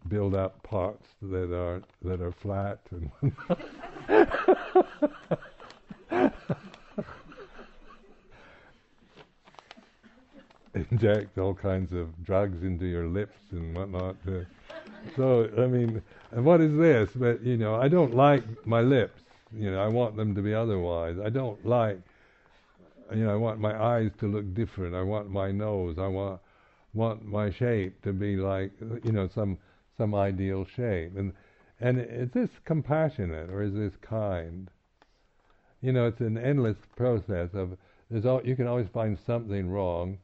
build 0.08 0.34
up 0.34 0.62
parts 0.62 1.06
that 1.20 1.52
are 1.54 1.82
that 2.02 2.20
are 2.20 2.32
flat 2.32 2.80
and 2.90 3.10
inject 10.90 11.38
all 11.38 11.54
kinds 11.54 11.92
of 11.92 12.24
drugs 12.24 12.62
into 12.62 12.86
your 12.86 13.06
lips 13.06 13.38
and 13.50 13.76
whatnot. 13.76 14.16
So 15.16 15.50
I 15.58 15.66
mean, 15.66 16.02
and 16.32 16.44
what 16.44 16.60
is 16.60 16.76
this? 16.76 17.10
But 17.14 17.42
you 17.42 17.56
know, 17.56 17.74
I 17.74 17.88
don't 17.88 18.14
like 18.14 18.44
my 18.66 18.80
lips. 18.80 19.20
You 19.52 19.70
know, 19.70 19.80
I 19.82 19.88
want 19.88 20.16
them 20.16 20.34
to 20.34 20.42
be 20.42 20.54
otherwise. 20.54 21.16
I 21.24 21.30
don't 21.30 21.64
like. 21.66 22.00
You 23.14 23.24
know, 23.24 23.32
I 23.32 23.36
want 23.36 23.60
my 23.60 23.80
eyes 23.80 24.10
to 24.20 24.26
look 24.26 24.54
different. 24.54 24.94
I 24.94 25.02
want 25.02 25.30
my 25.30 25.50
nose. 25.50 25.96
I 25.98 26.08
want 26.08 26.40
want 26.94 27.24
my 27.24 27.50
shape 27.50 28.02
to 28.02 28.12
be 28.12 28.36
like 28.36 28.72
you 29.04 29.12
know 29.12 29.28
some 29.34 29.58
some 29.96 30.14
ideal 30.14 30.66
shape. 30.76 31.16
And 31.16 31.32
and 31.80 32.00
is 32.00 32.30
this 32.32 32.50
compassionate 32.64 33.50
or 33.50 33.62
is 33.62 33.74
this 33.74 33.92
kind? 34.02 34.70
You 35.80 35.92
know, 35.92 36.06
it's 36.08 36.20
an 36.20 36.36
endless 36.36 36.76
process 36.96 37.50
of 37.54 37.76
there's 38.10 38.24
all, 38.24 38.42
you 38.44 38.56
can 38.56 38.66
always 38.66 38.88
find 38.92 39.18
something 39.26 39.68
wrong 39.68 40.18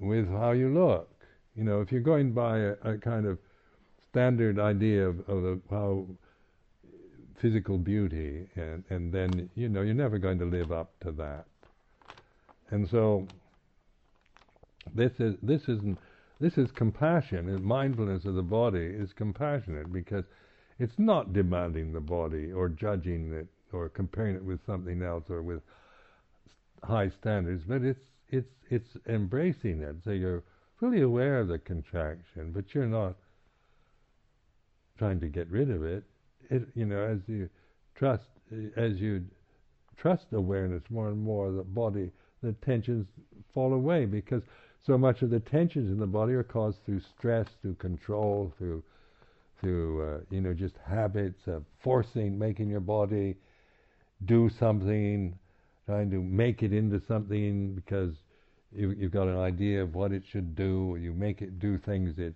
with 0.00 0.28
how 0.28 0.52
you 0.52 0.68
look. 0.72 1.10
You 1.54 1.64
know, 1.64 1.80
if 1.80 1.92
you're 1.92 2.00
going 2.00 2.32
by 2.32 2.58
a, 2.58 2.72
a 2.82 2.98
kind 2.98 3.26
of 3.26 3.38
standard 4.10 4.58
idea 4.58 5.08
of, 5.08 5.20
of 5.28 5.60
how 5.70 6.06
physical 7.40 7.78
beauty, 7.78 8.48
and, 8.56 8.82
and 8.88 9.12
then 9.12 9.50
you 9.54 9.68
know 9.68 9.82
you're 9.82 9.94
never 9.94 10.18
going 10.18 10.38
to 10.38 10.44
live 10.44 10.72
up 10.72 10.92
to 11.00 11.12
that. 11.12 11.46
And 12.70 12.88
so 12.88 13.26
this 14.94 15.12
is 15.18 15.34
this 15.42 15.62
isn't 15.62 15.98
this 16.40 16.58
is 16.58 16.70
compassion. 16.70 17.48
And 17.48 17.64
mindfulness 17.64 18.24
of 18.24 18.34
the 18.34 18.42
body 18.42 18.86
is 18.86 19.12
compassionate 19.12 19.92
because 19.92 20.24
it's 20.78 20.98
not 20.98 21.32
demanding 21.32 21.92
the 21.92 22.00
body 22.00 22.52
or 22.52 22.68
judging 22.68 23.32
it 23.32 23.48
or 23.72 23.88
comparing 23.88 24.36
it 24.36 24.44
with 24.44 24.60
something 24.66 25.02
else 25.02 25.24
or 25.30 25.42
with 25.42 25.62
high 26.82 27.08
standards, 27.08 27.64
but 27.66 27.82
it's 27.82 28.04
it's 28.28 28.52
it's 28.70 28.96
embracing 29.08 29.82
it. 29.82 29.96
So 30.04 30.10
you're 30.10 30.44
fully 30.78 31.02
aware 31.02 31.40
of 31.40 31.48
the 31.48 31.58
contraction, 31.58 32.52
but 32.52 32.74
you're 32.74 32.86
not 32.86 33.16
trying 34.98 35.20
to 35.20 35.28
get 35.28 35.48
rid 35.50 35.70
of 35.70 35.82
it. 35.84 36.04
It 36.50 36.68
you 36.74 36.86
know 36.86 37.02
as 37.02 37.20
you 37.26 37.48
trust 37.94 38.28
as 38.76 39.00
you 39.00 39.24
trust 39.96 40.26
awareness 40.32 40.82
more 40.90 41.08
and 41.08 41.22
more, 41.22 41.50
the 41.50 41.64
body 41.64 42.10
the 42.46 42.52
tensions 42.64 43.06
fall 43.52 43.74
away 43.74 44.06
because 44.06 44.42
so 44.84 44.96
much 44.96 45.22
of 45.22 45.30
the 45.30 45.40
tensions 45.40 45.90
in 45.90 45.98
the 45.98 46.06
body 46.06 46.32
are 46.32 46.44
caused 46.44 46.78
through 46.86 47.00
stress, 47.18 47.46
through 47.60 47.74
control, 47.74 48.52
through 48.56 48.82
through 49.60 50.02
uh, 50.06 50.20
you 50.30 50.40
know 50.40 50.54
just 50.54 50.74
habits 50.86 51.40
of 51.48 51.64
forcing, 51.82 52.38
making 52.38 52.68
your 52.68 52.80
body 52.80 53.34
do 54.24 54.48
something, 54.60 55.36
trying 55.86 56.10
to 56.10 56.22
make 56.22 56.62
it 56.62 56.72
into 56.72 57.00
something 57.08 57.74
because 57.74 58.14
you, 58.72 58.90
you've 58.90 59.12
got 59.12 59.26
an 59.26 59.38
idea 59.38 59.82
of 59.82 59.94
what 59.94 60.12
it 60.12 60.22
should 60.30 60.54
do. 60.54 60.96
You 61.00 61.12
make 61.12 61.42
it 61.42 61.58
do 61.58 61.78
things 61.78 62.18
it 62.18 62.34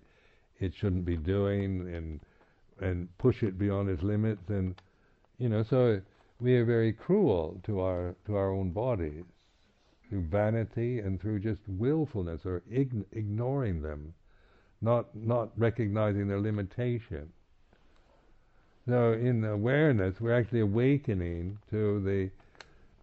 it 0.59 0.73
shouldn't 0.75 1.05
be 1.05 1.15
doing, 1.15 1.93
and 1.95 2.19
and 2.81 3.07
push 3.17 3.43
it 3.43 3.57
beyond 3.57 3.87
its 3.89 4.03
limits, 4.03 4.49
and 4.49 4.75
you 5.37 5.47
know 5.47 5.63
so 5.63 6.01
we 6.41 6.55
are 6.55 6.65
very 6.65 6.91
cruel 6.91 7.61
to 7.63 7.79
our 7.79 8.13
to 8.25 8.35
our 8.35 8.51
own 8.51 8.71
bodies 8.71 9.23
through 10.11 10.23
vanity 10.23 10.99
and 10.99 11.21
through 11.21 11.39
just 11.39 11.61
willfulness 11.69 12.41
or 12.45 12.61
ign- 12.69 13.05
ignoring 13.13 13.81
them, 13.81 14.13
not 14.81 15.15
not 15.15 15.49
recognizing 15.57 16.27
their 16.27 16.41
limitation. 16.41 17.31
So 18.85 19.13
in 19.13 19.45
awareness, 19.45 20.19
we're 20.19 20.37
actually 20.37 20.59
awakening 20.59 21.59
to 21.69 22.01
the 22.01 22.29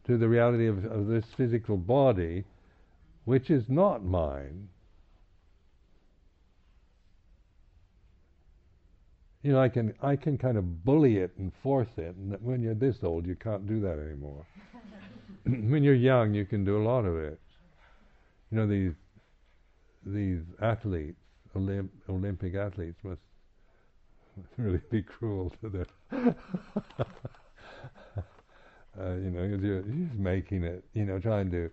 to 0.07 0.19
the 0.19 0.29
reality 0.29 0.67
of, 0.67 0.85
of 0.85 1.07
this 1.07 1.25
physical 1.35 1.79
body, 1.79 2.45
which 3.25 3.49
is 3.49 3.65
not 3.71 4.05
mine. 4.05 4.69
You 9.43 9.53
know, 9.53 9.63
I 9.63 9.71
can 9.71 9.95
I 10.03 10.17
can 10.17 10.37
kind 10.37 10.59
of 10.59 10.85
bully 10.85 11.17
it 11.17 11.31
and 11.39 11.53
force 11.63 11.89
it, 11.97 12.15
and 12.17 12.37
when 12.43 12.63
you're 12.63 12.75
this 12.75 13.03
old, 13.03 13.27
you 13.27 13.35
can't 13.35 13.67
do 13.67 13.81
that 13.81 13.99
anymore. 13.99 14.45
when 15.47 15.83
you're 15.83 15.95
young, 15.95 16.35
you 16.35 16.45
can 16.45 16.65
do 16.65 16.81
a 16.81 16.85
lot 16.85 17.05
of 17.05 17.17
it. 17.17 17.41
You 18.51 18.59
know 18.59 18.67
these 18.67 18.95
these 20.07 20.41
athletes, 20.61 21.21
Olymp- 21.55 21.91
Olympic 22.09 22.55
athletes, 22.55 22.99
must 23.03 23.21
really 24.57 24.81
be 24.91 25.03
cruel 25.03 25.53
to 25.61 25.69
them. 25.69 25.87
uh, 26.13 26.33
you 28.97 29.31
know, 29.31 29.43
you're, 29.43 29.59
you're 29.59 29.83
just 29.83 30.15
making 30.15 30.65
it. 30.65 30.85
You 30.95 31.05
know, 31.05 31.19
trying 31.19 31.51
to 31.51 31.71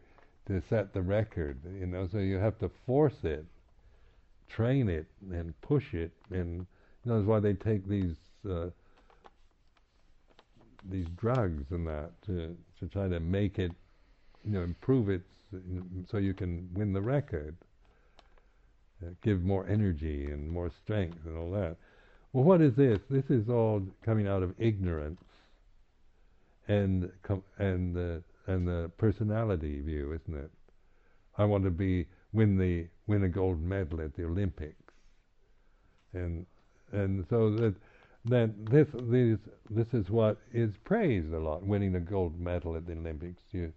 to 0.47 0.61
set 0.70 0.93
the 0.93 1.01
record. 1.01 1.59
You 1.80 1.86
know, 1.86 2.07
so 2.11 2.18
you 2.18 2.38
have 2.38 2.59
to 2.59 2.70
force 2.86 3.24
it, 3.24 3.45
train 4.49 4.89
it, 4.89 5.07
and 5.32 5.53
push 5.61 5.93
it, 5.93 6.11
and 6.30 6.66
you 7.03 7.11
know 7.11 7.18
that's 7.18 7.28
why 7.28 7.39
they 7.39 7.53
take 7.53 7.88
these. 7.88 8.16
Uh, 8.49 8.70
these 10.89 11.07
drugs 11.18 11.66
and 11.72 11.88
that 11.88 12.11
to 12.26 12.55
to 12.80 12.88
try 12.88 13.07
to 13.07 13.19
make 13.19 13.59
it, 13.59 13.71
you 14.43 14.51
know, 14.51 14.61
improve 14.61 15.09
it 15.09 15.21
so 16.09 16.17
you 16.17 16.34
can 16.34 16.69
win 16.73 16.93
the 16.93 17.01
record, 17.01 17.55
uh, 19.05 19.09
give 19.23 19.43
more 19.43 19.67
energy 19.67 20.32
and 20.32 20.49
more 20.49 20.71
strength 20.84 21.19
and 21.26 21.38
all 21.38 21.51
that. 21.51 21.78
Well, 22.34 22.43
what 22.43 22.61
is 22.61 22.76
this? 22.76 22.99
This 23.09 23.30
is 23.30 23.49
all 23.49 23.82
coming 24.03 24.28
out 24.28 24.43
of 24.43 24.53
ignorance 24.57 25.21
and 26.67 27.11
com- 27.23 27.43
and 27.57 27.95
the 27.95 28.23
and 28.47 28.67
the 28.67 28.91
personality 28.97 29.82
view, 29.82 30.13
isn't 30.13 30.38
it? 30.38 30.51
I 31.38 31.45
want 31.45 31.63
to 31.63 31.69
be 31.69 32.07
win 32.34 32.57
the 32.57 32.88
win 33.07 33.23
a 33.23 33.30
gold 33.30 33.61
medal 33.61 34.01
at 34.01 34.15
the 34.15 34.26
Olympics, 34.26 34.93
and 36.13 36.45
and 36.91 37.26
so 37.30 37.51
that 37.51 37.76
that 38.26 38.51
this 38.69 38.88
these 39.09 39.38
this 39.69 39.88
is 39.93 40.09
what 40.09 40.38
is 40.53 40.71
praised 40.84 41.34
a 41.34 41.39
lot. 41.39 41.63
Winning 41.63 41.95
a 41.95 41.99
gold 41.99 42.39
medal 42.39 42.76
at 42.76 42.86
the 42.86 42.93
Olympics, 42.93 43.41
you 43.51 43.71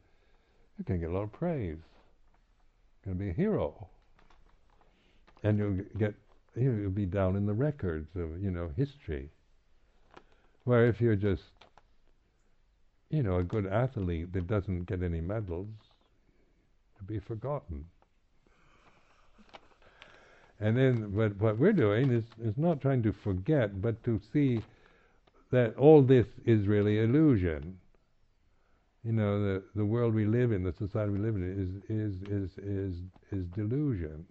you 0.78 0.84
can 0.84 1.00
get 1.00 1.10
a 1.10 1.12
lot 1.12 1.24
of 1.24 1.32
praise. 1.32 1.78
You're 3.04 3.14
going 3.14 3.18
to 3.18 3.24
be 3.24 3.30
a 3.30 3.32
hero, 3.32 3.88
and 5.42 5.58
you'll 5.58 5.78
get 5.98 6.14
you'll 6.56 6.90
be 6.90 7.06
down 7.06 7.36
in 7.36 7.46
the 7.46 7.52
records 7.52 8.08
of 8.16 8.42
you 8.42 8.50
know 8.50 8.70
history. 8.76 9.30
Where 10.64 10.86
if 10.86 11.00
you're 11.00 11.16
just 11.16 11.42
you 13.10 13.22
know 13.22 13.38
a 13.38 13.44
good 13.44 13.66
athlete 13.66 14.32
that 14.32 14.46
doesn't 14.46 14.84
get 14.84 15.02
any 15.02 15.20
medals, 15.20 15.68
to 16.98 17.04
be 17.04 17.18
forgotten. 17.18 17.86
And 20.60 20.76
then, 20.76 21.12
but 21.14 21.36
what 21.36 21.58
we're 21.58 21.72
doing 21.72 22.10
is, 22.12 22.24
is 22.42 22.54
not 22.56 22.80
trying 22.80 23.02
to 23.04 23.12
forget, 23.12 23.80
but 23.80 24.02
to 24.04 24.20
see 24.32 24.60
that 25.50 25.76
all 25.76 26.02
this 26.02 26.26
is 26.44 26.66
really 26.66 26.98
illusion. 26.98 27.78
You 29.04 29.12
know, 29.12 29.40
the 29.40 29.62
the 29.76 29.84
world 29.84 30.14
we 30.14 30.26
live 30.26 30.52
in, 30.52 30.64
the 30.64 30.72
society 30.72 31.12
we 31.12 31.20
live 31.20 31.36
in, 31.36 31.82
is 31.88 31.96
is 31.96 32.22
is 32.28 32.58
is 32.58 32.94
is 33.30 33.46
delusion. 33.54 34.26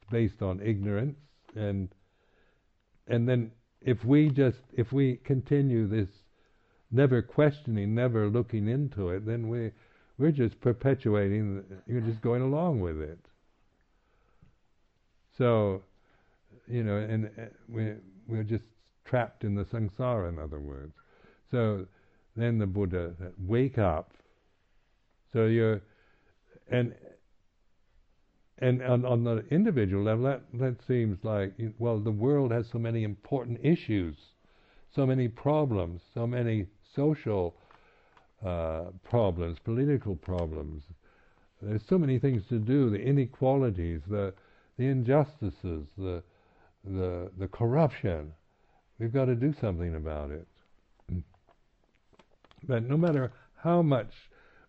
It's 0.00 0.10
based 0.10 0.40
on 0.40 0.60
ignorance, 0.60 1.18
and 1.56 1.88
and 3.08 3.28
then 3.28 3.50
if 3.80 4.04
we 4.04 4.30
just 4.30 4.60
if 4.72 4.92
we 4.92 5.16
continue 5.16 5.88
this, 5.88 6.08
never 6.92 7.20
questioning, 7.20 7.94
never 7.94 8.28
looking 8.28 8.68
into 8.68 9.10
it, 9.10 9.26
then 9.26 9.48
we 9.48 9.72
we're 10.16 10.30
just 10.30 10.60
perpetuating. 10.60 11.64
You're 11.86 12.00
just 12.00 12.22
going 12.22 12.42
along 12.42 12.80
with 12.80 13.00
it. 13.02 13.18
So, 15.36 15.82
you 16.68 16.82
know, 16.84 16.96
and 16.96 17.26
uh, 17.26 17.42
we 17.68 17.94
we're 18.28 18.42
just 18.44 18.64
trapped 19.04 19.44
in 19.44 19.54
the 19.54 19.64
samsara, 19.64 20.28
in 20.28 20.38
other 20.38 20.60
words. 20.60 20.92
So 21.50 21.86
then 22.36 22.58
the 22.58 22.66
Buddha 22.66 23.12
said, 23.18 23.32
wake 23.38 23.78
up. 23.78 24.12
So 25.32 25.46
you're, 25.46 25.82
and 26.70 26.94
and 28.58 28.82
on, 28.82 29.04
on 29.04 29.24
the 29.24 29.44
individual 29.50 30.04
level, 30.04 30.24
that 30.24 30.42
that 30.54 30.76
seems 30.86 31.18
like 31.24 31.52
well, 31.78 31.98
the 31.98 32.10
world 32.10 32.52
has 32.52 32.66
so 32.70 32.78
many 32.78 33.02
important 33.02 33.58
issues, 33.62 34.16
so 34.94 35.04
many 35.04 35.28
problems, 35.28 36.00
so 36.14 36.26
many 36.26 36.66
social 36.94 37.56
uh, 38.44 38.84
problems, 39.02 39.58
political 39.64 40.14
problems. 40.14 40.84
There's 41.60 41.82
so 41.88 41.98
many 41.98 42.18
things 42.18 42.42
to 42.50 42.58
do. 42.58 42.90
The 42.90 43.00
inequalities, 43.00 44.02
the 44.08 44.34
the 44.76 44.86
injustices, 44.86 45.86
the 45.96 46.22
the 46.84 47.30
the 47.38 47.48
corruption. 47.48 48.32
We've 48.98 49.12
got 49.12 49.26
to 49.26 49.34
do 49.34 49.54
something 49.60 49.94
about 49.94 50.30
it. 50.30 50.46
But 52.66 52.84
no 52.84 52.96
matter 52.96 53.32
how 53.56 53.82
much 53.82 54.12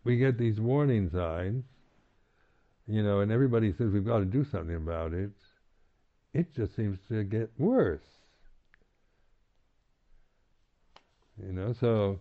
we 0.03 0.17
get 0.17 0.37
these 0.37 0.59
warning 0.59 1.09
signs, 1.09 1.63
you 2.87 3.03
know, 3.03 3.19
and 3.21 3.31
everybody 3.31 3.73
says 3.73 3.91
we've 3.91 4.05
got 4.05 4.19
to 4.19 4.25
do 4.25 4.43
something 4.43 4.75
about 4.75 5.13
it, 5.13 5.31
it 6.33 6.53
just 6.55 6.75
seems 6.75 6.97
to 7.09 7.23
get 7.23 7.49
worse. 7.57 8.03
You 11.41 11.51
know, 11.51 11.73
so, 11.79 12.19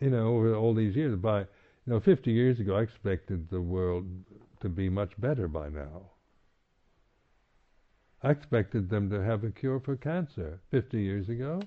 you 0.00 0.10
know, 0.10 0.28
over 0.28 0.54
all 0.54 0.74
these 0.74 0.96
years, 0.96 1.16
by, 1.16 1.40
you 1.40 1.46
know, 1.86 2.00
50 2.00 2.30
years 2.32 2.58
ago, 2.60 2.76
I 2.76 2.82
expected 2.82 3.48
the 3.50 3.60
world 3.60 4.06
to 4.60 4.68
be 4.68 4.88
much 4.88 5.12
better 5.18 5.48
by 5.48 5.68
now. 5.68 6.10
I 8.22 8.30
expected 8.30 8.90
them 8.90 9.08
to 9.10 9.22
have 9.22 9.44
a 9.44 9.50
cure 9.50 9.80
for 9.80 9.96
cancer 9.96 10.60
50 10.70 11.00
years 11.00 11.28
ago. 11.28 11.60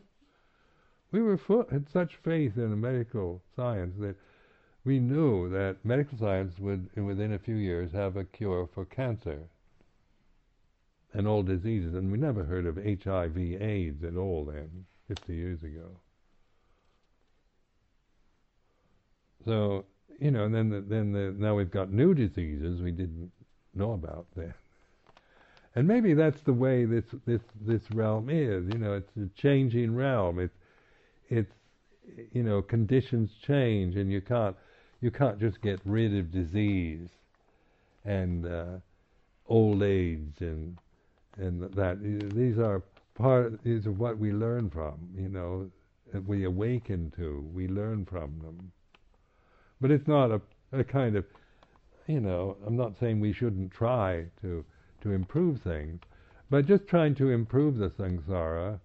We 1.12 1.22
were 1.22 1.38
full, 1.38 1.66
had 1.72 1.90
such 1.90 2.16
faith 2.18 2.58
in 2.58 2.80
medical 2.80 3.42
science 3.56 3.96
that 4.00 4.16
we 4.84 5.00
knew 5.00 5.50
that 5.50 5.84
medical 5.84 6.18
science 6.18 6.60
would, 6.60 6.90
within 6.96 7.34
a 7.34 7.40
few 7.40 7.56
years, 7.56 7.92
have 7.92 8.18
a 8.18 8.24
cure 8.24 8.68
for 8.74 8.86
cancer 8.86 9.50
and 11.14 11.28
all 11.28 11.44
diseases. 11.44 11.94
And 11.94 12.12
we 12.12 12.18
never 12.18 12.44
heard 12.44 12.66
of 12.66 12.78
HIV/AIDS 12.78 14.04
at 14.04 14.16
all 14.16 14.46
then, 14.46 14.86
50 15.08 15.34
years 15.34 15.64
ago. 15.64 16.00
So 19.46 19.86
you 20.20 20.32
know, 20.32 20.46
and 20.46 20.54
then 20.54 20.70
the, 20.70 20.82
then 20.82 21.12
the, 21.12 21.36
now 21.38 21.56
we've 21.56 21.72
got 21.72 21.92
new 21.92 22.14
diseases 22.14 22.82
we 22.82 22.92
didn't 22.92 23.32
know 23.74 23.94
about 23.94 24.28
then. 24.36 24.54
And 25.76 25.88
maybe 25.88 26.14
that's 26.14 26.42
the 26.42 26.54
way 26.54 26.86
this 26.86 27.06
this 27.26 27.42
this 27.62 27.82
realm 27.92 28.30
is. 28.30 28.66
You 28.72 28.80
know, 28.80 28.94
it's 28.94 29.12
a 29.18 29.30
changing 29.40 29.96
realm. 29.96 30.40
It's 30.40 30.56
it's 31.30 31.54
you 32.32 32.44
know 32.44 32.62
conditions 32.62 33.32
change, 33.46 33.96
and 33.96 34.12
you 34.12 34.22
can't 34.22 34.56
you 35.02 35.10
can't 35.10 35.40
just 35.40 35.62
get 35.62 35.80
rid 35.84 36.16
of 36.16 36.32
disease 36.32 37.10
and 38.06 38.46
uh, 38.46 38.78
old 39.48 39.82
age 39.82 40.36
and 40.42 40.78
and 41.38 41.64
that. 41.74 42.00
These 42.36 42.60
are 42.60 42.84
part. 43.16 43.64
These 43.64 43.88
are 43.88 43.92
what 43.92 44.20
we 44.20 44.32
learn 44.32 44.70
from. 44.70 45.10
You 45.16 45.30
know, 45.30 45.72
that 46.14 46.28
we 46.28 46.44
awaken 46.44 47.12
to. 47.18 47.50
We 47.52 47.68
learn 47.68 48.06
from 48.06 48.40
them. 48.44 48.72
But 49.82 49.92
it's 49.92 50.08
not 50.08 50.32
a, 50.32 50.40
a 50.72 50.84
kind 50.84 51.18
of, 51.18 51.26
you 52.08 52.22
know, 52.22 52.56
I'm 52.66 52.78
not 52.78 52.98
saying 53.00 53.20
we 53.20 53.34
shouldn't 53.34 53.72
try 53.72 54.28
to 54.42 54.64
to 55.04 55.12
improve 55.12 55.62
things, 55.62 56.02
but 56.50 56.66
just 56.66 56.88
trying 56.88 57.16
to 57.16 57.30
improve 57.30 57.78
the 57.78 57.90
samsara 57.90 58.80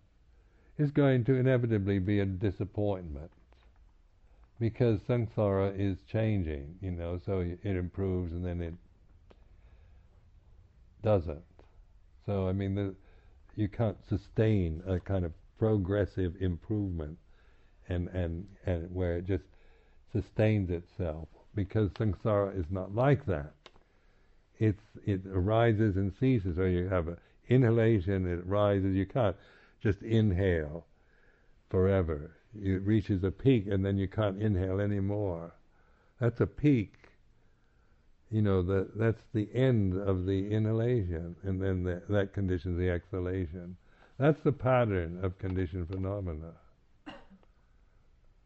is 0.76 0.90
going 0.90 1.24
to 1.24 1.34
inevitably 1.34 1.98
be 1.98 2.20
a 2.20 2.26
disappointment 2.26 3.30
because 4.60 5.00
samsara 5.00 5.72
is 5.78 5.98
changing, 6.10 6.76
you 6.80 6.90
know, 6.90 7.18
so 7.24 7.40
it 7.40 7.60
improves 7.64 8.32
and 8.32 8.44
then 8.44 8.60
it 8.60 8.74
doesn't. 11.02 11.42
So 12.26 12.48
I 12.48 12.52
mean, 12.52 12.74
the, 12.74 12.94
you 13.56 13.68
can't 13.68 13.96
sustain 14.08 14.82
a 14.86 14.98
kind 15.00 15.24
of 15.24 15.32
progressive 15.58 16.34
improvement, 16.40 17.18
and 17.88 18.08
and 18.08 18.46
and 18.66 18.94
where 18.94 19.16
it 19.18 19.26
just 19.26 19.44
sustains 20.12 20.70
itself 20.70 21.28
because 21.54 21.90
samsara 21.90 22.58
is 22.58 22.66
not 22.70 22.94
like 22.94 23.24
that 23.26 23.54
it's 24.58 24.82
it 25.04 25.22
arises 25.26 25.96
and 25.96 26.12
ceases. 26.18 26.56
So 26.56 26.64
you 26.64 26.88
have 26.88 27.08
an 27.08 27.16
inhalation, 27.48 28.26
it 28.26 28.46
rises. 28.46 28.94
You 28.94 29.06
can't 29.06 29.36
just 29.82 30.02
inhale 30.02 30.86
forever. 31.70 32.32
It 32.54 32.82
reaches 32.82 33.24
a 33.24 33.30
peak, 33.30 33.66
and 33.68 33.84
then 33.84 33.98
you 33.98 34.08
can't 34.08 34.40
inhale 34.40 34.80
anymore. 34.80 35.54
That's 36.20 36.40
a 36.40 36.46
peak. 36.46 36.94
You 38.30 38.42
know 38.42 38.62
that 38.62 38.98
that's 38.98 39.22
the 39.32 39.48
end 39.54 39.96
of 39.96 40.26
the 40.26 40.52
inhalation, 40.52 41.36
and 41.44 41.62
then 41.62 41.84
the, 41.84 42.02
that 42.10 42.34
conditions 42.34 42.78
the 42.78 42.90
exhalation. 42.90 43.76
That's 44.18 44.40
the 44.42 44.52
pattern 44.52 45.20
of 45.22 45.38
conditioned 45.38 45.88
phenomena, 45.88 46.52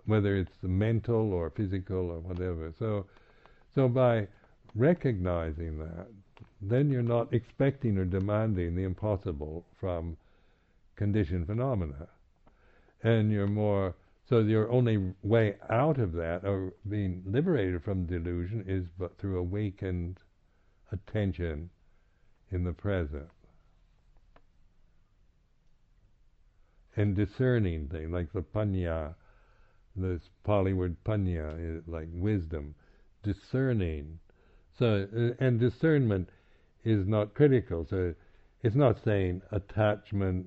whether 0.05 0.37
it's 0.37 0.53
mental 0.63 1.33
or 1.33 1.51
physical 1.51 2.11
or 2.11 2.21
whatever. 2.21 2.73
So, 2.79 3.07
so 3.75 3.89
by 3.89 4.29
recognizing 4.75 5.79
that, 5.79 6.07
then 6.61 6.91
you're 6.91 7.03
not 7.03 7.33
expecting 7.33 7.99
or 7.99 8.05
demanding 8.05 8.75
the 8.75 8.85
impossible 8.85 9.65
from 9.79 10.17
conditioned 10.97 11.47
phenomena. 11.47 12.09
And 13.03 13.33
you're 13.33 13.47
more, 13.47 13.95
so 14.29 14.39
your 14.41 14.71
only 14.71 15.15
way 15.23 15.57
out 15.69 15.99
of 15.99 16.13
that, 16.13 16.45
or 16.45 16.73
being 16.89 17.23
liberated 17.27 17.83
from 17.83 18.07
delusion, 18.07 18.65
is 18.67 18.85
but 18.99 19.19
through 19.19 19.39
awakened 19.39 20.19
attention 20.93 21.71
in 22.51 22.65
the 22.65 22.73
present. 22.73 23.29
And 26.95 27.17
discerning 27.17 27.89
things, 27.89 28.13
like 28.13 28.33
the 28.33 28.43
panya, 28.43 29.15
this 29.97 30.21
Pali 30.45 30.73
word 30.73 30.97
panya, 31.05 31.57
is 31.59 31.83
like 31.89 32.09
wisdom, 32.13 32.75
discerning 33.23 34.19
so, 34.79 35.07
uh, 35.15 35.45
and 35.45 35.61
discernment 35.61 36.29
is 36.85 37.07
not 37.07 37.35
critical. 37.35 37.85
So, 37.89 38.15
it's 38.63 38.77
not 38.77 39.03
saying 39.03 39.43
attachment 39.51 40.47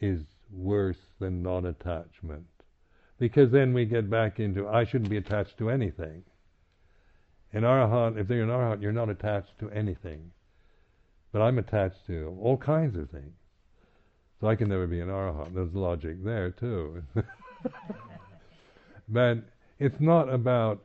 is 0.00 0.22
worse 0.50 0.98
than 1.18 1.42
non-attachment, 1.42 2.46
because 3.18 3.50
then 3.50 3.74
we 3.74 3.84
get 3.84 4.08
back 4.08 4.40
into 4.40 4.68
I 4.68 4.84
shouldn't 4.84 5.10
be 5.10 5.16
attached 5.16 5.58
to 5.58 5.70
anything. 5.70 6.24
In 7.52 7.62
arahant, 7.62 8.18
if 8.18 8.26
they're 8.26 8.42
an 8.42 8.48
arahant, 8.48 8.82
you're 8.82 8.92
not 8.92 9.08
attached 9.08 9.58
to 9.60 9.70
anything, 9.70 10.32
but 11.32 11.40
I'm 11.40 11.58
attached 11.58 12.06
to 12.06 12.36
all 12.40 12.56
kinds 12.56 12.96
of 12.96 13.10
things. 13.10 13.34
So 14.40 14.48
I 14.48 14.56
can 14.56 14.68
never 14.68 14.86
be 14.86 15.00
an 15.00 15.08
arahant. 15.08 15.54
There's 15.54 15.74
logic 15.74 16.22
there 16.24 16.50
too. 16.50 17.02
but 19.08 19.38
it's 19.78 20.00
not 20.00 20.28
about 20.28 20.82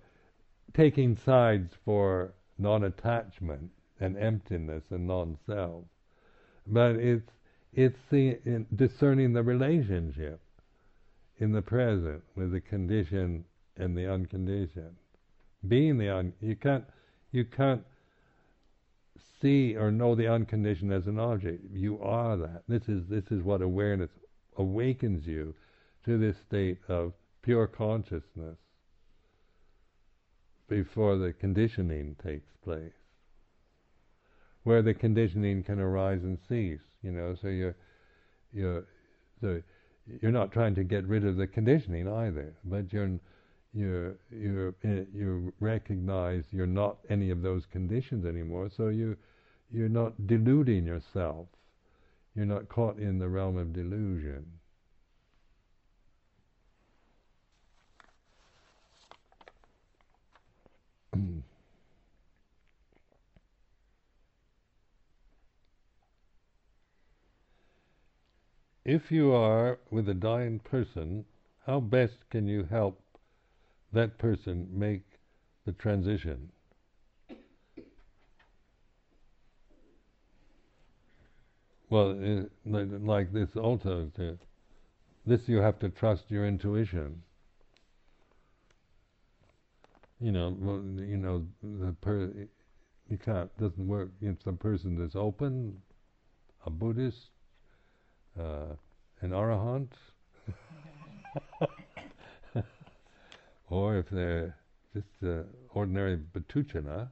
taking 0.74 1.18
sides 1.18 1.74
for 1.84 2.34
non-attachment 2.60 3.72
and 4.00 4.18
emptiness 4.18 4.84
and 4.90 5.08
non-self, 5.08 5.84
but 6.68 6.96
it's 6.96 7.32
it's 7.74 8.00
the 8.10 8.40
discerning 8.76 9.34
the 9.34 9.44
relationship 9.44 10.42
in 11.38 11.52
the 11.52 11.62
present 11.62 12.24
with 12.36 12.52
the 12.52 12.62
condition 12.62 13.46
and 13.78 13.96
the 13.96 14.12
unconditioned. 14.12 14.96
Being 15.68 15.98
the 15.98 16.10
un, 16.10 16.34
you 16.42 16.56
can't 16.56 16.86
you 17.32 17.46
can't 17.46 17.84
see 19.42 19.76
or 19.76 19.92
know 19.92 20.16
the 20.16 20.28
unconditioned 20.28 20.92
as 20.92 21.08
an 21.08 21.20
object. 21.20 21.64
You 21.72 22.00
are 22.02 22.38
that. 22.38 22.64
This 22.68 22.88
is 22.88 23.08
this 23.08 23.26
is 23.32 23.44
what 23.44 23.62
awareness 23.62 24.10
awakens 24.58 25.26
you 25.26 25.56
to 26.06 26.18
this 26.18 26.38
state 26.48 26.80
of 26.88 27.14
pure 27.42 27.68
consciousness 27.68 28.58
before 30.70 31.18
the 31.18 31.34
conditioning 31.34 32.16
takes 32.24 32.52
place. 32.64 32.94
Where 34.64 34.82
the 34.82 34.94
conditioning 34.94 35.64
can 35.64 35.80
arise 35.80 36.24
and 36.24 36.38
cease, 36.48 36.82
you 37.02 37.12
know, 37.12 37.36
so 37.42 37.48
you're 37.48 37.76
you're 38.54 38.86
so 39.42 39.62
you're 40.22 40.32
not 40.32 40.52
trying 40.52 40.76
to 40.76 40.84
get 40.84 41.08
rid 41.08 41.26
of 41.26 41.38
the 41.38 41.48
conditioning 41.48 42.08
either, 42.08 42.54
but 42.64 42.92
you're 42.94 43.20
you 43.74 44.18
you 44.32 44.74
you 45.14 45.54
recognize 45.60 46.44
you're 46.52 46.66
not 46.68 46.98
any 47.10 47.30
of 47.30 47.42
those 47.42 47.66
conditions 47.66 48.26
anymore, 48.26 48.70
so 48.76 48.90
you 48.90 49.18
you're 49.72 49.90
not 49.90 50.28
deluding 50.28 50.86
yourself. 50.86 51.48
You're 52.36 52.46
not 52.46 52.70
caught 52.70 52.98
in 52.98 53.20
the 53.20 53.30
realm 53.30 53.58
of 53.58 53.74
delusion. 53.74 54.59
Mm. 61.20 61.44
if 68.90 69.12
you 69.12 69.32
are 69.32 69.78
with 69.92 70.10
a 70.10 70.14
dying 70.16 70.58
person, 70.58 71.24
how 71.68 71.80
best 71.80 72.28
can 72.32 72.48
you 72.48 72.64
help 72.64 73.00
that 73.94 74.18
person 74.18 74.68
make 74.72 75.04
the 75.66 75.72
transition? 75.74 76.52
Well, 81.90 82.18
it, 82.20 82.52
like 82.66 83.32
this 83.32 83.56
also, 83.56 84.12
uh, 84.18 84.44
this 85.26 85.48
you 85.48 85.58
have 85.58 85.78
to 85.80 85.90
trust 85.90 86.24
your 86.30 86.48
intuition. 86.48 87.22
You 90.22 90.32
know, 90.34 90.50
you 90.98 91.18
know, 91.18 91.46
the 91.64 91.94
per, 92.02 92.32
you 93.10 93.18
can't 93.18 93.56
doesn't 93.58 93.88
work. 93.88 94.10
If 94.22 94.44
the 94.44 94.52
person 94.54 94.98
that's 94.98 95.16
open, 95.16 95.82
a 96.66 96.70
Buddhist, 96.70 97.30
uh, 98.38 98.76
an 99.22 99.32
arahant, 99.32 99.92
or 103.70 103.98
if 103.98 104.10
they're 104.10 104.58
just 104.94 105.08
uh, 105.24 105.44
ordinary 105.70 106.18
puthujjana, 106.18 107.10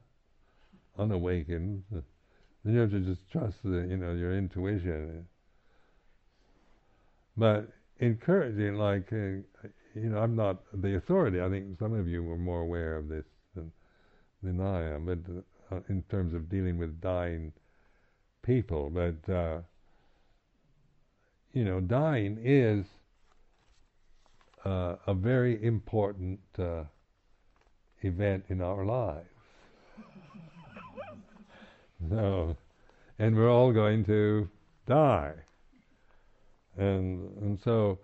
unawakened, 0.98 1.84
then 1.90 2.74
you 2.74 2.80
have 2.80 2.90
to 2.90 3.00
just 3.00 3.30
trust 3.30 3.62
the, 3.62 3.86
you 3.88 3.96
know, 3.96 4.12
your 4.12 4.36
intuition. 4.36 5.26
But 7.36 7.68
encouraging, 8.00 8.74
like, 8.74 9.12
uh, 9.12 9.68
you 10.02 10.10
know, 10.10 10.18
I'm 10.18 10.36
not 10.36 10.58
the 10.72 10.96
authority. 10.96 11.40
I 11.40 11.48
think 11.48 11.78
some 11.78 11.94
of 11.94 12.08
you 12.08 12.22
were 12.22 12.38
more 12.38 12.60
aware 12.60 12.96
of 12.96 13.08
this 13.08 13.24
than, 13.54 13.72
than 14.42 14.60
I 14.60 14.94
am, 14.94 15.06
but 15.06 15.76
uh, 15.76 15.80
in 15.88 16.02
terms 16.10 16.34
of 16.34 16.48
dealing 16.48 16.78
with 16.78 17.00
dying 17.00 17.52
people. 18.42 18.90
But, 18.90 19.32
uh, 19.32 19.60
you 21.52 21.64
know, 21.64 21.80
dying 21.80 22.38
is 22.42 22.84
uh, 24.64 24.96
a 25.06 25.14
very 25.14 25.62
important 25.64 26.40
uh, 26.58 26.84
event 28.02 28.44
in 28.48 28.60
our 28.60 28.84
lives. 28.84 29.28
no, 32.00 32.56
and 33.18 33.36
we're 33.36 33.50
all 33.50 33.72
going 33.72 34.04
to 34.04 34.48
die, 34.86 35.34
and 36.76 37.36
and 37.38 37.58
so, 37.64 37.98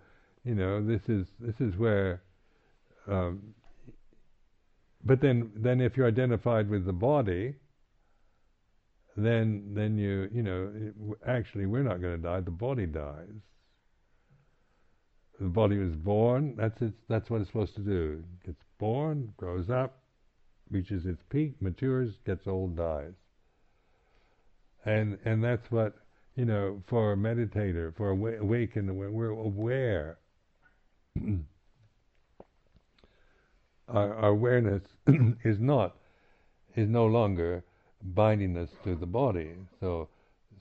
you 0.45 0.53
know, 0.53 0.85
this 0.85 1.01
is 1.09 1.25
this 1.39 1.59
is 1.59 1.75
where. 1.75 2.21
Um, 3.07 3.55
but 5.03 5.21
then, 5.21 5.51
then 5.55 5.81
if 5.81 5.97
you're 5.97 6.07
identified 6.07 6.69
with 6.69 6.85
the 6.85 6.93
body, 6.93 7.55
then 9.17 9.71
then 9.73 9.97
you 9.97 10.29
you 10.31 10.43
know 10.43 10.71
it, 10.75 10.93
actually 11.27 11.65
we're 11.65 11.83
not 11.83 12.01
going 12.01 12.17
to 12.17 12.21
die. 12.21 12.41
The 12.41 12.51
body 12.51 12.85
dies. 12.85 13.41
The 15.39 15.47
body 15.47 15.77
was 15.77 15.95
born. 15.95 16.55
That's 16.57 16.81
its. 16.81 16.97
That's 17.09 17.29
what 17.29 17.41
it's 17.41 17.49
supposed 17.49 17.75
to 17.75 17.81
do. 17.81 18.23
It 18.41 18.47
gets 18.47 18.63
born, 18.77 19.33
grows 19.37 19.69
up, 19.69 19.99
reaches 20.69 21.05
its 21.05 21.21
peak, 21.29 21.61
matures, 21.61 22.11
gets 22.25 22.45
old, 22.47 22.77
dies. 22.77 23.13
And 24.85 25.17
and 25.25 25.43
that's 25.43 25.71
what 25.71 25.95
you 26.35 26.45
know 26.45 26.83
for 26.87 27.13
a 27.13 27.17
meditator, 27.17 27.95
for 27.95 28.11
a 28.11 28.41
awakened, 28.41 28.95
we're 28.95 29.29
aware. 29.29 30.19
our, 33.87 34.13
our 34.15 34.29
awareness 34.29 34.83
is 35.43 35.59
not 35.59 35.95
is 36.75 36.89
no 36.89 37.05
longer 37.05 37.63
binding 38.01 38.57
us 38.57 38.69
to 38.83 38.95
the 38.95 39.05
body. 39.05 39.51
So 39.79 40.09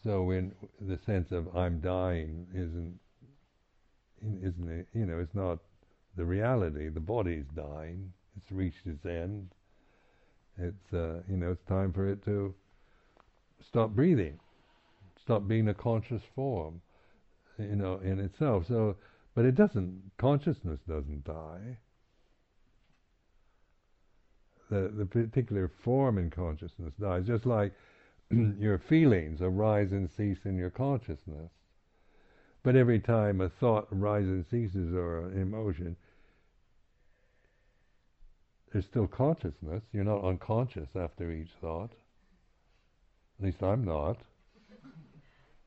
so 0.02 0.30
in 0.30 0.52
the 0.80 0.98
sense 1.06 1.32
of 1.32 1.54
I'm 1.56 1.80
dying 1.80 2.46
isn't 2.52 2.98
isn't 4.42 4.86
you 4.94 5.06
know, 5.06 5.18
it's 5.18 5.34
not 5.34 5.58
the 6.16 6.24
reality. 6.24 6.88
The 6.88 7.00
body's 7.00 7.46
dying. 7.56 8.12
It's 8.36 8.50
reached 8.50 8.86
its 8.86 9.04
end. 9.04 9.50
It's 10.58 10.92
uh, 10.92 11.22
you 11.28 11.36
know, 11.36 11.52
it's 11.52 11.64
time 11.68 11.92
for 11.92 12.08
it 12.08 12.24
to 12.26 12.54
stop 13.66 13.90
breathing, 13.90 14.38
stop 15.22 15.48
being 15.48 15.68
a 15.68 15.74
conscious 15.74 16.22
form, 16.34 16.80
you 17.58 17.76
know, 17.76 18.00
in 18.04 18.20
itself. 18.20 18.66
So, 18.68 18.96
but 19.34 19.44
it 19.44 19.54
doesn't. 19.54 20.12
Consciousness 20.18 20.80
doesn't 20.88 21.24
die. 21.24 21.78
The 24.70 24.92
the 24.96 25.06
particular 25.06 25.70
form 25.84 26.18
in 26.18 26.30
consciousness 26.30 26.94
dies, 27.00 27.26
just 27.26 27.46
like 27.46 27.72
your 28.30 28.78
feelings 28.78 29.42
arise 29.42 29.92
and 29.92 30.08
cease 30.16 30.38
in 30.44 30.56
your 30.56 30.70
consciousness. 30.70 31.50
But 32.62 32.76
every 32.76 33.00
time 33.00 33.40
a 33.40 33.50
thought 33.50 33.88
arises 33.92 34.30
and 34.30 34.46
ceases 34.46 34.94
or 34.94 35.26
an 35.28 35.40
emotion, 35.40 35.96
there's 38.72 38.86
still 38.86 39.06
consciousness. 39.06 39.82
You're 39.92 40.04
not 40.04 40.24
unconscious 40.24 40.88
after 40.96 41.30
each 41.30 41.50
thought. 41.60 41.90
At 43.38 43.44
least 43.44 43.62
I'm 43.62 43.84
not. 43.84 44.18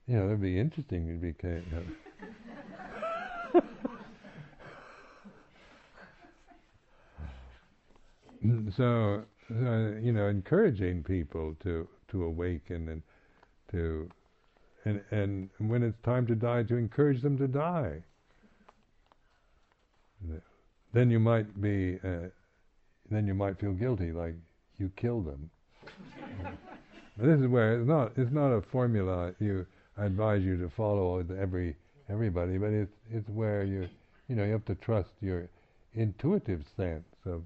You 0.09 0.15
know, 0.15 0.28
it'd 0.28 0.41
be 0.41 0.57
interesting 0.57 1.05
to 1.05 1.34
be. 1.34 1.97
So, 8.75 9.23
uh, 9.51 9.99
you 10.01 10.11
know, 10.11 10.27
encouraging 10.27 11.03
people 11.03 11.55
to 11.63 11.88
to 12.11 12.23
awaken 12.23 12.89
and 12.89 13.01
to 13.71 14.09
and, 14.85 15.01
and 15.11 15.49
when 15.57 15.83
it's 15.83 15.97
time 16.03 16.25
to 16.27 16.35
die, 16.35 16.63
to 16.63 16.75
encourage 16.75 17.21
them 17.21 17.38
to 17.38 17.47
die. 17.47 18.03
Then 20.93 21.11
you 21.11 21.19
might 21.19 21.61
be, 21.61 21.99
uh, 22.03 22.29
then 23.11 23.27
you 23.27 23.33
might 23.33 23.59
feel 23.59 23.73
guilty, 23.73 24.13
like 24.13 24.35
you 24.77 24.89
killed 24.95 25.25
them. 25.25 25.49
this 27.17 27.39
is 27.39 27.47
where 27.47 27.77
it's 27.77 27.88
not, 27.88 28.13
it's 28.15 28.31
not 28.31 28.51
a 28.53 28.61
formula 28.61 29.33
you 29.39 29.65
I 29.97 30.05
advise 30.05 30.43
you 30.43 30.57
to 30.57 30.69
follow 30.69 31.23
every 31.39 31.75
everybody, 32.09 32.57
but 32.57 32.69
it's 32.69 32.91
it's 33.11 33.27
where 33.29 33.63
you, 33.63 33.88
you 34.27 34.35
know, 34.35 34.43
you 34.43 34.51
have 34.51 34.65
to 34.65 34.75
trust 34.75 35.09
your 35.21 35.49
intuitive 35.95 36.63
sense 36.75 37.07
of, 37.25 37.41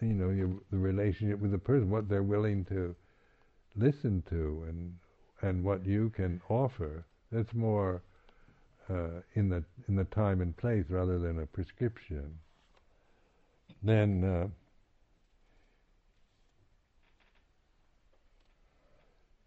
you 0.00 0.12
know, 0.12 0.30
your, 0.30 0.50
the 0.70 0.78
relationship 0.78 1.40
with 1.40 1.52
the 1.52 1.58
person, 1.58 1.90
what 1.90 2.08
they're 2.08 2.22
willing 2.22 2.64
to 2.66 2.94
listen 3.76 4.22
to, 4.30 4.64
and 4.68 4.94
and 5.42 5.64
what 5.64 5.84
you 5.84 6.10
can 6.10 6.40
offer. 6.48 7.04
That's 7.30 7.52
more 7.54 8.02
uh, 8.88 9.20
in 9.34 9.48
the 9.48 9.64
in 9.88 9.96
the 9.96 10.04
time 10.04 10.40
and 10.40 10.56
place 10.56 10.86
rather 10.88 11.18
than 11.18 11.38
a 11.40 11.46
prescription. 11.46 12.38
Then 13.82 14.24
uh, 14.24 14.48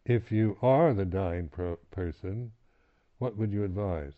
if 0.06 0.32
you 0.32 0.58
are 0.62 0.93
the 0.93 1.06
dying 1.06 1.50
pro- 1.50 1.78
person, 1.91 2.52
what 3.20 3.38
would 3.38 3.52
you 3.52 3.64
advise? 3.64 4.14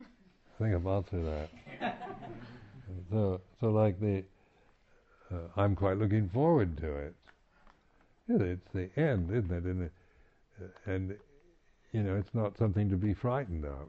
I 0.00 0.62
think 0.62 0.74
I've 0.74 0.86
answered 0.86 1.24
that. 1.24 1.48
so, 3.10 3.40
so 3.60 3.70
like 3.70 4.00
the, 4.00 4.24
uh, 5.32 5.36
I'm 5.56 5.76
quite 5.76 5.98
looking 5.98 6.28
forward 6.28 6.76
to 6.78 6.96
it. 6.96 7.14
It's 8.28 8.72
the 8.74 8.90
end, 9.00 9.30
isn't 9.30 9.50
it? 9.50 9.64
And 9.64 9.90
and 10.86 11.16
you 11.92 12.02
know 12.02 12.16
it's 12.16 12.34
not 12.34 12.58
something 12.58 12.90
to 12.90 12.96
be 12.96 13.14
frightened 13.14 13.64
of. 13.64 13.88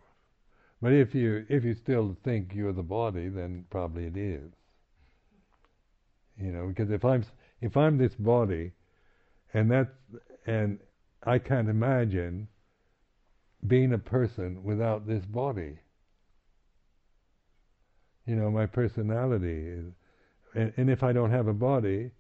But 0.81 0.93
if 0.93 1.13
you 1.13 1.45
if 1.49 1.63
you 1.63 1.73
still 1.73 2.15
think 2.23 2.53
you're 2.53 2.73
the 2.73 2.83
body, 2.83 3.27
then 3.27 3.65
probably 3.69 4.05
it 4.05 4.15
is. 4.15 4.51
You 6.37 6.51
know, 6.51 6.67
because 6.67 6.89
if 6.89 7.03
I'm 7.03 7.25
if 7.61 7.75
I'm 7.75 7.97
this 7.97 8.15
body, 8.15 8.71
and 9.53 9.69
that's 9.69 9.91
and 10.45 10.79
I 11.23 11.37
can't 11.39 11.67
imagine 11.67 12.47
being 13.67 13.93
a 13.93 13.97
person 13.97 14.63
without 14.63 15.05
this 15.05 15.25
body. 15.25 15.79
You 18.25 18.35
know, 18.35 18.49
my 18.51 18.67
personality 18.67 19.67
is, 19.67 19.93
and, 20.55 20.73
and 20.77 20.89
if 20.89 21.03
I 21.03 21.11
don't 21.13 21.31
have 21.31 21.47
a 21.47 21.53
body, 21.53 22.11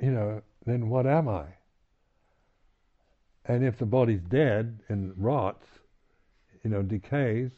you 0.00 0.10
know, 0.10 0.42
then 0.66 0.88
what 0.88 1.06
am 1.06 1.28
I? 1.28 1.44
And 3.46 3.64
if 3.64 3.78
the 3.78 3.86
body's 3.86 4.20
dead 4.28 4.80
and 4.88 5.12
rots, 5.16 5.66
you 6.62 6.70
know, 6.70 6.82
decays, 6.82 7.50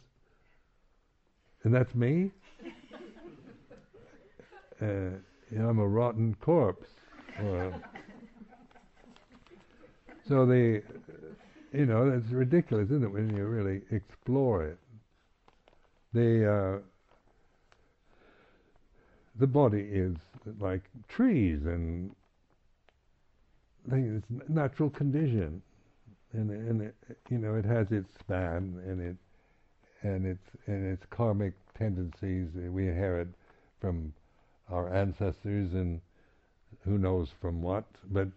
and 1.62 1.74
that's 1.74 1.94
me, 1.94 2.30
uh, 4.80 4.86
you 5.50 5.58
know, 5.58 5.68
I'm 5.68 5.78
a 5.78 5.86
rotten 5.86 6.36
corpse. 6.40 6.88
so 10.28 10.46
the, 10.46 10.82
you 11.72 11.86
know, 11.86 12.08
it's 12.10 12.30
ridiculous, 12.30 12.86
isn't 12.86 13.04
it, 13.04 13.12
when 13.12 13.36
you 13.36 13.44
really 13.44 13.82
explore 13.90 14.64
it? 14.64 14.78
The 16.12 16.50
uh, 16.50 16.78
the 19.38 19.46
body 19.46 19.88
is 19.90 20.16
like 20.60 20.82
trees 21.08 21.60
and 21.64 22.14
it's 23.90 24.26
natural 24.48 24.90
condition. 24.90 25.62
And 26.32 26.50
and 26.50 26.82
it, 26.82 26.94
you 27.30 27.38
know 27.38 27.54
it 27.54 27.64
has 27.64 27.90
its 27.90 28.08
span 28.18 28.80
and 28.86 29.00
it 29.00 29.16
and 30.02 30.26
its 30.26 30.42
and 30.66 30.86
its 30.86 31.04
karmic 31.10 31.54
tendencies 31.78 32.48
we 32.54 32.88
inherit 32.88 33.28
from 33.80 34.12
our 34.70 34.92
ancestors 34.94 35.74
and 35.74 36.00
who 36.84 36.98
knows 36.98 37.28
from 37.40 37.62
what. 37.62 37.84
But 38.10 38.28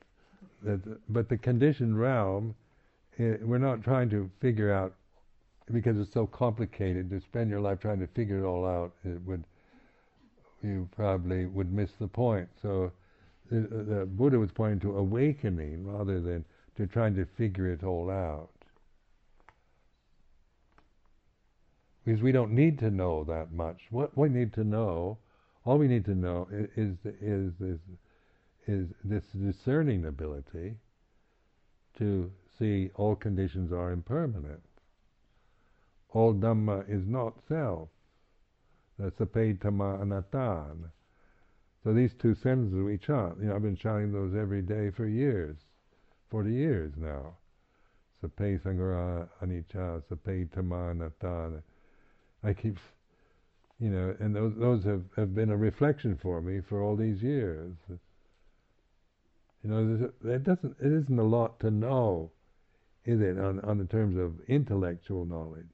the, 0.64 0.80
but 1.10 1.30
the 1.30 1.38
conditioned 1.38 2.00
realm 2.00 2.56
it, 3.18 3.46
we're 3.46 3.58
not 3.58 3.84
trying 3.84 4.10
to 4.12 4.30
figure 4.42 4.72
out 4.72 4.94
because 5.72 5.98
it's 5.98 6.14
so 6.14 6.28
complicated 6.28 7.10
to 7.10 7.20
spend 7.20 7.50
your 7.50 7.60
life 7.60 7.80
trying 7.80 8.00
to 8.00 8.08
figure 8.08 8.40
it 8.40 8.48
all 8.48 8.66
out 8.66 8.94
it 9.04 9.22
would 9.26 9.44
you 10.68 10.90
probably 10.96 11.46
would 11.46 11.72
miss 11.72 11.92
the 12.00 12.08
point 12.08 12.50
so 12.62 12.92
the, 13.50 13.62
the 13.62 14.06
Buddha 14.06 14.38
was 14.38 14.52
pointing 14.52 14.80
to 14.82 14.98
awakening 14.98 15.86
rather 15.88 16.20
than 16.20 16.46
to 16.76 16.86
trying 16.86 17.16
to 17.16 17.26
figure 17.26 17.72
it 17.72 17.84
all 17.84 18.10
out. 18.12 18.50
Because 22.04 22.22
we 22.22 22.32
don't 22.32 22.52
need 22.52 22.80
to 22.80 22.92
know 22.92 23.24
that 23.24 23.52
much. 23.52 23.88
What 23.90 24.18
we 24.18 24.30
need 24.30 24.54
to 24.54 24.64
know 24.64 25.18
All 25.68 25.78
we 25.78 25.90
need 25.90 26.06
to 26.06 26.16
know 26.16 26.48
is 26.78 26.98
is 27.22 27.52
is 27.60 27.80
is 28.68 28.88
this 29.04 29.24
discerning 29.34 30.06
ability 30.06 30.76
to 31.98 32.32
see 32.58 32.90
all 32.96 33.16
conditions 33.18 33.74
are 33.74 33.92
impermanent. 33.92 34.64
All 36.10 36.34
Dhamma 36.34 36.90
is 36.90 37.06
not 37.06 37.34
self. 37.50 37.90
That's 39.00 39.16
sabbe 39.18 39.58
dhamma 39.60 40.00
anattan. 40.02 40.90
So 41.84 41.94
these 41.94 42.14
two 42.16 42.36
sentences 42.36 42.84
we 42.84 42.98
chant, 42.98 43.38
you 43.40 43.48
know, 43.48 43.56
I've 43.56 43.62
been 43.62 43.78
chanting 43.78 44.12
those 44.12 44.36
every 44.36 44.62
day 44.62 44.90
for 44.90 45.08
years, 45.08 45.58
40 46.30 46.52
years 46.52 46.94
now. 46.98 47.36
Sabbe 48.22 48.60
sankhara 48.62 49.30
anicca, 49.42 50.02
sape 50.10 50.52
tama 50.52 50.94
anattan. 50.94 51.62
I 52.44 52.54
keep, 52.54 52.78
you 53.80 53.90
know, 53.90 54.16
and 54.20 54.36
those, 54.36 54.54
those 54.58 54.84
have, 54.86 55.04
have 55.16 55.36
been 55.36 55.52
a 55.52 55.58
reflection 55.58 56.18
for 56.22 56.42
me 56.42 56.62
for 56.68 56.82
all 56.82 56.96
these 56.96 57.22
years. 57.22 57.76
You 59.64 59.70
know, 59.70 60.12
it 60.24 60.44
doesn't, 60.44 60.76
it 60.82 60.92
isn't 60.92 61.20
a 61.20 61.24
lot 61.24 61.60
to 61.60 61.72
know, 61.72 62.32
is 63.06 63.22
it, 63.22 63.38
on, 63.38 63.60
on 63.62 63.78
the 63.78 63.86
terms 63.86 64.18
of 64.18 64.40
intellectual 64.48 65.26
knowledge, 65.26 65.70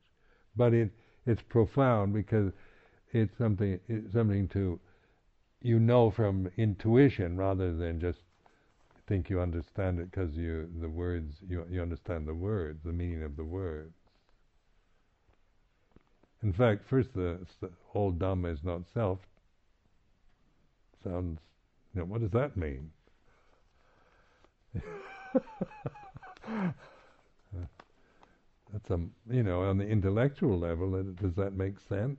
but 0.56 0.74
it, 0.74 0.92
it's 1.26 1.42
profound 1.42 2.14
because 2.14 2.52
it's 3.14 3.38
something, 3.38 3.80
it's 3.88 4.14
something 4.14 4.48
to, 4.50 4.80
you 5.62 5.80
know 5.80 6.12
from 6.12 6.52
intuition 6.58 7.38
rather 7.38 7.74
than 7.74 8.00
just 8.00 8.20
think 9.08 9.30
you 9.30 9.40
understand 9.40 10.00
it 10.00 10.12
because 10.12 10.36
you, 10.36 10.70
the 10.80 10.90
words, 10.90 11.36
you, 11.48 11.66
you 11.70 11.82
understand 11.82 12.28
the 12.28 12.34
words, 12.34 12.80
the 12.84 12.92
meaning 12.92 13.24
of 13.24 13.36
the 13.36 13.44
words. 13.44 13.94
In 16.42 16.52
fact, 16.54 16.88
first, 16.90 17.14
the, 17.14 17.40
the 17.62 17.70
whole 17.88 18.12
Dhamma 18.12 18.52
is 18.54 18.64
not 18.64 18.82
self. 18.94 19.20
Sounds, 21.04 21.40
you 21.94 22.02
know, 22.02 22.06
what 22.06 22.22
does 22.22 22.32
that 22.32 22.58
mean? 22.58 22.92
That's 28.74 28.90
a, 28.90 29.00
you 29.30 29.44
know, 29.44 29.62
on 29.62 29.78
the 29.78 29.88
intellectual 29.88 30.58
level, 30.60 31.02
does 31.04 31.36
that 31.36 31.54
make 31.54 31.76
sense? 31.88 32.18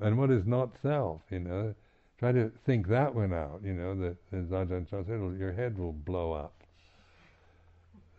And 0.00 0.18
what 0.18 0.30
is 0.30 0.46
not 0.46 0.70
self, 0.82 1.20
you 1.30 1.40
know? 1.40 1.74
Try 2.18 2.32
to 2.32 2.50
think 2.66 2.88
that 2.88 3.14
one 3.14 3.32
out, 3.32 3.60
you 3.62 3.74
know, 3.74 4.14
as 4.32 4.46
Ajahn 4.46 4.90
Chah 4.90 5.04
said, 5.06 5.38
your 5.38 5.52
head 5.52 5.78
will 5.78 5.92
blow 5.92 6.32
up. 6.32 6.52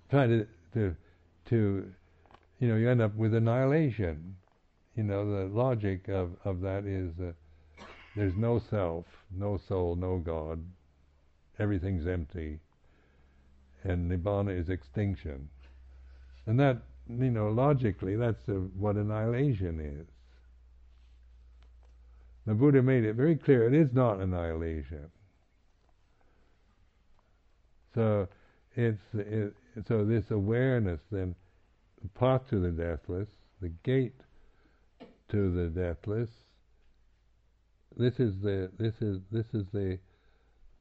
Try 0.09 0.27
to, 0.27 0.47
to, 0.73 0.95
to 1.49 1.91
you 2.59 2.67
know, 2.67 2.75
you 2.75 2.89
end 2.89 3.01
up 3.01 3.15
with 3.15 3.33
annihilation. 3.33 4.35
You 4.95 5.03
know, 5.03 5.29
the 5.29 5.53
logic 5.53 6.07
of, 6.07 6.31
of 6.45 6.61
that 6.61 6.85
is 6.85 7.13
that 7.17 7.35
there's 8.15 8.35
no 8.35 8.59
self, 8.69 9.05
no 9.31 9.57
soul, 9.67 9.95
no 9.95 10.17
God. 10.17 10.63
Everything's 11.57 12.07
empty. 12.07 12.59
And 13.83 14.11
Nibbana 14.11 14.57
is 14.57 14.69
extinction. 14.69 15.49
And 16.45 16.59
that, 16.59 16.81
you 17.07 17.31
know, 17.31 17.49
logically, 17.49 18.15
that's 18.15 18.47
a, 18.47 18.53
what 18.53 18.95
annihilation 18.95 19.79
is. 19.79 20.07
The 22.49 22.55
Buddha 22.55 22.81
made 22.81 23.03
it 23.03 23.13
very 23.13 23.35
clear 23.35 23.67
it 23.67 23.75
is 23.75 23.93
not 23.93 24.19
annihilation. 24.19 25.11
So 27.93 28.27
it's 28.75 28.99
it, 29.13 29.53
so 29.87 30.03
this 30.03 30.31
awareness 30.31 30.99
then 31.11 31.35
the 32.01 32.07
path 32.07 32.47
to 32.49 32.59
the 32.59 32.71
deathless, 32.71 33.27
the 33.61 33.69
gate 33.83 34.19
to 35.29 35.51
the 35.51 35.67
deathless. 35.69 36.31
This 37.95 38.19
is 38.19 38.41
the 38.41 38.71
this 38.79 38.95
is 38.99 39.19
this 39.31 39.45
is 39.53 39.67
the 39.71 39.99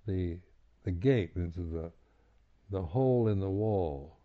the 0.07 0.39
the 0.85 0.91
gate. 0.91 1.33
This 1.37 1.55
is 1.59 1.71
the 1.71 1.93
the 2.71 2.81
hole 2.81 3.29
in 3.29 3.41
the 3.41 3.51
wall. 3.51 4.17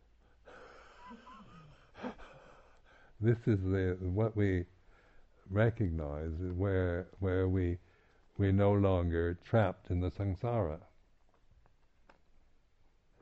this 3.19 3.39
is 3.47 3.61
the 3.63 3.97
what 3.99 4.33
we 4.37 4.63
recognize 5.53 6.31
where 6.57 7.07
where 7.19 7.47
we 7.47 7.77
we're 8.37 8.51
no 8.51 8.73
longer 8.73 9.37
trapped 9.47 9.91
in 9.91 10.01
the 10.01 10.09
samsara. 10.11 10.79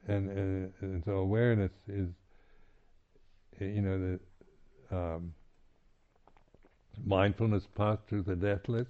And, 0.07 0.29
and, 0.31 0.73
and 0.81 1.03
so 1.05 1.11
awareness 1.17 1.71
is 1.87 2.07
you 3.59 3.81
know, 3.81 4.17
the 4.89 4.97
um, 4.97 5.33
mindfulness 7.05 7.63
to 8.09 8.21
the 8.21 8.35
deathless. 8.35 8.87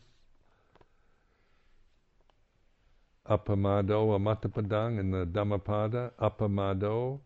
Appamado 3.29 4.17
amatapadang 4.17 4.99
in 4.99 5.11
the 5.11 5.25
Dhammapada. 5.25 6.11
Appamado. 6.19 7.19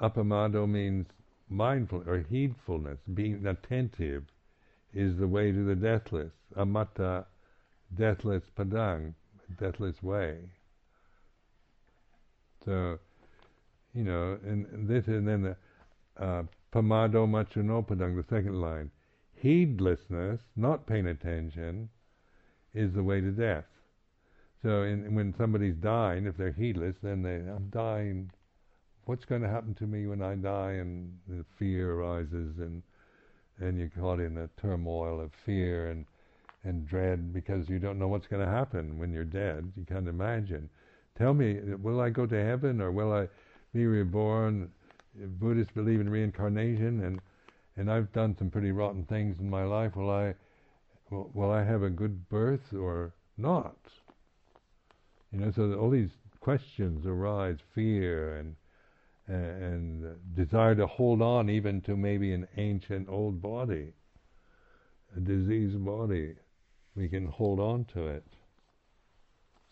Appamado 0.00 0.68
means 0.68 1.06
mindful 1.48 2.02
or 2.06 2.24
heedfulness, 2.30 2.98
being 3.14 3.46
attentive 3.46 4.24
is 4.94 5.16
the 5.18 5.28
way 5.28 5.52
to 5.52 5.64
the 5.64 5.74
deathless. 5.74 6.32
Amata, 6.56 7.26
deathless 7.94 8.42
padang, 8.56 9.14
deathless 9.58 10.02
way. 10.02 10.38
So, 12.64 12.98
you 13.94 14.04
know, 14.04 14.38
and 14.44 14.88
this, 14.88 15.06
and 15.06 15.26
then 15.26 15.42
the 15.42 15.56
uh, 16.22 16.42
pamado 16.72 17.26
maccuno 17.26 17.86
padang, 17.86 18.16
the 18.16 18.24
second 18.28 18.60
line. 18.60 18.90
Heedlessness, 19.36 20.40
not 20.56 20.86
paying 20.86 21.06
attention, 21.06 21.88
is 22.74 22.92
the 22.92 23.02
way 23.02 23.20
to 23.20 23.30
death. 23.30 23.64
So 24.62 24.82
in, 24.82 25.14
when 25.14 25.34
somebody's 25.38 25.76
dying, 25.76 26.26
if 26.26 26.36
they're 26.36 26.52
heedless, 26.52 26.96
then 27.02 27.22
they, 27.22 27.36
I'm 27.36 27.68
dying. 27.70 28.30
What's 29.04 29.24
going 29.24 29.42
to 29.42 29.48
happen 29.48 29.74
to 29.76 29.86
me 29.86 30.06
when 30.06 30.20
I 30.20 30.34
die? 30.34 30.72
And 30.72 31.18
the 31.28 31.44
fear 31.58 31.92
arises, 31.92 32.58
and 32.58 32.82
and 33.60 33.78
you're 33.78 33.90
caught 33.90 34.20
in 34.20 34.36
a 34.38 34.48
turmoil 34.60 35.20
of 35.20 35.30
fear 35.44 35.90
and 35.90 36.06
and 36.64 36.86
dread 36.86 37.32
because 37.32 37.68
you 37.68 37.78
don't 37.78 37.98
know 37.98 38.08
what's 38.08 38.26
going 38.26 38.44
to 38.44 38.50
happen 38.50 38.98
when 38.98 39.12
you're 39.12 39.24
dead. 39.24 39.72
You 39.76 39.84
can't 39.84 40.08
imagine. 40.08 40.68
Tell 41.16 41.32
me, 41.32 41.60
will 41.80 42.00
I 42.00 42.10
go 42.10 42.26
to 42.26 42.44
heaven 42.44 42.80
or 42.80 42.90
will 42.90 43.12
I 43.12 43.28
be 43.72 43.86
reborn 43.86 44.70
Buddhists 45.40 45.72
believe 45.72 46.00
in 46.00 46.08
reincarnation, 46.08 47.02
and 47.02 47.20
and 47.76 47.90
I've 47.90 48.12
done 48.12 48.36
some 48.36 48.50
pretty 48.50 48.72
rotten 48.72 49.04
things 49.04 49.40
in 49.40 49.48
my 49.48 49.64
life. 49.64 49.96
Will 49.96 50.10
I 50.10 50.34
will, 51.10 51.30
will 51.34 51.50
I 51.50 51.64
have 51.64 51.82
a 51.82 51.90
good 51.90 52.28
birth 52.28 52.72
or 52.72 53.14
not? 53.36 53.76
You 55.32 55.40
know, 55.40 55.50
so 55.50 55.72
all 55.74 55.90
these 55.90 56.10
questions 56.40 57.06
arise: 57.06 57.58
fear 57.74 58.36
and 58.36 58.56
and 59.28 60.16
desire 60.34 60.74
to 60.74 60.86
hold 60.86 61.22
on 61.22 61.50
even 61.50 61.80
to 61.82 61.96
maybe 61.96 62.32
an 62.32 62.48
ancient 62.56 63.08
old 63.08 63.42
body, 63.42 63.92
a 65.16 65.20
diseased 65.20 65.84
body. 65.84 66.34
We 66.96 67.08
can 67.08 67.26
hold 67.26 67.60
on 67.60 67.84
to 67.94 68.08
it. 68.08 68.24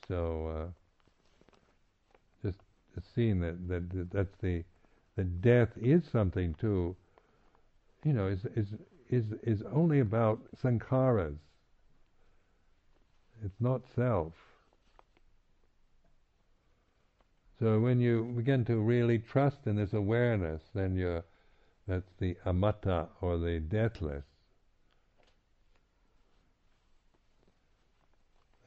So 0.08 0.48
uh, 0.48 2.46
just, 2.46 2.58
just 2.94 3.14
seeing 3.14 3.40
that, 3.40 3.68
that 3.68 4.10
that's 4.12 4.36
the 4.40 4.64
that 5.16 5.40
death 5.42 5.70
is 5.76 6.02
something 6.12 6.54
too. 6.60 6.94
you 8.04 8.12
know, 8.12 8.28
is 8.28 8.46
is 8.54 8.68
is 9.10 9.24
is 9.42 9.62
only 9.72 10.00
about 10.00 10.40
sankharas. 10.62 11.38
It's 13.44 13.60
not 13.60 13.82
self. 13.94 14.32
So 17.58 17.80
when 17.80 18.00
you 18.00 18.32
begin 18.36 18.64
to 18.66 18.76
really 18.76 19.18
trust 19.18 19.66
in 19.66 19.76
this 19.76 19.92
awareness, 19.92 20.62
then 20.74 20.94
you're 20.94 21.24
that's 21.88 22.12
the 22.18 22.36
amata 22.44 23.08
or 23.20 23.38
the 23.38 23.60
deathless. 23.60 24.24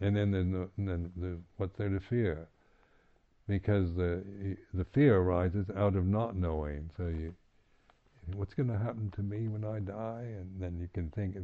And 0.02 0.16
then, 0.16 0.32
the, 0.32 0.70
then 0.78 1.12
the, 1.18 1.38
what's 1.58 1.78
there 1.78 1.90
to 1.90 2.00
fear? 2.00 2.48
because 3.50 3.96
the 3.96 4.56
the 4.74 4.86
fear 4.86 5.18
arises 5.18 5.66
out 5.76 5.96
of 5.96 6.06
not 6.06 6.36
knowing. 6.36 6.90
So 6.96 7.08
you, 7.08 7.34
what's 8.36 8.54
going 8.54 8.70
to 8.70 8.78
happen 8.78 9.12
to 9.16 9.24
me 9.24 9.48
when 9.48 9.66
I 9.66 9.80
die? 9.80 10.28
And 10.40 10.62
then 10.62 10.78
you 10.80 10.88
can 10.94 11.10
think 11.10 11.36
of 11.36 11.44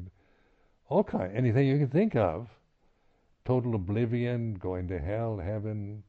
all 0.87 1.03
kind, 1.03 1.35
anything 1.35 1.67
you 1.67 1.79
can 1.79 1.89
think 1.89 2.15
of. 2.15 2.47
Total 3.43 3.75
oblivion, 3.75 4.53
going 4.55 4.87
to 4.87 4.99
hell, 4.99 5.37
heaven, 5.43 6.03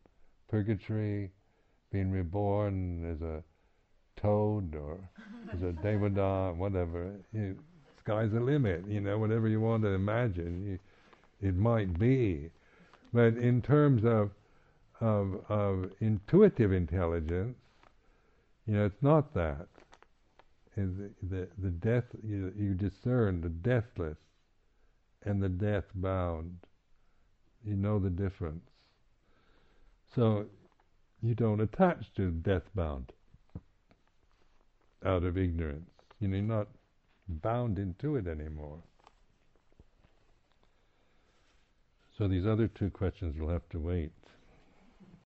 purgatory, 0.49 1.31
being 1.93 2.11
reborn 2.11 3.11
as 3.11 3.23
a 3.23 3.43
toad 4.21 4.75
or 4.75 4.99
as 5.53 5.63
a 5.63 5.73
devata, 5.73 6.57
whatever. 6.57 7.13
You, 7.33 7.57
sky's 8.01 8.33
the 8.33 8.41
limit. 8.41 8.85
You 8.87 9.01
know, 9.01 9.19
whatever 9.19 9.49
you 9.49 9.61
want 9.61 9.83
to 9.83 9.89
imagine, 9.89 10.65
you, 10.65 11.49
it 11.49 11.57
might 11.57 11.99
be. 11.99 12.51
But 13.13 13.37
in 13.37 13.63
terms 13.63 14.05
of 14.05 14.31
of, 15.01 15.45
of 15.49 15.91
intuitive 16.01 16.73
intelligence, 16.73 17.57
you 18.67 18.75
know, 18.75 18.87
it's 18.87 19.03
not 19.03 19.35
that. 19.35 19.67
The, 20.77 21.11
the, 21.23 21.49
the 21.59 21.71
death, 21.71 22.05
you, 22.23 22.53
you 22.57 22.75
discern 22.75 23.41
the 23.41 23.49
deathless, 23.49 24.19
and 25.25 25.43
the 25.43 25.49
death 25.49 25.85
bound. 25.95 26.59
You 27.65 27.77
know 27.77 27.99
the 27.99 28.11
difference. 28.11 28.63
So 30.17 30.47
you 31.23 31.35
don't 31.35 31.61
attach 31.61 32.13
to 32.17 32.31
death 32.31 32.63
bound 32.75 33.13
out 35.05 35.25
of 35.25 35.37
ignorance. 35.37 35.91
You 36.19 36.29
know, 36.29 36.37
you're 36.37 36.47
not 36.47 36.69
bound 37.29 37.79
into 37.79 38.17
it 38.17 38.27
anymore. 38.27 38.79
So 42.17 42.29
these 42.29 42.47
other 42.47 42.67
two 42.67 42.89
questions 42.89 43.39
will 43.39 43.51
have 43.51 43.69
to 43.71 43.79
wait. 43.79 44.11